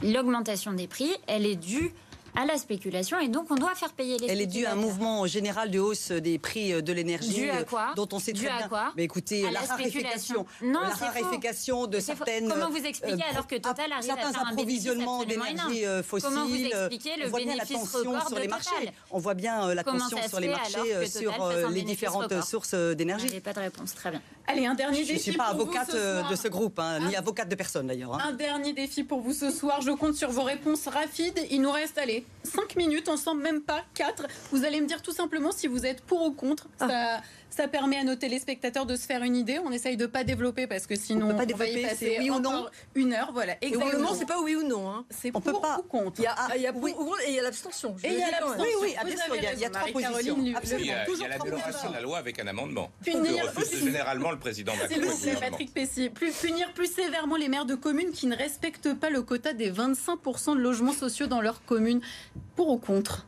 l'augmentation 0.03 0.74
des 0.74 0.88
prix, 0.88 1.11
elle 1.28 1.45
est 1.45 1.55
due 1.55 1.91
à 2.36 2.45
la 2.45 2.57
spéculation 2.57 3.19
et 3.19 3.27
donc 3.27 3.51
on 3.51 3.55
doit 3.55 3.75
faire 3.75 3.93
payer 3.93 4.17
les 4.17 4.27
Elle 4.27 4.41
est 4.41 4.47
due 4.47 4.65
à 4.65 4.73
un 4.73 4.75
mouvement 4.75 5.25
général 5.27 5.71
de 5.71 5.80
hausse 5.80 6.11
des 6.11 6.39
prix 6.39 6.73
euh, 6.73 6.82
de 6.82 6.93
l'énergie 6.93 7.49
euh, 7.49 7.63
dont 7.95 8.07
on 8.11 8.19
sait 8.19 8.34
très 8.34 8.47
bien. 8.47 8.67
Quoi 8.67 8.93
Mais 8.95 9.03
écoutez, 9.03 9.49
la, 9.49 9.61
raréfaction, 9.61 10.45
non, 10.61 10.82
la 10.82 10.89
raréfaction 10.89 11.88
de 11.88 11.99
certaines 11.99 12.49
Comment 12.49 12.69
vous 12.69 12.86
expliquez 12.86 13.23
alors 13.23 13.47
que 13.47 13.55
Total 13.55 13.91
arrive 13.91 14.05
certains 14.05 14.30
à 14.30 14.34
faire 14.34 14.47
approvisionnements 14.47 15.23
d'énergie 15.23 15.84
fossile 16.03 16.30
Comment 16.30 16.45
vous 16.45 16.55
expliquez 16.55 17.17
le 17.17 17.30
bénéfice 17.30 17.95
record 17.95 18.27
sur 18.27 18.39
les 18.39 18.47
marchés. 18.47 18.91
On 19.11 19.19
voit 19.19 19.34
bien 19.34 19.73
la 19.73 19.84
tension 19.84 20.17
sur 20.27 20.39
les 20.39 20.49
marchés 20.49 21.07
sur 21.07 21.34
les 21.71 21.82
différentes 21.84 22.43
sources 22.43 22.73
d'énergie. 22.73 23.27
J'ai 23.32 23.41
pas 23.41 23.53
de 23.53 23.59
réponse, 23.59 23.93
très 23.95 24.11
bien. 24.11 24.21
Allez, 24.50 24.66
un 24.66 24.74
dernier 24.74 25.00
défi. 25.00 25.10
Je 25.10 25.14
ne 25.14 25.20
suis 25.20 25.32
pas 25.34 25.45
avocate 25.45 25.93
de 25.93 26.36
ce 26.36 26.47
groupe, 26.47 26.80
hein, 26.80 27.00
ni 27.08 27.16
avocate 27.16 27.47
de 27.50 27.56
personne 27.56 27.88
d'ailleurs. 27.88 28.16
Hein. 28.16 28.30
Un 28.30 28.34
dernier 28.34 28.74
défi 28.74 29.04
pour 29.04 29.22
vous 29.22 29.34
ce 29.34 29.52
soir. 29.52 29.82
Je 29.82 29.91
compte 29.91 30.16
sur 30.16 30.32
vos 30.32 30.41
réponses 30.41 30.88
rapides. 30.88 31.39
Il 31.52 31.62
nous 31.62 31.72
reste, 31.72 31.97
allez, 32.00 32.26
5 32.43 32.76
minutes, 32.76 33.10
ensemble, 33.10 33.43
même 33.43 33.62
pas 33.62 33.84
4. 33.93 34.26
Vous 34.52 34.66
allez 34.66 34.82
me 34.82 34.88
dire 34.88 35.04
tout 35.04 35.14
simplement 35.14 35.52
si 35.52 35.68
vous 35.68 35.86
êtes 35.86 36.02
pour 36.02 36.24
ou 36.24 36.32
contre. 36.32 36.68
Ah. 36.80 36.88
Ça 36.88 37.22
permet 37.68 37.97
à 37.97 38.03
nos 38.03 38.16
téléspectateurs 38.16 38.86
de 38.86 38.95
se 38.95 39.05
faire 39.05 39.24
une 39.24 39.36
idée. 39.36 39.60
On 39.64 39.72
essaye 39.72 39.97
de 39.97 40.05
pas 40.05 40.24
développer 40.24 40.68
parce 40.68 40.88
que 40.88 40.95
sinon 40.95 41.28
on, 41.28 41.30
peut 41.32 41.38
pas 41.38 41.45
développer, 41.45 41.84
va 41.84 42.05
y 42.05 42.20
oui 42.20 42.30
ou 42.30 42.39
non 42.39 42.68
une 42.95 43.14
heure. 43.14 43.32
Voilà. 43.34 43.55
Exactement. 43.62 44.14
c'est 44.14 44.26
pas 44.26 44.41
oui 44.41 44.55
ou 44.55 44.68
non. 44.68 44.89
Hein. 44.89 45.05
C'est 45.10 45.32
pour 45.32 45.41
peut 45.41 45.53
pas. 45.53 45.80
ou 45.80 45.84
contre. 45.84 46.20
Il 46.20 46.24
y 46.24 46.28
a, 46.28 46.36
il 46.55 46.62
y 46.62 46.68
a 46.68 46.72
oui. 46.74 46.93
et 47.26 47.30
il 47.30 47.36
y 47.36 47.39
a 47.39 47.43
l'abstention. 47.43 47.95
Et 48.03 48.10
il 48.10 48.20
y 48.20 48.24
a 48.24 48.32
l'abstention. 48.32 48.64
Oui, 48.64 48.70
oui, 48.82 48.95
bien 49.05 49.16
sûr. 49.18 49.36
Il 49.36 49.60
y 49.60 49.66
a, 49.66 49.70
trois 49.70 49.91
positions. 49.91 50.38
Absolument. 50.55 50.93
Il 51.10 51.20
y 51.22 51.26
a, 51.26 51.28
la 51.28 51.38
déroration 51.39 51.89
de 51.89 51.95
la 51.95 52.01
loi 52.01 52.18
avec 52.18 52.39
un 52.39 52.47
amendement. 52.47 52.91
Punir 53.03 53.51
généralement 53.72 54.32
le 54.32 54.39
président 54.39 54.74
Macron. 54.76 55.10
Patrick 55.39 55.74
Pessy. 55.74 56.10
Plus, 56.10 56.32
punir 56.34 56.74
plus 56.74 56.91
sévèrement 56.91 57.36
les 57.36 57.49
maires 57.49 57.66
de 57.66 57.76
communes 57.76 58.12
qui 58.12 58.28
ne 58.28 58.36
respectent 58.36 58.93
pas 58.93 59.10
le 59.10 59.22
quota 59.22 59.53
des 59.53 59.72
25% 59.72 60.55
de 60.55 60.62
logements 60.62 60.93
sociaux 60.93 61.28
dans 61.28 61.41
leur 61.41 61.64
commune. 61.66 62.01
Pour 62.55 62.70
ou 62.70 62.78
contre? 62.78 63.26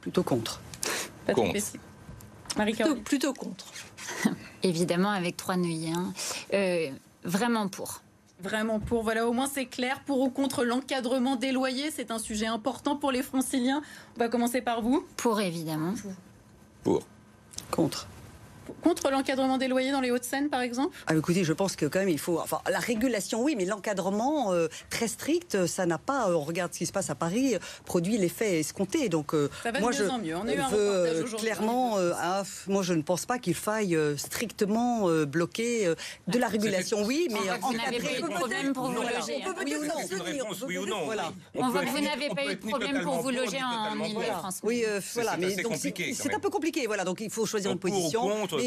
Plutôt 0.00 0.22
contre. 0.22 0.60
Patrick 1.26 1.52
contre. 1.52 1.93
Marie 2.56 2.74
plutôt, 2.74 2.94
plutôt 2.96 3.32
contre. 3.34 3.66
Évidemment, 4.62 5.10
avec 5.10 5.36
trois 5.36 5.56
neuillers. 5.56 5.92
Hein. 5.92 6.12
Euh, 6.52 6.90
vraiment 7.24 7.68
pour. 7.68 8.02
Vraiment 8.40 8.80
pour. 8.80 9.02
Voilà, 9.02 9.26
au 9.26 9.32
moins 9.32 9.46
c'est 9.46 9.66
clair. 9.66 10.00
Pour 10.06 10.20
ou 10.20 10.30
contre 10.30 10.64
l'encadrement 10.64 11.36
des 11.36 11.52
loyers, 11.52 11.90
c'est 11.90 12.10
un 12.10 12.18
sujet 12.18 12.46
important 12.46 12.96
pour 12.96 13.12
les 13.12 13.22
franciliens. 13.22 13.82
On 14.16 14.20
va 14.20 14.28
commencer 14.28 14.60
par 14.60 14.82
vous. 14.82 15.06
Pour, 15.16 15.40
évidemment. 15.40 15.94
Pour. 16.82 17.02
Contre 17.70 18.06
contre 18.84 19.10
l'encadrement 19.10 19.58
des 19.58 19.66
loyers 19.66 19.90
dans 19.90 20.02
les 20.02 20.10
Hauts-de-Seine, 20.10 20.50
par 20.50 20.60
exemple? 20.60 20.94
Ah, 21.06 21.14
Écoutez, 21.16 21.42
je 21.42 21.52
pense 21.52 21.74
que 21.74 21.86
quand 21.86 22.00
même 22.00 22.10
il 22.10 22.18
faut. 22.18 22.38
Enfin, 22.38 22.60
la 22.70 22.78
régulation, 22.78 23.42
oui, 23.42 23.54
mais 23.56 23.64
l'encadrement 23.64 24.52
euh, 24.52 24.68
très 24.90 25.08
strict, 25.08 25.66
ça 25.66 25.86
n'a 25.86 25.98
pas. 25.98 26.28
Euh, 26.28 26.34
on 26.34 26.42
regarde 26.42 26.72
ce 26.74 26.78
qui 26.78 26.86
se 26.86 26.92
passe 26.92 27.08
à 27.08 27.14
Paris, 27.14 27.56
produit 27.86 28.18
l'effet 28.18 28.60
escompté. 28.60 29.08
Donc, 29.08 29.34
euh, 29.34 29.48
ça 29.62 29.72
va 29.72 29.80
moi, 29.80 29.90
de 29.90 29.96
je 29.96 30.04
en 30.04 30.18
mieux. 30.18 30.36
On 30.36 30.46
a 30.46 30.54
eu 30.54 30.58
un 30.58 30.68
veux 30.68 31.24
clairement. 31.38 31.96
Ah, 32.16 32.42
moi, 32.68 32.82
je 32.82 32.92
ne 32.92 33.02
pense 33.02 33.24
pas 33.24 33.38
qu'il 33.38 33.54
faille 33.54 33.98
strictement 34.16 35.08
bloquer 35.24 35.94
de 36.28 36.38
la 36.38 36.48
régulation, 36.48 37.04
oui, 37.04 37.28
mais 37.30 37.50
encadrer. 37.50 37.62
Vous 37.64 37.76
n'avez 37.76 37.98
pas 38.00 38.18
eu 38.18 38.22
de 38.22 38.34
problème 38.34 38.72
pour 38.74 38.90
vous 38.90 39.02
loger. 39.02 39.44
Oui 39.64 39.76
ou 39.76 39.84
non 39.84 39.94
Oui 40.66 40.78
ou 40.78 40.86
non 40.86 41.08
On 41.54 41.68
voit 41.70 41.84
que 41.84 41.90
vous 41.90 42.00
n'avez 42.00 42.28
pas 42.28 42.44
eu 42.44 42.56
de 42.56 42.68
problème 42.68 43.02
pour 43.02 43.14
vous 43.22 43.30
loger 43.30 43.58
en 43.62 44.04
Ile-de-France. 44.04 44.60
Oui, 44.62 44.84
voilà, 45.14 45.38
mais 45.38 45.56
c'est 46.14 46.34
un 46.34 46.40
peu 46.40 46.50
compliqué. 46.50 46.86
Voilà, 46.86 47.04
donc 47.04 47.20
il 47.20 47.30
faut 47.30 47.46
choisir 47.46 47.70
une 47.70 47.78
position. 47.78 48.22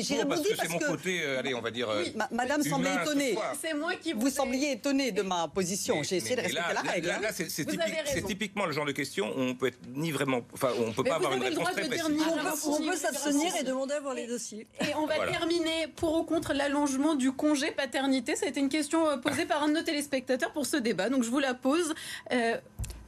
J'ai 0.08 0.22
rebondi 0.22 0.50
parce 0.56 0.70
mon 0.70 0.80
côté, 0.80 1.22
euh, 1.24 1.40
allez, 1.40 1.54
on 1.54 1.62
va 1.62 1.72
dire. 1.72 1.90
Oui, 1.90 2.14
euh, 2.16 2.24
Madame 2.32 2.64
semblait 2.64 2.96
étonnée. 3.02 3.36
C'est 3.62 3.74
moi 3.74 3.96
qui 3.96 4.14
vous 4.14 4.30
sembliez 4.30 4.74
étonnée 4.74 5.12
de 5.12 5.22
ma 5.22 5.48
position. 5.48 6.04
J'ai 6.04 6.18
essayé 6.18 6.36
de 6.36 6.42
respecter 6.42 6.74
la 6.74 6.82
règle. 6.82 7.08
Là, 7.08 7.20
hein. 7.24 7.46
c'est 7.48 8.26
typiquement 8.26 8.66
le 8.66 8.72
genre 8.72 8.86
de 8.86 8.92
question 8.92 9.34
où 9.36 9.42
on 9.42 9.56
peut 9.56 9.68
être 9.68 9.80
ni 9.94 10.12
vraiment, 10.12 10.42
enfin, 10.54 10.70
on 10.80 10.92
peut 10.92 11.04
pas 11.04 11.16
avoir 11.16 11.34
une 11.34 11.44
réponse 11.44 11.72
très 11.72 11.88
précise. 11.88 12.04
On 12.68 12.78
peut 12.78 12.96
s'abstenir 12.96 13.56
et 13.60 13.64
demander 13.64 13.96
à 13.96 14.00
voir 14.00 14.14
les 14.14 14.28
dossiers. 14.28 14.68
Et 14.82 14.96
on 14.96 15.06
va 15.06 15.26
terminer 15.26 15.88
pour 15.96 16.16
ou 16.18 16.24
contre 16.24 16.54
l'allongement 16.54 17.16
du 17.16 17.32
congé 17.32 17.72
paternité. 17.72 18.36
Ça 18.36 18.46
a 18.46 18.50
été 18.50 18.60
une 18.60 18.70
question 18.70 19.08
euh, 19.08 19.18
posée 19.18 19.46
par 19.46 19.64
un 19.64 19.70
de 19.70 19.74
nos 19.74 19.82
téléspectateurs 19.82 20.52
pour 20.52 20.66
ce 20.66 20.78
débat, 20.78 21.10
donc 21.10 21.24
je 21.24 21.30
vous 21.30 21.40
la 21.40 21.54
pose 21.54 21.94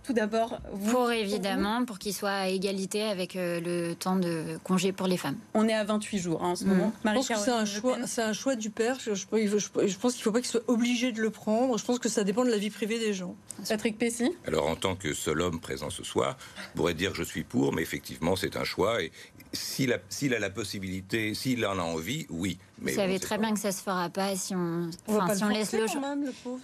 tout 0.10 0.14
d'abord 0.16 0.60
Pour 0.90 1.12
évidemment, 1.12 1.86
pour 1.86 2.00
qu'il 2.00 2.16
soit 2.16 2.32
à 2.32 2.48
égalité 2.48 3.04
avec 3.04 3.36
euh, 3.36 3.60
le 3.60 3.94
temps 3.94 4.16
de 4.16 4.58
congé 4.64 4.92
pour 4.92 5.06
les 5.06 5.18
femmes. 5.18 5.38
On 5.54 5.68
est 5.68 5.74
à 5.74 5.84
28 5.84 6.18
jours 6.18 6.44
hein, 6.44 6.50
en 6.50 6.56
ce 6.56 6.66
moment. 6.66 6.92
Je 7.06 7.12
pense 7.12 7.28
que 7.28 7.36
c'est 7.38 7.52
un, 7.52 7.66
choix, 7.66 7.98
c'est 8.08 8.24
un 8.24 8.34
choix 8.34 8.56
du 8.56 8.72
père. 8.72 8.98
Je, 9.00 9.14
je, 9.14 9.26
je 9.28 9.98
pense 9.98 10.14
qu'il 10.14 10.22
ne 10.22 10.24
faut 10.24 10.32
pas 10.32 10.40
qu'il 10.40 10.50
soit 10.50 10.68
obligé 10.68 11.12
de 11.12 11.22
le 11.22 11.30
prendre. 11.30 11.78
Je 11.78 11.86
pense 11.86 12.00
que 12.00 12.10
ça 12.10 12.24
dépend 12.24 12.44
de 12.44 12.50
la 12.50 12.58
vie 12.58 12.72
privée 12.72 12.98
des 12.98 13.14
gens. 13.14 13.36
Patrick 13.68 14.00
Pessy? 14.00 14.32
Alors, 14.48 14.68
en 14.68 14.76
tant 14.76 14.96
que 14.96 15.14
seul 15.14 15.42
homme 15.42 15.60
présent 15.60 15.92
ce 15.92 16.04
soir, 16.04 16.38
je 16.58 16.78
pourrais 16.78 16.96
dire 16.96 17.12
que 17.12 17.18
je 17.18 17.24
suis 17.24 17.44
pour, 17.44 17.72
mais 17.72 17.84
effectivement, 17.84 18.36
c'est 18.36 18.58
un 18.58 18.64
choix. 18.64 19.04
Et 19.04 19.12
s'il 19.54 19.94
a, 19.94 20.00
s'il 20.10 20.34
a 20.34 20.40
la 20.40 20.50
possibilité, 20.50 21.36
s'il 21.36 21.64
en 21.68 21.78
a 21.78 21.84
envie, 21.84 22.26
oui. 22.32 22.58
Mais 22.82 22.94
Vous 22.94 22.98
savez 22.98 23.20
très 23.20 23.38
bien 23.38 23.54
que 23.54 23.60
ça 23.60 23.68
ne 23.68 23.74
se 23.74 23.84
fera 23.84 24.10
pas 24.10 24.36
si 24.36 24.56
on, 24.56 24.90
enfin, 25.08 25.36
si 25.36 25.44
on 25.44 25.50
laisse 25.50 25.74
le, 25.74 26.00
même, 26.02 26.26
le 26.26 26.32
pauvre, 26.44 26.62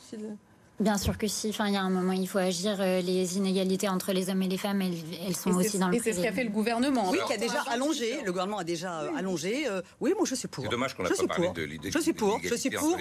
Bien 0.80 0.98
sûr 0.98 1.18
que 1.18 1.28
si. 1.28 1.50
Enfin, 1.50 1.68
il 1.68 1.74
y 1.74 1.78
a 1.78 1.82
un 1.82 1.90
moment, 1.90 2.12
il 2.12 2.28
faut 2.28 2.38
agir. 2.38 2.78
Euh, 2.80 3.02
les 3.02 3.38
inégalités 3.38 3.88
entre 3.88 4.12
les 4.12 4.30
hommes 4.30 4.42
et 4.42 4.48
les 4.48 4.58
femmes, 4.58 4.82
elles, 4.82 5.36
sont 5.36 5.52
aussi 5.52 5.78
dans 5.78 5.88
le 5.88 5.96
Et 5.96 6.00
c'est 6.00 6.14
ce 6.14 6.22
qu'a 6.22 6.34
fait 6.34 6.44
le 6.44 6.50
gouvernement. 6.50 7.10
Oui, 7.12 7.20
qui 7.28 7.34
a 7.34 7.38
déjà 7.38 7.62
allongé. 7.70 8.22
Le 8.24 8.32
gouvernement 8.32 8.58
a 8.58 8.64
déjà 8.66 9.02
euh, 9.02 9.16
allongé. 9.16 9.68
Euh, 9.68 9.82
oui, 10.02 10.14
moi, 10.16 10.26
je 10.26 10.36
suis 10.36 10.48
pour. 10.50 10.66
C'est 10.66 10.70
dommage 10.70 10.94
qu'on 10.94 11.04
n'a 11.04 11.10
pas 11.10 11.28
parlé 11.28 11.50
de 11.50 11.64
l'idée. 11.64 11.92
Je 11.92 12.00
suis 12.00 12.14
pour. 12.14 12.40
Je 12.44 12.56
suis 12.56 12.70
pour 12.70 12.98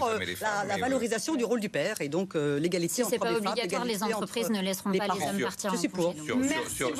la, 0.69 0.77
valorisation 0.79 1.35
du 1.35 1.45
rôle 1.45 1.61
du 1.61 1.69
père 1.69 2.01
et 2.01 2.09
donc 2.09 2.35
l'égalité 2.35 3.03
entre 3.03 3.13
les 3.13 3.19
femmes. 3.19 3.29
C'est 3.33 3.43
pas 3.43 3.51
obligatoire. 3.51 3.85
Les 3.85 4.03
entreprises 4.03 4.51
ne 4.51 4.61
laisseront 4.61 4.93
pas 4.93 5.07
les 5.07 5.27
hommes 5.27 5.41
partir. 5.41 5.73
Je 5.73 5.77
suis 5.77 5.89
pour. 5.89 6.15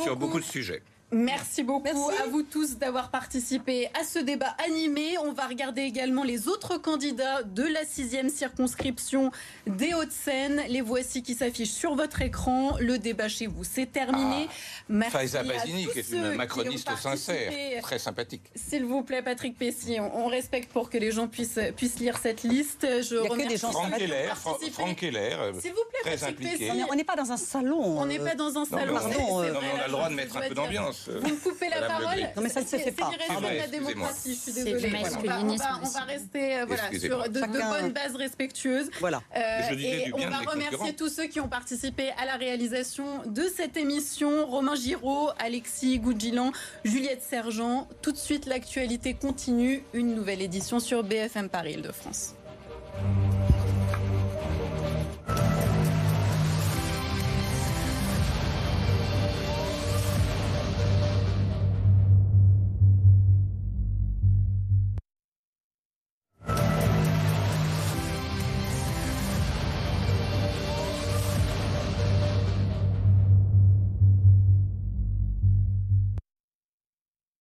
Sur 0.03 0.17
beaucoup 0.17 0.41
de 0.41 0.45
sujets. 0.45 0.83
Merci 1.11 1.63
beaucoup 1.63 2.11
à 2.11 2.27
vous 2.29 2.43
tous 2.43 2.77
d'avoir 2.77 3.11
participé 3.11 3.89
à 3.99 4.05
ce 4.05 4.19
débat 4.19 4.57
animé. 4.67 5.17
On 5.19 5.33
va 5.33 5.47
regarder 5.47 5.83
également 5.83 6.25
les 6.25 6.49
autres 6.49 6.77
candidats 6.79 7.43
de 7.43 7.63
la 7.63 7.85
sixième 7.85 8.29
circonscription 8.29 9.31
des 9.67 9.95
Hauts-de-Seine. 9.95 10.63
Les 10.69 10.81
voici 10.81 11.23
qui 11.23 11.35
s'affichent 11.35 11.71
sur 11.71 11.95
votre 11.95 12.21
écran. 12.23 12.77
Le 12.81 12.99
débat 12.99 13.29
chez 13.29 13.47
vous, 13.47 13.65
c'est 13.65 13.87
terminé. 13.87 14.49
Ah, 14.49 14.53
Merci 14.89 15.17
Faiza 15.17 15.43
Basini, 15.45 15.87
qui 15.87 15.99
est 16.01 16.11
une 16.11 16.35
macroniste 16.35 16.91
sincère, 16.97 17.53
très 17.83 17.99
sympathique. 17.99 18.51
S'il 18.55 18.85
vous 18.85 19.03
plaît, 19.03 19.23
Patrick 19.23 19.57
Pessy, 19.57 19.99
on, 20.01 20.27
respecte 20.27 20.73
pour 20.73 20.91
que 20.91 20.99
les 20.99 21.13
gens 21.13 21.29
puissent, 21.29 21.61
puissent 21.77 22.01
lire 22.01 22.19
cette 22.19 22.43
liste. 22.43 22.87
Je 23.03 23.17
Il 23.17 23.23
y 23.23 23.27
a 23.27 23.45
que 23.45 23.49
des 23.49 23.57
gens 23.57 23.71
Franck 23.71 23.97
Keller, 23.97 24.33
Franck 24.73 24.97
Keller, 24.97 25.37
S'il 25.61 25.73
vous 25.73 25.85
plaît, 25.91 26.17
très 26.17 26.25
impliqué. 26.25 26.73
On 26.91 26.95
n'est 26.95 27.05
pas 27.05 27.17
dans 27.17 27.31
un 27.31 27.37
salon. 27.37 28.01
On 28.01 28.07
n'est 28.07 28.19
pas 28.19 28.35
dans 28.35 28.59
un 28.59 28.65
salon. 28.65 28.97
on, 29.31 29.41
a 29.41 29.87
le 29.87 29.93
droit 29.93 30.09
de 30.09 30.15
mettre 30.15 30.37
un 30.37 30.49
peu 30.49 30.55
d'ambiance. 30.55 30.94
Vous 31.07 31.29
me 31.29 31.43
coupez 31.43 31.69
la 31.69 31.87
parole. 31.87 32.21
Non, 32.37 32.43
mais 32.43 32.49
ça 32.49 32.61
ne 32.61 32.67
se 32.67 32.77
fait 32.77 32.93
pas. 32.93 33.11
C'est 33.29 33.41
de 33.41 33.59
la 33.59 33.67
démocratie, 33.67 34.35
je 34.35 34.53
suis 34.53 34.53
désolée. 34.53 34.93
On 35.25 35.89
va 35.89 36.01
rester 36.01 36.59
euh, 36.59 36.67
sur 36.99 37.29
de, 37.29 37.41
bonnes 37.41 37.93
bases 37.93 38.17
respectueuses. 38.17 38.91
Voilà. 39.01 39.23
Euh, 39.37 39.77
et 39.79 40.13
on 40.15 40.29
va 40.29 40.39
remercier 40.51 40.95
tous 40.95 41.09
ceux 41.09 41.27
qui 41.27 41.41
ont 41.41 41.49
participé 41.49 42.11
à 42.19 42.25
la 42.25 42.37
réalisation 42.37 43.23
de 43.27 43.45
cette 43.55 43.77
émission. 43.77 44.47
Romain 44.47 44.75
Giraud, 44.75 45.31
Alexis 45.39 45.99
Goudjilan, 45.99 46.53
Juliette 46.85 47.23
Sergent. 47.23 47.89
Tout 48.03 48.13
de 48.13 48.17
suite, 48.17 48.47
l'actualité 48.47 49.15
continue. 49.15 49.83
Une 49.93 50.15
nouvelle 50.15 50.43
édition 50.43 50.81
sur 50.81 51.03
BFM 51.03 51.49
Paris-Île-de-France. 51.49 52.35